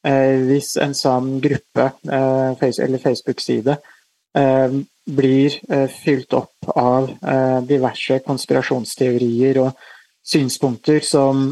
eh, 0.06 0.36
hvis 0.46 0.76
en 0.82 0.94
sånn 0.94 1.38
gruppe 1.42 1.90
eh, 2.06 2.64
eller 2.86 3.02
Facebook-side 3.02 3.76
eh, 4.38 4.76
blir 5.04 5.58
fylt 5.92 6.32
opp 6.32 6.70
av 6.80 7.10
diverse 7.68 8.22
konspirasjonsteorier 8.24 9.58
og 9.60 9.82
synspunkter 10.24 11.04
som 11.04 11.42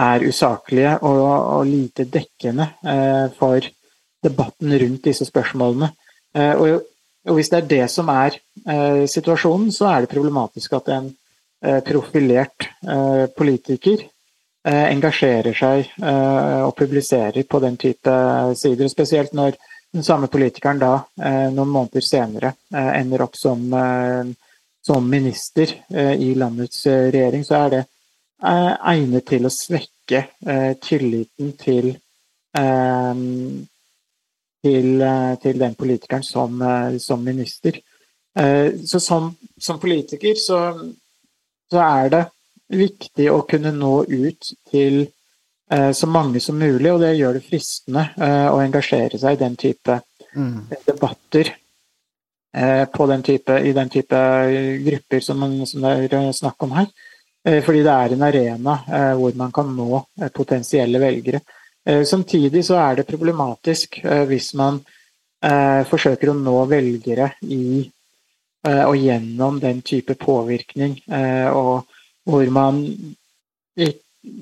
er 0.00 0.24
usaklige 0.24 0.94
og 1.04 1.66
lite 1.68 2.06
dekkende 2.08 2.70
for 3.36 3.68
debatten 4.24 4.72
rundt 4.80 5.04
disse 5.04 5.28
spørsmålene. 5.28 5.90
og 6.56 6.88
og 7.28 7.38
hvis 7.38 7.50
det 7.52 7.58
er 7.60 7.68
det 7.70 7.84
som 7.90 8.08
er 8.10 8.34
eh, 8.66 9.04
situasjonen, 9.10 9.70
så 9.74 9.90
er 9.92 10.02
det 10.02 10.10
problematisk 10.10 10.72
at 10.78 10.90
en 10.90 11.10
eh, 11.62 11.78
profilert 11.86 12.66
eh, 12.82 13.28
politiker 13.36 14.00
eh, 14.02 14.86
engasjerer 14.90 15.54
seg 15.54 15.92
eh, 16.02 16.60
og 16.66 16.74
publiserer 16.78 17.46
på 17.46 17.62
den 17.62 17.78
type 17.78 18.16
sider. 18.58 18.90
Spesielt 18.90 19.36
når 19.38 19.54
den 19.92 20.02
samme 20.02 20.26
politikeren 20.32 20.82
da, 20.82 20.92
eh, 21.22 21.48
noen 21.54 21.70
måneder 21.70 22.02
senere, 22.02 22.54
ender 22.72 23.22
opp 23.22 23.36
som, 23.38 23.68
som 24.82 25.10
minister 25.10 25.74
i 25.92 26.32
landets 26.34 26.86
regjering, 26.88 27.44
så 27.46 27.58
er 27.60 27.74
det 27.76 27.82
egnet 28.42 29.28
til 29.28 29.46
å 29.46 29.52
svekke 29.52 30.24
tilliten 30.82 31.52
til 31.60 31.92
til, 34.62 35.00
eh, 35.02 35.34
til 35.42 35.58
den 35.58 35.74
politikeren 35.74 36.22
som, 36.22 36.62
eh, 36.62 36.98
som 36.98 37.24
minister. 37.24 37.78
Eh, 38.38 38.72
så 38.86 39.00
som, 39.00 39.36
som 39.58 39.78
politiker 39.78 40.34
så, 40.34 40.60
så, 41.70 41.78
er 41.78 42.08
det 42.08 42.22
viktig 42.68 43.28
å 43.30 43.42
kunne 43.48 43.72
nå 43.72 44.04
ut 44.08 44.54
til 44.70 45.04
så 45.72 46.04
mange 46.04 46.36
som 46.44 46.58
mulig, 46.60 46.90
og 46.92 46.98
det 47.00 47.14
gjør 47.16 47.38
det 47.38 47.46
fristende 47.46 48.02
å 48.52 48.58
engasjere 48.60 49.16
seg 49.16 49.38
i 49.38 49.40
den 49.40 49.54
type 49.56 49.94
mm. 50.36 50.66
debatter. 50.84 51.48
Den 52.52 53.24
type, 53.24 53.56
I 53.56 53.72
den 53.72 53.88
type 53.88 54.20
grupper 54.84 55.24
som, 55.24 55.46
som 55.64 55.86
det 55.86 56.12
er 56.12 56.28
snakk 56.36 56.66
om 56.68 56.74
her. 56.76 56.90
Fordi 57.64 57.80
det 57.86 57.94
er 57.94 58.12
en 58.12 58.26
arena 58.28 58.76
hvor 59.16 59.32
man 59.40 59.54
kan 59.56 59.72
nå 59.72 60.02
potensielle 60.36 61.00
velgere. 61.00 61.40
Eh, 61.84 62.04
samtidig 62.04 62.64
så 62.64 62.76
er 62.78 63.00
det 63.00 63.08
problematisk 63.08 63.98
eh, 64.04 64.22
hvis 64.30 64.52
man 64.54 64.78
eh, 65.42 65.82
forsøker 65.88 66.30
å 66.30 66.38
nå 66.38 66.62
velgere 66.70 67.34
i 67.42 67.90
og 68.62 68.94
gjennom 68.94 69.56
den 69.58 69.80
type 69.82 70.14
påvirkning, 70.14 70.92
og 71.50 71.88
hvor 72.22 72.50
man, 72.54 72.76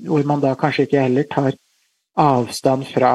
hvor 0.05 0.27
man 0.29 0.43
da 0.43 0.51
kanskje 0.53 0.83
ikke 0.85 1.05
heller 1.07 1.25
tar 1.25 1.55
avstand 2.21 2.85
fra 2.85 3.09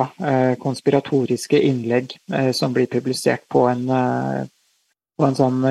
konspiratoriske 0.59 1.61
innlegg 1.62 2.17
som 2.59 2.75
blir 2.75 2.91
publisert 2.91 3.47
på 3.47 3.62
en, 3.71 3.87
på 3.87 5.29
en 5.29 5.39
sånn 5.39 5.62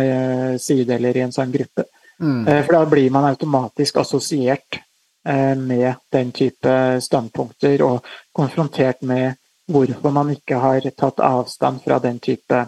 side 0.56 0.96
eller 0.96 1.20
i 1.20 1.26
en 1.26 1.36
sånn 1.36 1.52
gruppe. 1.52 1.84
Mm. 2.16 2.48
For 2.48 2.72
da 2.78 2.86
blir 2.96 3.12
man 3.12 3.28
automatisk 3.34 4.00
assosiert 4.06 4.80
med 5.26 5.96
den 6.14 6.32
type 6.32 7.02
standpunkter, 7.02 7.82
og 7.82 8.06
konfrontert 8.36 9.02
med 9.02 9.34
hvorfor 9.72 10.14
man 10.14 10.32
ikke 10.34 10.60
har 10.62 10.86
tatt 10.98 11.22
avstand 11.24 11.82
fra 11.86 12.00
den 12.04 12.20
type 12.24 12.62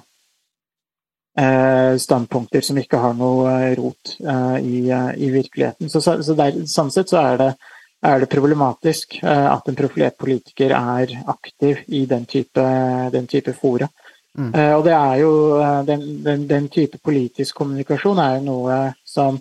eh, 1.37 1.97
standpunkter 2.01 2.61
som 2.65 2.77
ikke 2.81 3.01
har 3.01 3.13
noe 3.17 3.53
rot 3.77 4.15
eh, 4.19 4.57
i, 4.65 4.77
i 4.89 5.31
virkeligheten. 5.33 5.89
Så, 5.89 6.01
så 6.01 6.37
der, 6.37 6.63
sånn 6.69 6.91
sett 6.93 7.13
så 7.13 7.21
er 7.21 7.41
det, 7.41 7.51
er 8.07 8.21
det 8.21 8.29
problematisk 8.29 9.17
at 9.25 9.69
en 9.69 9.77
profilert 9.77 10.17
politiker 10.21 10.73
er 10.77 11.15
aktiv 11.33 11.79
i 11.87 12.05
den 12.09 12.27
type, 12.29 12.61
den 13.13 13.25
type 13.29 13.53
fora. 13.57 13.87
Mm. 14.37 14.51
Og 14.53 14.83
det 14.85 14.93
er 14.93 15.15
jo 15.17 15.31
den, 15.87 16.03
den, 16.21 16.43
den, 16.45 16.67
type 16.69 16.99
politisk 17.01 17.57
kommunikasjon 17.57 18.21
er 18.21 18.35
jo 18.35 18.43
noe 18.45 18.75
som 19.01 19.39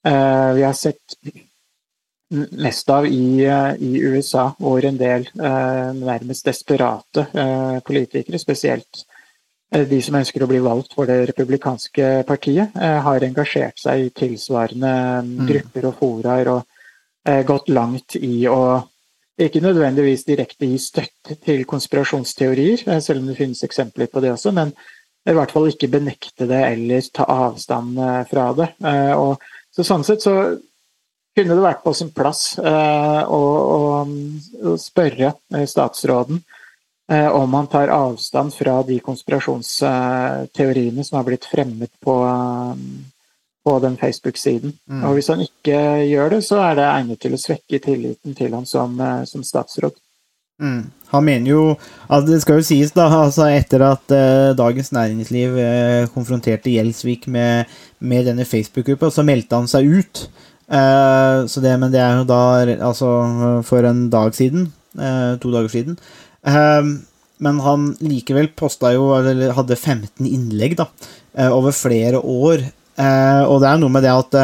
vi 0.00 0.64
har 0.64 0.72
sett 0.72 1.18
mest 2.30 2.90
av 2.90 3.06
i, 3.06 3.44
eh, 3.44 3.74
i, 3.82 3.98
USA, 3.98 4.50
hvor 4.58 4.84
en 4.84 4.98
del 4.98 5.26
eh, 5.26 5.88
nærmest 5.96 6.46
desperate 6.46 7.26
eh, 7.34 7.78
politikere, 7.86 8.38
spesielt 8.38 9.02
eh, 9.74 9.86
de 9.88 9.98
som 10.02 10.18
ønsker 10.20 10.44
å 10.44 10.50
bli 10.50 10.60
valgt 10.62 10.94
for 10.94 11.10
det 11.10 11.24
republikanske 11.32 12.12
partiet, 12.28 12.76
eh, 12.76 13.00
har 13.02 13.26
engasjert 13.26 13.82
seg 13.82 14.06
i 14.06 14.14
tilsvarende 14.14 14.94
mm. 15.26 15.34
grupper 15.50 15.90
og 15.90 15.98
foraer 15.98 16.52
og 16.54 16.62
eh, 17.26 17.42
gått 17.46 17.68
langt 17.74 18.16
i 18.20 18.46
å 18.50 18.62
ikke 19.40 19.62
nødvendigvis 19.64 20.26
direkte 20.28 20.68
gi 20.68 20.78
støtte 20.78 21.38
til 21.40 21.64
konspirasjonsteorier, 21.64 22.82
selv 23.00 23.22
om 23.22 23.30
det 23.30 23.38
finnes 23.38 23.62
eksempler 23.64 24.10
på 24.12 24.20
det 24.20 24.34
også, 24.34 24.52
men 24.52 24.74
i 25.24 25.32
hvert 25.32 25.52
fall 25.54 25.70
ikke 25.70 25.88
benekte 25.88 26.44
det 26.48 26.58
eller 26.66 27.06
ta 27.16 27.24
avstand 27.24 27.96
fra 28.28 28.44
det. 28.58 28.66
Og, 29.16 29.40
så 29.72 29.84
sånn 29.86 30.04
sett 30.04 30.20
så 30.24 30.34
kunne 31.36 31.54
det 31.54 31.64
vært 31.64 31.84
på 31.84 31.92
sin 31.96 32.10
plass 32.14 32.58
eh, 32.58 33.22
å, 33.22 33.42
å, 33.76 34.74
spørre 34.80 35.32
eh, 35.54 35.66
statsråden 35.68 36.38
eh, 37.12 37.28
om 37.28 37.54
han 37.54 37.68
tar 37.70 37.92
avstand 37.94 38.54
fra 38.54 38.82
de 38.86 38.98
konspirasjonsteoriene 39.04 41.04
som 41.06 41.20
har 41.20 41.26
blitt 41.28 41.46
fremmet 41.50 41.92
på, 42.02 42.16
på 43.64 43.72
den 43.86 43.96
Facebook-siden. 44.00 44.70
Mm. 44.90 45.02
Og 45.06 45.10
Hvis 45.18 45.30
han 45.32 45.40
ikke 45.46 45.78
gjør 46.08 46.28
det, 46.36 46.42
så 46.46 46.56
er 46.66 46.74
det 46.80 46.90
egnet 46.90 47.22
til 47.22 47.32
å 47.36 47.44
svekke 47.46 47.78
tilliten 47.82 48.30
til 48.36 48.50
han 48.56 48.66
som, 48.68 48.90
som 49.30 49.42
statsråd. 49.46 49.94
Mm. 50.60 50.90
Han 51.08 51.24
mener 51.24 51.48
jo 51.48 51.60
altså 52.04 52.34
Det 52.34 52.38
skal 52.42 52.58
jo 52.58 52.64
sies, 52.68 52.90
da, 52.92 53.06
altså 53.22 53.46
etter 53.48 53.80
at 53.80 54.12
eh, 54.12 54.50
Dagens 54.58 54.92
Næringsliv 54.92 55.56
konfronterte 56.12 56.74
Gjelsvik 56.74 57.24
med, 57.32 57.70
med 57.98 58.28
denne 58.28 58.44
Facebook-gruppa, 58.44 59.08
så 59.14 59.24
meldte 59.24 59.56
han 59.56 59.70
seg 59.70 59.88
ut. 59.88 60.26
Uh, 60.70 61.50
det, 61.50 61.72
men 61.82 61.90
det 61.90 61.98
er 61.98 62.20
jo 62.20 62.26
da 62.28 62.42
altså 62.78 63.08
for 63.66 63.86
en 63.86 64.04
dag 64.12 64.34
siden. 64.36 64.68
Uh, 64.94 65.34
to 65.42 65.50
dager 65.50 65.70
siden. 65.72 65.96
Uh, 66.46 67.02
men 67.40 67.62
han 67.64 67.88
likevel 68.04 68.50
posta 68.54 68.92
jo, 68.94 69.10
eller 69.16 69.56
hadde 69.56 69.78
15 69.78 70.28
innlegg 70.28 70.76
da, 70.78 70.90
over 71.48 71.72
flere 71.72 72.20
år. 72.20 72.66
og 73.48 73.62
det 73.62 73.68
er 73.70 73.78
noe 73.80 73.88
med 73.94 74.04
det 74.04 74.12
at 74.12 74.34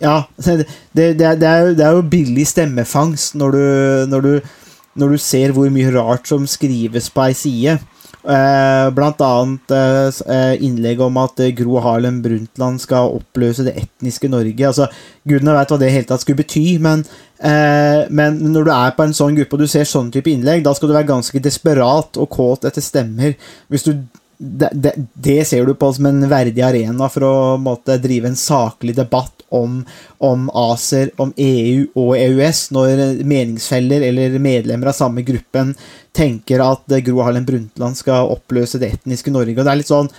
Ja, 0.00 0.22
det, 0.46 0.64
det, 0.96 1.10
det, 1.20 1.44
er 1.44 1.66
jo, 1.66 1.74
det 1.76 1.84
er 1.84 1.98
jo 1.98 2.06
billig 2.08 2.46
stemmefangst 2.48 3.36
når 3.36 3.52
du, 3.52 3.66
når, 4.08 4.24
du, 4.24 4.48
når 4.96 5.12
du 5.12 5.18
ser 5.20 5.52
hvor 5.52 5.68
mye 5.68 5.92
rart 5.92 6.24
som 6.32 6.48
skrives 6.48 7.10
på 7.12 7.26
ei 7.26 7.36
side. 7.36 7.76
Eh, 8.18 8.90
blant 8.96 9.20
annet 9.22 9.70
eh, 9.70 10.54
innlegg 10.66 10.98
om 11.04 11.20
at 11.22 11.38
eh, 11.38 11.52
Gro 11.54 11.78
Harlem 11.84 12.18
Brundtland 12.24 12.80
skal 12.82 13.12
oppløse 13.14 13.62
det 13.68 13.76
etniske 13.78 14.30
Norge. 14.32 14.66
Altså, 14.66 14.88
Gudene 15.28 15.54
veit 15.54 15.70
hva 15.70 15.78
det 15.78 15.92
hele 15.94 16.08
tatt 16.08 16.24
skulle 16.24 16.40
bety, 16.40 16.64
men, 16.82 17.04
eh, 17.38 18.08
men 18.10 18.40
når 18.50 18.66
du 18.66 18.72
er 18.74 18.96
på 18.96 19.06
en 19.06 19.14
sånn 19.14 19.38
gruppe 19.38 19.54
og 19.54 19.62
du 19.62 19.70
ser 19.70 19.86
sånn 19.86 20.10
type 20.14 20.32
innlegg, 20.32 20.64
da 20.66 20.74
skal 20.74 20.90
du 20.90 20.96
være 20.98 21.12
ganske 21.12 21.42
desperat 21.44 22.18
og 22.18 22.30
kåt 22.34 22.66
etter 22.66 22.84
stemmer. 22.84 23.38
Hvis 23.70 23.86
du 23.86 23.94
det, 24.38 24.70
det, 24.72 24.92
det, 25.14 25.44
ser 25.44 25.66
du 25.66 25.74
på 25.74 25.90
som 25.92 26.06
en 26.06 26.22
verdig 26.30 26.62
arena 26.62 27.08
for 27.10 27.26
å 27.26 27.34
måtte, 27.58 27.98
drive 27.98 28.30
en 28.30 28.38
saklig 28.38 28.94
debatt 28.94 29.42
om, 29.54 29.80
om, 30.22 30.46
ACER, 30.54 31.10
om 31.18 31.32
EU 31.36 31.88
og 31.98 32.12
EØS, 32.18 32.60
når 32.76 33.02
meningsfeller 33.26 34.06
eller 34.10 34.38
medlemmer 34.42 34.92
av 34.92 34.98
samme 34.98 35.24
gruppen 35.26 35.74
tenker 36.14 36.62
at 36.62 36.86
Gro 37.06 37.24
Harlem 37.26 37.48
Brundtland 37.48 37.98
skal 37.98 38.30
oppløse 38.30 38.78
det 38.78 38.92
etniske 38.98 39.34
Norge. 39.34 39.58
og 39.58 39.64
det 39.66 39.74
er 39.74 39.82
litt 39.82 39.90
sånn 39.90 40.10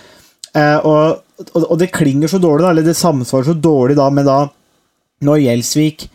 eh, 0.52 0.78
og, 0.84 1.24
og, 1.48 1.64
og, 1.64 1.76
det 1.80 1.94
klinger 1.96 2.32
så 2.32 2.42
dårlig, 2.44 2.66
da, 2.66 2.74
eller 2.74 2.90
det 2.90 3.00
samsvarer 3.00 3.52
så 3.54 3.56
dårlig 3.56 4.00
da 4.00 4.10
med 4.12 4.28
da 4.28 4.40
når 5.24 5.44
Gjelsvik 5.46 6.10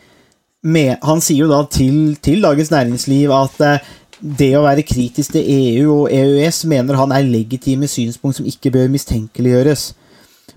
med, 0.65 0.95
Han 1.05 1.19
sier 1.21 1.43
jo 1.43 1.49
da 1.51 1.59
til, 1.69 2.15
til 2.25 2.39
Dagens 2.41 2.71
Næringsliv 2.73 3.33
at 3.33 3.59
eh, 3.61 3.91
det 4.19 4.51
å 4.57 4.63
være 4.63 4.85
kritisk 4.87 5.35
til 5.35 5.47
EU 5.51 5.87
og 5.93 6.13
EØS 6.13 6.63
mener 6.71 6.97
han 6.99 7.13
er 7.15 7.27
legitime 7.27 7.89
synspunkt 7.91 8.39
som 8.39 8.47
ikke 8.47 8.71
bør 8.75 8.91
mistenkeliggjøres. 8.93 9.89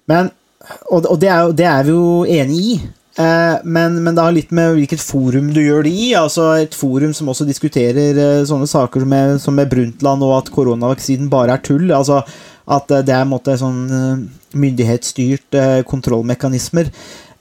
Men, 0.09 0.31
og, 0.93 1.09
det, 1.21 1.31
er, 1.33 1.51
det, 1.57 1.67
er, 1.67 1.83
vi 1.87 1.95
jo 1.95 2.23
enig 2.25 2.61
i. 2.61 2.77
Eh, 3.19 3.57
men, 3.65 3.99
men, 4.05 4.15
det 4.15 4.25
har 4.25 4.37
litt 4.37 4.55
med 4.55 4.77
hvilket 4.77 5.03
forum 5.03 5.51
du 5.55 5.61
gjør 5.61 5.85
det 5.89 5.93
i. 5.93 6.13
altså 6.19 6.53
Et 6.63 6.75
forum 6.75 7.15
som 7.17 7.31
også 7.33 7.49
diskuterer 7.49 8.19
eh, 8.23 8.47
sånne 8.49 8.69
saker 8.71 9.07
med, 9.09 9.39
som 9.43 9.59
med 9.59 9.71
Brundtland 9.73 10.25
og 10.27 10.37
at 10.39 10.53
koronavaksinen 10.55 11.31
bare 11.33 11.59
er 11.59 11.65
tull. 11.67 11.91
altså 11.93 12.23
At 12.69 12.89
det 12.89 13.15
er 13.15 13.25
en 13.25 13.33
måte 13.35 13.59
sånn 13.59 13.85
eh, 13.91 14.27
myndighetsstyrt 14.59 15.59
eh, 15.59 15.79
kontrollmekanismer. 15.89 16.93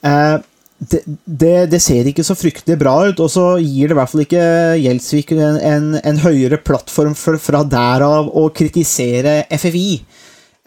Eh, 0.01 0.37
det, 0.77 1.69
det, 1.71 1.79
ser 1.81 2.05
ikke 2.05 2.25
så 2.25 2.35
fryktelig 2.37 2.77
bra 2.77 2.93
ut, 3.09 3.19
og 3.23 3.31
så 3.33 3.45
gir 3.57 3.89
det 3.89 3.95
i 3.95 3.97
hvert 3.97 4.11
fall 4.11 4.23
ikke 4.27 4.43
Gjelsvik 4.83 5.33
en, 5.33 5.57
en, 5.57 5.89
en, 5.97 6.21
høyere 6.21 6.59
plattform 6.61 7.15
for, 7.17 7.39
fra 7.41 7.63
derav 7.65 8.29
å 8.29 8.47
kritisere 8.53 9.39
FFI. 9.49 9.89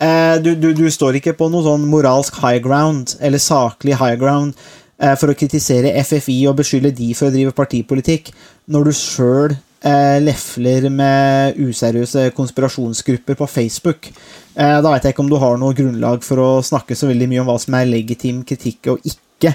Eh, 0.02 0.34
du, 0.42 0.56
du, 0.58 0.72
du, 0.74 0.86
står 0.90 1.20
ikke 1.20 1.36
på 1.38 1.50
noe 1.52 1.62
sånn 1.66 1.86
moralsk 1.92 2.40
high 2.42 2.58
ground, 2.64 3.14
eller 3.22 3.42
saklig 3.42 4.00
high 4.00 4.18
ground, 4.18 4.58
eh, 4.98 5.14
for 5.14 5.30
å 5.30 5.38
kritisere 5.38 5.94
FFI 6.02 6.40
og 6.50 6.58
beskylde 6.58 6.94
de 6.96 7.12
for 7.14 7.30
å 7.30 7.34
drive 7.34 7.54
partipolitikk, 7.54 8.32
når 8.70 8.90
du 8.90 8.94
sjøl 8.96 9.54
eh, 9.54 10.18
lefler 10.22 10.88
med 10.90 11.60
useriøse 11.60 12.30
konspirasjonsgrupper 12.36 13.38
på 13.38 13.50
Facebook. 13.50 14.10
Eh, 14.56 14.78
da 14.82 14.90
veit 14.90 15.06
jeg 15.06 15.14
ikke 15.14 15.24
om 15.24 15.30
du 15.30 15.38
har 15.40 15.60
noe 15.60 15.76
grunnlag 15.76 16.26
for 16.26 16.42
å 16.42 16.50
snakke 16.66 16.98
så 16.98 17.10
veldig 17.10 17.30
mye 17.30 17.44
om 17.44 17.50
hva 17.52 17.60
som 17.62 17.78
er 17.78 17.90
legitim 17.90 18.42
kritikk 18.48 18.90
og 18.94 19.06
ikke. 19.06 19.54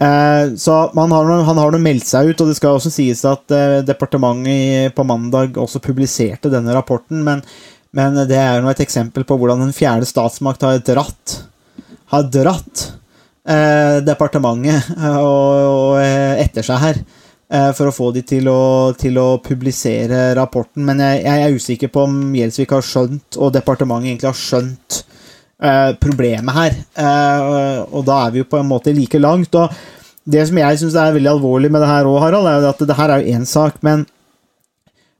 Eh, 0.00 0.54
så 0.56 0.72
har, 0.72 1.42
han 1.44 1.58
har 1.58 1.72
nå 1.72 1.78
meldt 1.82 2.08
seg 2.08 2.30
ut, 2.30 2.40
og 2.40 2.48
det 2.48 2.56
skal 2.56 2.78
også 2.78 2.92
sies 2.92 3.20
at 3.28 3.52
eh, 3.52 3.80
departementet 3.84 4.94
på 4.96 5.04
mandag 5.04 5.58
også 5.60 5.82
publiserte 5.84 6.48
denne 6.52 6.72
rapporten, 6.72 7.20
men, 7.26 7.42
men 7.96 8.16
det 8.30 8.38
er 8.40 8.64
nå 8.64 8.70
et 8.72 8.80
eksempel 8.80 9.26
på 9.28 9.36
hvordan 9.36 9.66
en 9.66 9.76
fjerde 9.76 10.08
statsmakt 10.08 10.64
har 10.64 10.80
dratt 10.86 11.36
har 12.14 12.24
dratt 12.32 12.86
eh, 13.44 14.00
departementet 14.06 14.88
og, 15.20 15.68
og, 15.68 16.00
etter 16.00 16.64
seg 16.64 16.86
her 16.86 17.02
for 17.74 17.90
å 17.90 17.92
få 17.92 18.12
de 18.14 18.20
til 18.22 18.46
å, 18.46 18.94
til 18.94 19.16
å 19.18 19.40
publisere 19.42 20.28
rapporten. 20.38 20.84
Men 20.86 21.00
jeg, 21.02 21.24
jeg, 21.24 21.40
er 21.42 21.56
usikker 21.58 21.90
på 21.90 22.04
om 22.06 22.12
Gjelsvik 22.38 22.76
har 22.76 22.84
skjønt, 22.86 23.38
og 23.42 23.50
departementet 23.56 24.12
egentlig 24.12 24.28
har 24.28 24.38
skjønt, 24.38 24.98
Eh, 25.60 25.90
problemet 26.00 26.56
her. 26.56 26.76
Uh, 26.96 27.82
og 27.92 28.04
da 28.08 28.22
er 28.24 28.30
vi 28.32 28.40
jo 28.40 28.46
på 28.48 28.56
en 28.56 28.68
måte 28.70 28.94
like 28.96 29.18
langt. 29.20 29.54
og 29.60 29.68
det 30.30 30.46
som 30.48 30.56
jeg 30.56 30.78
syns 30.80 30.96
er 30.96 31.12
veldig 31.12 31.30
alvorlig 31.34 31.70
med 31.72 31.82
det 31.82 31.90
her 31.90 32.08
òg, 32.08 32.20
Harald, 32.22 32.48
er 32.48 32.68
at 32.68 32.80
det 32.86 32.96
her 32.96 33.12
er 33.12 33.20
jo 33.20 33.36
én 33.36 33.44
sak, 33.48 33.80
men, 33.84 34.06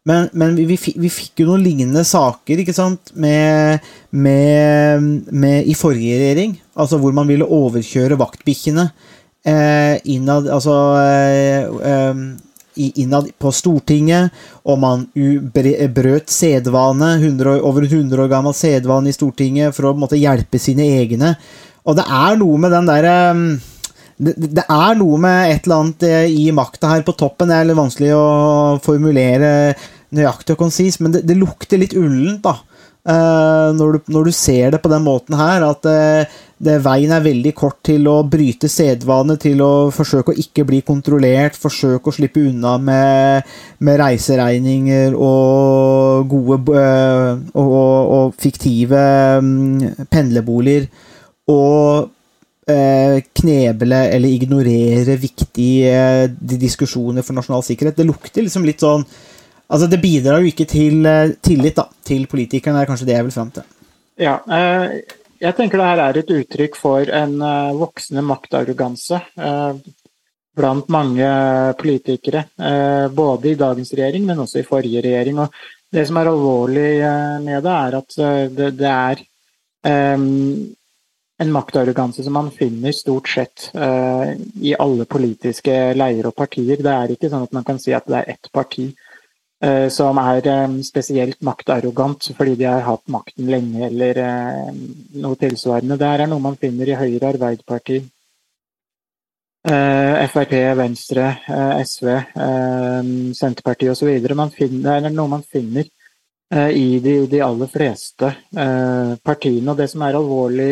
men, 0.07 0.28
men 0.32 0.57
vi, 0.57 0.76
vi, 0.76 1.11
fikk 1.12 1.43
jo 1.43 1.51
noen 1.51 1.64
lignende 1.64 2.05
saker 2.07 2.62
ikke 2.62 2.76
sant, 2.76 3.12
med, 3.12 3.84
med, 4.12 5.09
med, 5.28 5.68
i 5.68 5.76
forrige 5.76 6.20
regjering. 6.20 6.55
Altså 6.76 7.01
hvor 7.01 7.16
man 7.16 7.28
ville 7.28 7.49
overkjøre 7.49 8.20
vaktbikkjene 8.20 8.86
eh, 9.45 9.97
innad 10.12 10.49
Altså 10.53 10.76
eh, 11.01 11.68
eh, 11.91 12.22
innad 12.79 13.31
på 13.41 13.53
Stortinget, 13.55 14.31
og 14.64 14.79
man 14.83 15.07
brøt 15.95 16.31
sedvane, 16.31 17.16
100, 17.18 17.59
over 17.66 17.89
100 17.89 18.23
år 18.25 18.31
gammel 18.31 18.55
sedvane 18.57 19.11
i 19.11 19.16
Stortinget, 19.16 19.75
for 19.77 19.91
å 19.91 19.97
måtte 19.99 20.21
hjelpe 20.21 20.61
sine 20.62 20.87
egne. 21.01 21.35
Og 21.89 21.99
det 21.99 22.07
er 22.07 22.39
noe 22.41 22.61
med 22.61 22.75
den 22.77 22.89
derre 22.89 23.14
um, 23.35 23.45
det, 24.21 24.64
er 24.66 24.99
noe 25.01 25.18
med 25.21 25.55
et 25.55 25.64
eller 25.64 25.79
annet 25.81 26.05
eh, 26.05 26.27
i 26.43 26.51
makta 26.53 26.91
her 26.93 27.05
på 27.07 27.14
toppen. 27.16 27.49
Det 27.49 27.57
er 27.57 27.71
litt 27.71 27.79
vanskelig 27.79 28.11
å 28.12 28.27
formulere 28.85 29.73
nøyaktig 30.16 30.57
og 30.57 30.61
konsis, 30.66 30.99
men 31.01 31.14
det, 31.14 31.23
det 31.25 31.39
lukter 31.39 31.81
litt 31.81 31.97
ullent, 31.97 32.43
da. 32.45 32.59
Uh, 33.01 33.73
når, 33.73 33.95
du, 33.97 34.11
når, 34.13 34.27
du, 34.29 34.35
ser 34.37 34.75
det 34.75 34.83
på 34.85 34.91
den 34.93 35.01
måten 35.07 35.33
her, 35.39 35.65
at 35.65 35.87
uh, 35.89 36.41
det, 36.61 36.75
veien 36.85 37.15
er 37.17 37.23
veldig 37.25 37.53
kort 37.57 37.79
til 37.89 38.05
å 38.13 38.19
bryte 38.29 38.69
sedvane, 38.69 39.39
til 39.41 39.63
å 39.65 39.89
forsøke 39.95 40.35
å 40.35 40.41
ikke 40.43 40.67
bli 40.69 40.83
kontrollert, 40.85 41.57
forsøke 41.57 42.13
å 42.13 42.17
slippe 42.19 42.45
unna 42.51 42.75
med, 42.77 43.49
med 43.81 44.01
reiseregninger 44.03 45.17
og 45.17 46.29
gode 46.29 46.77
uh, 46.77 47.41
og, 47.55 47.73
og, 47.73 48.13
og, 48.19 48.39
fiktive 48.41 49.05
um, 49.41 49.81
pendlerboliger. 50.13 50.91
Og 51.51 52.17
kneble 52.71 53.97
eller 54.15 54.31
ignorere 54.31 55.17
viktige 55.19 56.29
diskusjoner 56.39 57.25
for 57.27 57.35
nasjonal 57.35 57.65
sikkerhet. 57.67 57.97
Det 57.99 58.07
lukter 58.07 58.45
liksom 58.47 58.63
litt 58.63 58.85
sånn 58.85 59.03
Altså, 59.71 59.87
det 59.87 60.01
bidrar 60.03 60.43
jo 60.43 60.51
ikke 60.51 60.66
til 60.66 61.07
eh, 61.07 61.37
tillit 61.47 61.79
da, 61.79 61.87
til 62.07 62.27
politikerne, 62.31 62.83
er 62.83 62.91
kanskje 62.91 63.07
det 63.07 63.16
jeg 63.16 63.27
vil 63.29 63.37
fram 63.37 63.53
til. 63.55 63.66
Ja, 64.21 64.41
eh, 64.43 64.97
jeg 65.41 65.57
tenker 65.57 65.79
det 65.79 65.87
her 65.87 66.03
er 66.09 66.18
et 66.18 66.33
uttrykk 66.35 66.79
for 66.79 67.12
en 67.21 67.37
eh, 67.39 67.77
voksende 67.79 68.25
maktarroganse 68.27 69.23
blant 70.61 70.89
mange 70.93 71.27
politikere. 71.79 72.43
Både 73.14 73.53
i 73.53 73.57
dagens 73.57 73.93
regjering, 73.95 74.27
men 74.27 74.43
også 74.43 74.59
i 74.61 74.66
forrige 74.66 75.01
regjering. 75.07 75.39
Og 75.41 75.55
det 75.95 76.03
som 76.09 76.18
er 76.18 76.29
alvorlig 76.29 76.91
med 77.47 77.62
det, 77.64 77.77
er 77.77 77.97
at 77.97 78.16
det, 78.59 78.91
er 78.91 79.23
en 81.41 81.55
maktarroganse 81.55 82.27
som 82.27 82.37
man 82.37 82.51
finner 82.53 82.93
stort 82.93 83.31
sett 83.31 83.71
i 83.73 84.75
alle 84.75 85.07
politiske 85.09 85.79
leirer 85.97 86.29
og 86.29 86.37
partier. 86.43 86.83
Det 86.83 86.93
er 86.93 87.14
ikke 87.14 87.31
sånn 87.31 87.47
at 87.47 87.57
man 87.57 87.64
kan 87.71 87.81
si 87.81 87.95
at 87.97 88.11
det 88.11 88.18
er 88.18 88.35
ett 88.35 88.53
parti 88.53 88.91
som 89.93 90.17
er 90.23 90.47
eh, 90.49 90.77
spesielt 90.87 91.43
maktarrogant 91.45 92.31
fordi 92.37 92.55
de 92.57 92.65
har 92.65 92.87
hatt 92.87 93.03
makten 93.13 93.51
lenge 93.53 93.83
eller 93.91 94.21
eh, 94.23 94.71
noe 95.21 95.37
tilsvarende. 95.37 95.99
Det 96.01 96.09
er 96.09 96.31
noe 96.31 96.41
man 96.41 96.57
finner 96.61 96.89
i 96.89 96.97
Høyre, 96.97 97.35
Arbeiderparti, 97.35 98.01
Frp, 99.61 100.53
Venstre, 100.73 101.25
SV, 101.85 102.07
Senterpartiet 103.37 103.93
osv. 103.93 104.09
Det 104.25 104.95
er 104.95 105.11
noe 105.13 105.29
man 105.29 105.45
finner 105.45 105.85
i 106.73 106.87
de, 107.05 107.13
de 107.29 107.43
aller 107.45 107.69
fleste 107.69 108.31
partiene. 109.21 109.69
Og 109.69 109.77
det 109.77 109.91
som 109.93 110.07
er 110.07 110.17
alvorlig 110.17 110.71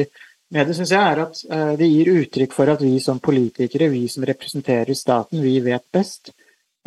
med 0.56 0.70
det, 0.70 0.78
syns 0.78 0.94
jeg, 0.94 1.04
er 1.04 1.20
at 1.26 1.76
det 1.76 1.90
gir 1.90 2.14
uttrykk 2.14 2.56
for 2.56 2.72
at 2.72 2.80
vi 2.80 2.94
som 3.04 3.20
politikere, 3.20 3.90
vi 3.92 4.06
som 4.08 4.24
representerer 4.24 4.96
staten, 4.96 5.44
vi 5.44 5.58
vet 5.68 5.84
best. 5.92 6.32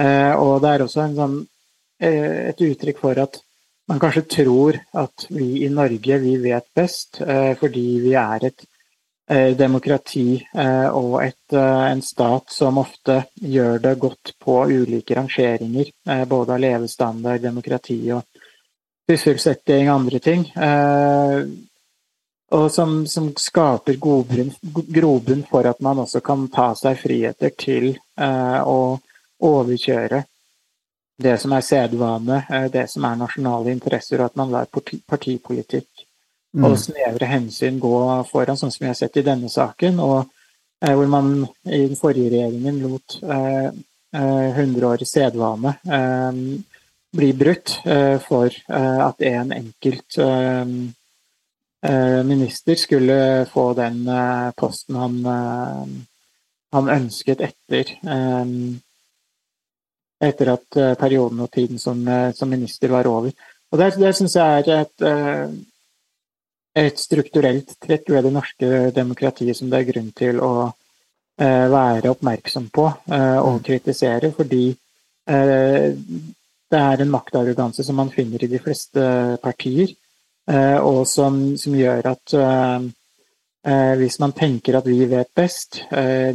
Og 0.02 0.58
det 0.66 0.74
er 0.74 0.88
også 0.88 1.06
en 1.06 1.18
sånn 1.22 1.40
Eh, 1.42 1.61
et 2.02 2.62
uttrykk 2.62 3.00
for 3.02 3.20
at 3.22 3.40
man 3.90 4.00
kanskje 4.00 4.22
tror 4.22 4.78
at 4.94 5.26
vi 5.30 5.66
i 5.66 5.70
Norge 5.70 6.18
vi 6.18 6.36
vet 6.42 6.68
best, 6.76 7.22
eh, 7.22 7.54
fordi 7.60 7.88
vi 8.04 8.14
er 8.14 8.46
et 8.48 8.66
eh, 9.30 9.52
demokrati 9.58 10.42
og 10.92 11.18
et, 11.24 11.54
en 11.54 12.02
stat 12.02 12.52
som 12.52 12.80
ofte 12.82 13.18
gjør 13.36 13.80
det 13.84 13.98
godt 14.00 14.34
på 14.40 14.58
ulike 14.70 15.16
rangeringer, 15.16 15.92
både 16.28 16.56
av 16.56 16.64
levestandard, 16.64 17.42
demokrati 17.44 18.00
og 18.16 18.24
sysselsetting 19.10 19.90
og 19.90 19.96
andre 19.96 20.20
ting. 20.24 20.46
Og 22.52 22.66
som, 22.72 22.98
som 23.08 23.30
skaper 23.40 23.96
grobunn 24.00 25.46
for 25.50 25.68
at 25.68 25.80
man 25.80 26.04
også 26.04 26.20
kan 26.24 26.48
ta 26.52 26.72
seg 26.76 27.00
friheter 27.00 27.56
til 27.56 27.94
å 28.20 29.00
overkjøre 29.42 30.26
det 31.22 31.38
som 31.42 31.54
er 31.56 31.66
sedvane, 31.66 32.44
det 32.74 32.88
som 32.92 33.06
er 33.08 33.20
nasjonale 33.20 33.74
interesser, 33.74 34.20
og 34.20 34.32
at 34.32 34.40
man 34.40 34.52
lar 34.54 34.70
partipolitikk 34.72 36.08
og 36.60 36.74
mm. 36.74 36.80
snevre 36.80 37.30
hensyn 37.32 37.80
gå 37.80 37.96
foran, 38.28 38.58
sånn 38.60 38.74
som 38.74 38.84
vi 38.84 38.90
har 38.90 38.98
sett 39.00 39.18
i 39.22 39.26
denne 39.26 39.50
saken. 39.52 40.02
Og 40.04 40.20
eh, 40.84 40.92
hvor 40.92 41.08
man 41.12 41.32
i 41.64 41.86
den 41.86 42.00
forrige 42.00 42.34
regjeringen 42.34 42.82
lot 42.84 43.18
eh, 43.24 43.70
eh, 44.20 44.50
100 44.52 44.90
år 44.90 45.06
sedvane 45.08 45.78
eh, 45.88 46.42
bli 47.12 47.32
brutt 47.40 47.78
eh, 47.86 48.18
for 48.24 48.52
eh, 48.52 49.00
at 49.08 49.24
en 49.32 49.56
enkelt 49.56 50.20
eh, 50.26 50.66
minister 52.28 52.78
skulle 52.78 53.48
få 53.50 53.72
den 53.74 54.04
posten 54.54 55.00
han, 55.02 55.16
han 56.76 56.90
ønsket 56.94 57.42
etter 57.42 57.96
eh, 58.06 58.52
etter 60.22 60.54
at 60.54 60.78
eh, 60.78 60.94
perioden 61.00 61.42
og 61.42 61.52
tiden 61.52 61.80
som, 61.82 62.02
eh, 62.08 62.32
som 62.34 62.50
minister 62.50 62.92
var 62.94 63.10
over. 63.10 63.32
Og 63.72 63.80
Det, 63.80 63.94
det 64.00 64.14
syns 64.16 64.36
jeg 64.36 64.64
er 64.68 64.82
et, 64.82 65.06
eh, 65.08 65.48
et 66.76 67.00
strukturelt 67.00 67.76
trekk 67.82 68.12
ved 68.14 68.28
det 68.28 68.34
norske 68.34 68.70
demokratiet 68.96 69.58
som 69.58 69.72
det 69.72 69.82
er 69.82 69.90
grunn 69.92 70.12
til 70.16 70.40
å 70.40 70.54
være 71.42 72.12
oppmerksom 72.12 72.68
på 72.70 72.84
og 73.10 73.56
kritisere, 73.66 74.30
fordi 74.36 74.76
det 75.26 76.80
er 76.80 77.02
en 77.02 77.10
maktarroganse 77.10 77.82
som 77.88 77.98
man 77.98 78.12
finner 78.14 78.44
i 78.44 78.50
de 78.52 78.60
fleste 78.62 79.06
partier, 79.42 79.90
og 80.86 81.00
som, 81.10 81.40
som 81.58 81.80
gjør 81.80 82.12
at 82.12 82.36
hvis 83.98 84.20
man 84.22 84.36
tenker 84.38 84.78
at 84.78 84.86
vi 84.92 85.00
vet 85.10 85.32
best, 85.34 85.82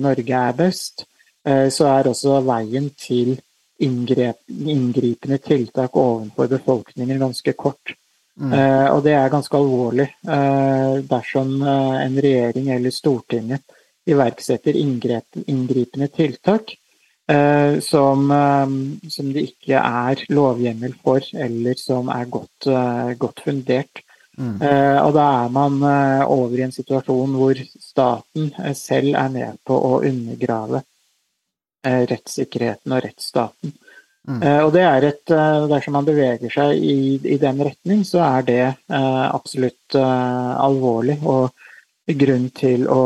Norge 0.03 0.43
er 0.43 0.59
best, 0.59 1.07
så 1.47 1.89
er 1.93 2.11
også 2.11 2.41
veien 2.49 2.91
til 2.99 3.37
inngrep, 3.79 4.43
inngripende 4.49 5.39
tiltak 5.39 5.97
overfor 5.97 6.49
befolkningen 6.49 7.21
ganske 7.21 7.53
kort. 7.53 7.95
Eh, 8.37 8.87
og 8.93 9.01
det 9.07 9.15
er 9.17 9.33
ganske 9.33 9.57
alvorlig 9.57 10.11
eh, 10.29 10.97
dersom 11.09 11.55
eh, 11.63 11.95
en 12.05 12.19
regjering 12.21 12.67
eller 12.75 12.93
Stortinget 12.93 13.63
iverksetter 14.07 14.77
inngrep, 14.77 15.39
inngripende 15.49 16.11
tiltak 16.13 16.75
eh, 17.33 17.79
som, 17.81 18.27
eh, 18.31 18.75
som 19.09 19.31
det 19.33 19.47
ikke 19.51 19.81
er 19.81 20.27
lovhjemmel 20.29 20.99
for, 21.01 21.25
eller 21.33 21.81
som 21.81 22.13
er 22.13 22.29
godt, 22.29 22.69
eh, 22.69 23.15
godt 23.17 23.41
fundert. 23.47 24.03
Eh, 24.37 24.99
og 25.01 25.15
da 25.17 25.25
er 25.47 25.49
man 25.49 25.81
over 26.29 26.59
i 26.59 26.67
en 26.67 26.75
situasjon 26.75 27.39
hvor 27.41 27.57
staten 27.81 28.51
selv 28.77 29.17
er 29.17 29.31
med 29.33 29.57
på 29.65 29.79
å 29.81 30.03
undergrave 30.05 30.83
rettssikkerheten 32.11 32.95
og 32.97 33.05
rettsstaten. 33.05 33.75
Eh, 34.27 34.61
og 34.65 34.73
det 34.75 34.83
er 34.83 35.05
et 35.07 35.31
eh, 35.31 35.67
Dersom 35.71 35.95
man 35.95 36.07
beveger 36.09 36.51
seg 36.51 36.83
i, 36.83 37.15
i 37.23 37.37
den 37.39 37.61
retning, 37.63 38.03
så 38.05 38.25
er 38.27 38.47
det 38.49 38.63
eh, 38.67 39.27
absolutt 39.31 39.95
eh, 39.95 40.53
alvorlig 40.67 41.21
og 41.23 41.53
grunn 42.07 42.49
til 42.55 42.87
å, 42.91 43.03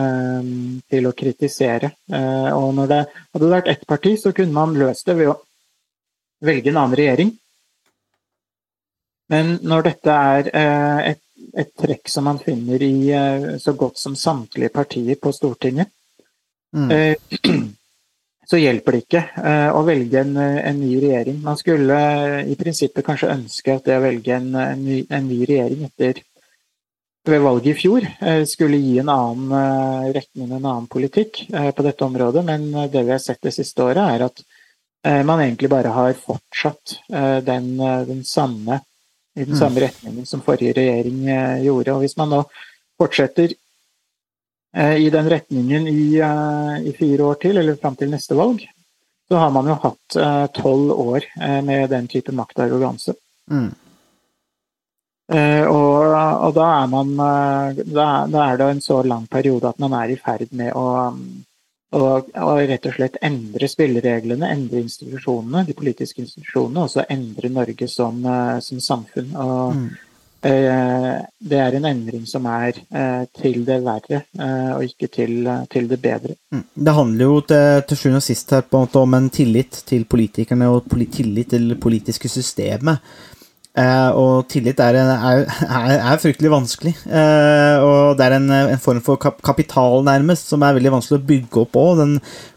eh, 0.00 0.50
til 0.90 1.06
å 1.06 1.14
kritisere. 1.18 1.92
Eh, 2.10 2.50
og 2.54 2.74
når 2.74 2.90
det 2.92 3.00
hadde 3.14 3.52
vært 3.52 3.70
ett 3.70 3.86
parti, 3.86 4.16
så 4.18 4.34
kunne 4.34 4.54
man 4.54 4.74
løst 4.78 5.06
det 5.06 5.16
ved 5.20 5.30
å 5.30 5.40
velge 6.46 6.70
en 6.72 6.80
annen 6.82 6.98
regjering. 6.98 7.30
Men 9.30 9.56
når 9.66 9.88
dette 9.88 10.18
er 10.34 10.50
eh, 10.50 11.12
et, 11.12 11.22
et 11.62 11.72
trekk 11.78 12.10
som 12.10 12.26
man 12.26 12.42
finner 12.42 12.82
i 12.82 12.94
eh, 13.14 13.48
så 13.62 13.74
godt 13.78 14.02
som 14.02 14.18
samtlige 14.18 14.74
partier 14.74 15.22
på 15.22 15.34
Stortinget, 15.34 15.94
Mm. 16.76 16.90
Så 18.46 18.60
hjelper 18.60 18.94
det 18.94 19.02
ikke 19.04 19.22
eh, 19.42 19.68
å 19.74 19.82
velge 19.86 20.20
en, 20.22 20.36
eh, 20.38 20.60
en 20.68 20.78
ny 20.78 20.92
regjering. 21.02 21.40
Man 21.42 21.58
skulle 21.58 21.98
eh, 21.98 22.52
i 22.52 22.56
prinsippet 22.58 23.06
kanskje 23.06 23.32
ønske 23.34 23.74
at 23.74 23.88
det 23.88 23.96
å 23.98 24.04
velge 24.04 24.36
en, 24.36 24.52
en, 24.62 24.84
ny, 24.86 25.00
en 25.10 25.26
ny 25.26 25.40
regjering 25.48 25.86
etter 25.88 26.22
ved 27.26 27.42
valget 27.42 27.72
i 27.72 27.78
fjor 27.80 28.06
eh, 28.06 28.44
skulle 28.46 28.78
gi 28.78 29.00
en 29.02 29.10
annen 29.10 29.56
eh, 29.58 30.12
retning, 30.14 30.52
en 30.52 30.60
annen 30.60 30.86
politikk 30.90 31.42
på 31.50 31.86
dette 31.86 32.06
området, 32.06 32.44
men 32.46 32.68
det 32.92 33.02
vi 33.02 33.14
har 33.16 33.22
sett 33.22 33.42
det 33.42 33.54
siste 33.56 33.82
året, 33.82 34.04
er 34.04 34.28
at 34.28 34.46
man 35.22 35.38
egentlig 35.38 35.68
bare 35.70 35.92
har 35.94 36.16
fortsatt 36.18 36.96
den, 37.46 37.66
den 37.78 38.24
samme, 38.26 38.80
i 39.38 39.44
den 39.46 39.54
samme 39.54 39.84
retningen 39.84 40.26
som 40.26 40.40
forrige 40.42 40.72
regjering 40.74 41.20
gjorde. 41.62 41.92
Og 41.94 42.02
hvis 42.02 42.16
man 42.18 42.32
nå 42.32 42.40
fortsetter 42.98 43.54
i 44.76 45.10
den 45.10 45.28
retningen 45.32 45.88
i, 45.88 46.18
eh, 46.20 46.88
i 46.90 46.92
fire 46.98 47.30
år 47.30 47.40
til, 47.40 47.56
eller 47.56 47.78
fram 47.80 47.96
til 47.96 48.10
neste 48.12 48.36
valg, 48.36 48.60
så 49.28 49.40
har 49.40 49.50
man 49.50 49.66
jo 49.70 49.78
hatt 49.82 50.16
eh, 50.20 50.46
tolv 50.54 50.92
år 50.92 51.24
eh, 51.40 51.60
med 51.64 51.90
den 51.90 52.06
type 52.08 52.34
maktarroganse. 52.36 53.16
Mm. 53.50 53.70
Eh, 55.32 55.64
og, 55.66 56.12
og 56.14 56.52
da 56.54 56.66
er 56.82 56.86
man 56.92 57.08
eh, 57.18 57.80
da, 57.82 58.06
da 58.30 58.44
er 58.44 58.60
det 58.60 58.68
en 58.70 58.84
så 58.84 59.00
lang 59.02 59.26
periode 59.26 59.72
at 59.72 59.80
man 59.82 59.96
er 59.98 60.12
i 60.14 60.18
ferd 60.20 60.52
med 60.54 60.70
å, 60.78 60.86
å, 61.96 62.02
å 62.22 62.52
rett 62.60 62.86
og 62.86 62.94
slett 62.94 63.18
endre 63.26 63.66
spillereglene, 63.70 64.52
endre 64.52 64.84
institusjonene, 64.84 65.64
de 65.66 65.74
politiske 65.74 66.22
institusjonene, 66.22 66.84
og 66.84 66.92
så 66.92 67.08
endre 67.10 67.50
Norge 67.50 67.88
som, 67.90 68.22
eh, 68.22 68.58
som 68.62 68.82
samfunn. 68.90 69.32
Og 69.34 69.64
Mm. 69.76 69.88
Eh, 70.44 71.14
det 71.50 71.60
er 71.60 71.76
en 71.76 71.86
endring 71.88 72.26
som 72.28 72.44
er 72.50 72.76
eh, 72.76 73.22
til 73.40 73.62
det 73.66 73.78
verre, 73.84 74.22
eh, 74.38 74.72
og 74.74 74.84
ikke 74.84 75.08
til, 75.12 75.48
til 75.72 75.88
det 75.90 76.00
bedre. 76.02 76.36
Mm. 76.52 76.64
Det 76.74 76.94
handler 76.98 77.24
jo 77.24 77.38
til, 77.52 77.86
til 77.88 78.00
sjuende 78.00 78.20
og 78.20 78.26
sist 78.26 78.52
her 78.52 78.66
på 78.66 78.76
en 78.76 78.84
måte 78.86 79.00
om 79.00 79.16
en 79.16 79.30
tillit 79.32 79.80
til 79.88 80.04
politikerne 80.04 80.68
og 80.72 80.90
tillit 80.90 81.54
til 81.54 81.72
det 81.72 81.80
politiske 81.80 82.28
systemet. 82.28 83.00
Og 83.76 84.46
tillit 84.48 84.78
er, 84.80 84.96
er, 84.96 85.42
er, 85.68 86.16
fryktelig 86.16 86.48
vanskelig. 86.48 86.94
Og 87.04 88.14
det 88.16 88.24
er 88.24 88.36
en, 88.38 88.46
en 88.48 88.80
form 88.80 89.02
for 89.04 89.20
kap 89.20 89.42
kapital, 89.44 90.00
nærmest, 90.00 90.48
som 90.48 90.64
er 90.64 90.78
veldig 90.78 90.94
vanskelig 90.94 91.18
å 91.18 91.26
bygge 91.28 91.60
opp 91.60 91.76
òg. 91.76 91.90
Den 92.00 92.14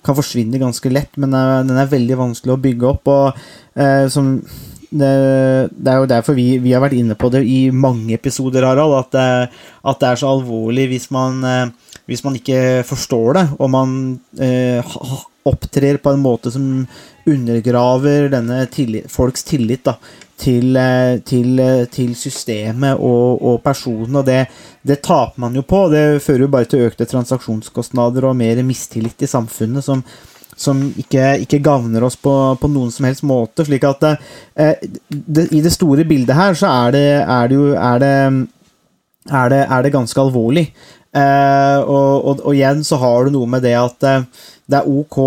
kan 0.07 0.15
forsvinne 0.15 0.61
ganske 0.61 0.93
lett, 0.93 1.19
men 1.19 1.36
den 1.36 1.75
er 1.75 1.91
veldig 1.91 2.21
vanskelig 2.21 2.55
å 2.55 2.61
bygge 2.63 2.88
opp. 2.93 3.11
Og 3.11 4.07
som 4.15 4.32
det, 4.92 5.70
det 5.76 5.92
er 5.94 6.00
jo 6.02 6.08
derfor 6.10 6.34
vi, 6.38 6.48
vi 6.64 6.72
har 6.74 6.82
vært 6.82 6.98
inne 6.98 7.16
på 7.20 7.30
det 7.34 7.44
i 7.46 7.70
mange 7.72 8.14
episoder, 8.18 8.66
Harald, 8.66 8.96
at, 9.04 9.12
det- 9.14 9.50
at 9.86 10.00
det 10.02 10.10
er 10.10 10.22
så 10.22 10.32
alvorlig 10.34 10.88
hvis 10.94 11.10
man, 11.14 11.44
eh, 11.46 11.96
hvis 12.10 12.24
man 12.26 12.36
ikke 12.40 12.84
forstår 12.90 13.34
det, 13.38 13.46
og 13.60 13.70
man 13.70 13.94
eh, 14.42 14.82
opptrer 15.50 15.98
på 16.04 16.14
en 16.16 16.24
måte 16.24 16.52
som 16.54 16.66
undergraver 17.30 18.30
denne 18.34 18.64
tillit, 18.74 19.06
folks 19.12 19.44
tillit 19.48 19.84
da, 19.86 19.94
til, 20.40 20.74
eh, 20.80 21.20
til, 21.28 21.60
eh, 21.62 21.84
til 21.92 22.16
systemet 22.18 22.98
og, 22.98 23.42
og 23.46 23.60
personen, 23.66 24.16
og 24.22 24.26
det, 24.26 24.42
det 24.88 25.02
taper 25.06 25.38
man 25.46 25.54
jo 25.58 25.62
på. 25.68 25.84
Det 25.94 26.06
fører 26.24 26.46
jo 26.48 26.52
bare 26.54 26.70
til 26.72 26.88
økte 26.88 27.06
transaksjonskostnader 27.10 28.26
og 28.30 28.38
mer 28.40 28.62
mistillit 28.66 29.22
i 29.26 29.30
samfunnet, 29.30 29.86
som, 29.86 30.02
som 30.60 30.82
ikke, 30.99 31.38
ikke 31.45 31.62
gagner 31.64 32.03
oss 32.03 32.18
på, 32.20 32.34
på 32.60 32.70
noen 32.72 32.91
som 32.91 33.07
helst 33.07 33.24
måte. 33.28 33.64
slik 33.68 33.86
at 33.88 34.03
det, 34.03 34.14
det, 35.07 35.47
I 35.55 35.64
det 35.64 35.72
store 35.74 36.03
bildet 36.07 36.36
her 36.36 36.57
så 36.60 36.72
er 36.86 36.95
det, 36.97 37.05
er 37.24 37.49
det 37.49 37.60
jo 37.60 37.70
er 37.80 38.03
det, 38.03 39.62
er 39.64 39.84
det, 39.84 39.93
ganske 39.93 40.22
alvorlig. 40.22 40.68
Eh, 41.16 41.80
og, 41.80 42.26
og, 42.26 42.41
og 42.43 42.53
igjen 42.53 42.84
så 42.86 42.99
har 43.01 43.26
du 43.26 43.34
noe 43.34 43.49
med 43.49 43.64
det 43.66 43.74
at 43.80 44.05
eh, 44.05 44.26
det 44.70 44.82
er 44.82 44.89
ok 44.91 45.18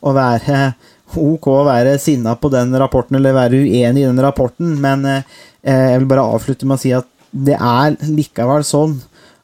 å 0.00 0.12
være 0.12 0.58
ok 1.30 1.46
å 1.54 1.62
være 1.68 1.96
sinna 2.02 2.36
på 2.36 2.50
den 2.52 2.74
rapporten 2.78 3.16
eller 3.18 3.36
være 3.36 3.62
uenig 3.62 4.04
i 4.04 4.08
den 4.08 4.20
rapporten, 4.22 4.74
men 4.82 5.06
eh, 5.08 5.38
jeg 5.64 6.02
vil 6.02 6.10
bare 6.10 6.28
avslutte 6.34 6.68
med 6.68 6.78
å 6.78 6.82
si 6.82 6.92
at 6.96 7.08
det 7.30 7.56
er 7.56 7.94
likevel 8.10 8.64
sånn 8.66 8.98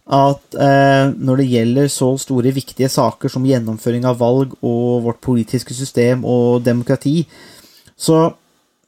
at 0.07 0.54
eh, 0.62 1.11
når 1.18 1.40
det 1.42 1.50
gjelder 1.50 1.88
så 1.90 2.12
store, 2.20 2.54
viktige 2.54 2.88
saker 2.92 3.30
som 3.32 3.46
gjennomføring 3.46 4.07
av 4.07 4.20
valg 4.20 4.52
og 4.62 5.07
vårt 5.09 5.22
politiske 5.24 5.74
system 5.74 6.22
og 6.22 6.62
demokrati, 6.66 7.24
så 7.98 8.28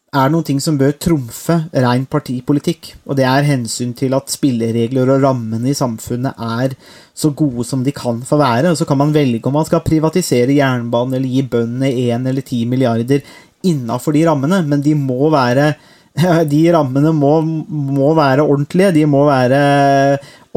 er 0.08 0.28
det 0.28 0.32
noen 0.32 0.46
ting 0.46 0.60
som 0.62 0.78
bør 0.80 0.94
trumfe 0.96 1.56
ren 1.74 2.06
partipolitikk, 2.08 2.94
og 3.04 3.18
det 3.18 3.26
er 3.28 3.44
hensyn 3.44 3.90
til 3.96 4.14
at 4.16 4.30
spilleregler 4.32 5.10
og 5.12 5.26
rammene 5.26 5.68
i 5.68 5.76
samfunnet 5.76 6.38
er 6.38 6.78
så 7.12 7.32
gode 7.36 7.66
som 7.68 7.82
de 7.84 7.92
kan 7.92 8.22
få 8.24 8.38
være. 8.40 8.72
Og 8.72 8.78
så 8.80 8.86
kan 8.88 9.00
man 9.00 9.12
velge 9.12 9.44
om 9.50 9.58
man 9.58 9.68
skal 9.68 9.84
privatisere 9.84 10.56
jernbanen 10.56 11.18
eller 11.18 11.28
gi 11.28 11.44
bøndene 11.44 11.92
1 11.92 12.30
eller 12.30 12.46
10 12.46 12.64
milliarder 12.70 13.26
innafor 13.68 14.14
de 14.16 14.24
rammene, 14.30 14.62
men 14.64 14.80
de 14.84 14.94
må 14.96 15.28
være 15.34 15.74
de 16.52 16.64
rammene 16.74 17.14
må, 17.16 17.38
må 17.68 18.12
være 18.18 18.46
ordentlige, 18.46 18.94
de 19.00 19.06
må 19.10 19.24
være 19.28 19.62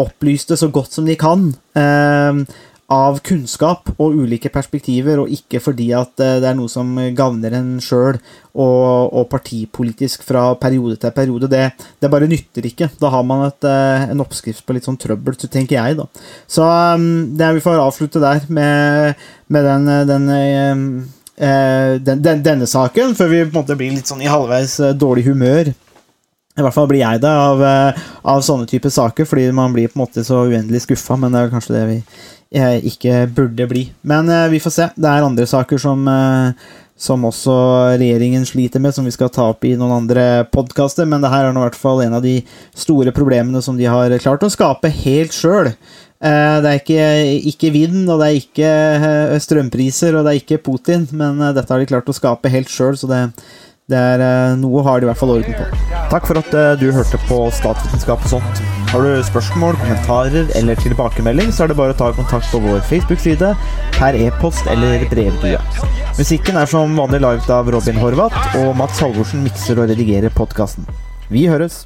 opplyste 0.02 0.58
så 0.58 0.72
godt 0.74 0.98
som 0.98 1.08
de 1.08 1.18
kan. 1.20 1.50
Eh, 1.78 2.44
av 2.92 3.22
kunnskap 3.24 3.88
og 4.02 4.18
ulike 4.20 4.52
perspektiver, 4.52 5.22
og 5.22 5.32
ikke 5.32 5.62
fordi 5.64 5.88
at 5.96 6.20
eh, 6.24 6.40
det 6.44 6.50
er 6.50 6.58
noe 6.58 6.72
som 6.72 6.90
gagner 7.16 7.56
en 7.56 7.70
sjøl 7.84 8.18
og, 8.18 9.14
og 9.16 9.30
partipolitisk 9.32 10.26
fra 10.28 10.50
periode 10.60 11.00
til 11.00 11.16
periode. 11.16 11.50
Det, 11.52 11.64
det 12.02 12.12
bare 12.12 12.28
nytter 12.32 12.68
ikke. 12.68 12.92
Da 13.00 13.14
har 13.14 13.24
man 13.28 13.46
et, 13.48 13.70
eh, 13.70 14.10
en 14.12 14.24
oppskrift 14.24 14.66
på 14.68 14.76
litt 14.76 14.90
sånn 14.90 15.00
trøbbel, 15.00 15.38
så 15.40 15.48
tenker 15.52 15.80
jeg, 15.80 16.02
da. 16.02 16.10
Så 16.52 16.68
um, 16.68 17.08
det 17.40 17.54
vi 17.58 17.64
får 17.64 17.80
avslutte 17.80 18.24
der 18.24 18.44
med, 18.52 19.24
med 19.52 19.68
den, 19.70 19.90
den, 20.12 20.30
eh, 20.36 20.86
den, 21.38 22.20
den 22.22 22.44
denne 22.44 22.68
saken, 22.70 23.16
før 23.18 23.32
vi 23.32 23.46
på 23.46 23.54
en 23.54 23.62
måte 23.62 23.78
blir 23.80 23.96
litt 23.96 24.10
sånn 24.10 24.22
i 24.22 24.30
halvveis 24.30 24.80
eh, 24.80 24.94
dårlig 24.98 25.26
humør. 25.30 25.72
I 26.52 26.66
hvert 26.66 26.76
fall 26.76 26.90
blir 26.92 27.00
jeg 27.00 27.22
det 27.24 27.32
av, 27.32 27.64
eh, 27.64 28.04
av 28.28 28.44
sånne 28.44 28.68
typer 28.68 28.92
saker, 28.92 29.28
fordi 29.28 29.48
man 29.56 29.72
blir 29.74 29.88
på 29.88 29.98
en 29.98 30.04
måte 30.04 30.24
så 30.28 30.44
uendelig 30.44 30.84
skuffa, 30.84 31.16
men 31.18 31.32
det 31.32 31.42
er 31.42 31.54
kanskje 31.54 31.76
det 31.78 31.84
vi 31.88 31.98
eh, 32.60 32.78
ikke 32.92 33.26
burde 33.32 33.68
bli. 33.72 33.86
Men 34.04 34.30
eh, 34.30 34.50
vi 34.52 34.60
får 34.60 34.76
se. 34.76 34.88
Det 34.96 35.08
er 35.08 35.24
andre 35.24 35.48
saker 35.48 35.80
som, 35.80 36.04
eh, 36.12 36.76
som 37.00 37.24
også 37.26 37.56
regjeringen 38.02 38.44
sliter 38.46 38.84
med, 38.84 38.94
som 38.94 39.08
vi 39.08 39.16
skal 39.16 39.32
ta 39.32 39.48
opp 39.54 39.64
i 39.66 39.78
noen 39.80 40.02
andre 40.04 40.28
podkaster. 40.52 41.08
Men 41.08 41.24
det 41.24 41.32
her 41.32 41.48
er 41.48 41.56
nå 41.56 41.64
i 41.64 41.70
hvert 41.70 41.80
fall 41.80 42.04
en 42.04 42.20
av 42.20 42.26
de 42.26 42.42
store 42.76 43.16
problemene 43.16 43.64
som 43.64 43.80
de 43.80 43.88
har 43.88 44.20
klart 44.20 44.44
å 44.44 44.52
skape 44.52 44.92
helt 45.02 45.34
sjøl. 45.38 45.72
Eh, 46.22 46.58
Det 46.62 46.70
er 46.70 46.78
ikke, 46.78 47.06
ikke 47.50 47.72
vind, 47.74 48.04
og 48.10 48.22
det 48.22 48.28
er 48.28 48.38
ikke 48.38 48.70
eh, 49.34 49.40
strømpriser, 49.42 50.16
og 50.20 50.26
det 50.28 50.34
er 50.36 50.42
ikke 50.44 50.62
Putin, 50.62 51.08
men 51.18 51.42
eh, 51.42 51.54
dette 51.58 51.74
har 51.74 51.82
de 51.82 51.90
klart 51.90 52.10
å 52.12 52.14
skape 52.14 52.52
helt 52.54 52.70
sjøl, 52.70 52.94
så 53.00 53.10
det, 53.10 53.22
det 53.90 53.98
er 53.98 54.54
noe 54.62 54.84
har 54.86 55.02
de 55.02 55.08
i 55.08 55.10
hvert 55.10 55.18
fall 55.18 55.34
orden 55.40 55.58
på. 55.58 55.66
Takk 56.12 56.28
for 56.28 56.38
at 56.42 56.54
du 56.78 56.86
hørte 56.94 57.18
på 57.26 57.40
Statsvitenskap 57.56 58.22
og 58.28 58.34
sånt. 58.36 58.62
Har 58.92 59.06
du 59.08 59.22
spørsmål, 59.24 59.78
kommentarer 59.80 60.50
eller 60.60 60.80
tilbakemelding, 60.84 61.54
så 61.56 61.64
er 61.64 61.72
det 61.72 61.78
bare 61.80 61.96
å 61.96 62.00
ta 62.00 62.12
kontakt 62.14 62.50
på 62.52 62.60
vår 62.62 62.82
Facebook-side, 62.90 63.54
per 63.98 64.18
e-post 64.20 64.68
eller 64.70 65.08
brevdue. 65.10 65.58
Musikken 66.20 66.60
er 66.60 66.68
som 66.70 67.00
vanlig 67.00 67.24
laget 67.24 67.48
av 67.56 67.72
Robin 67.72 67.98
Horvath, 68.04 68.58
og 68.60 68.76
Mats 68.78 69.00
Halvorsen 69.02 69.42
mikser 69.48 69.80
og 69.80 69.90
redigerer 69.90 70.36
podkasten. 70.36 70.86
Vi 71.32 71.48
høres! 71.48 71.86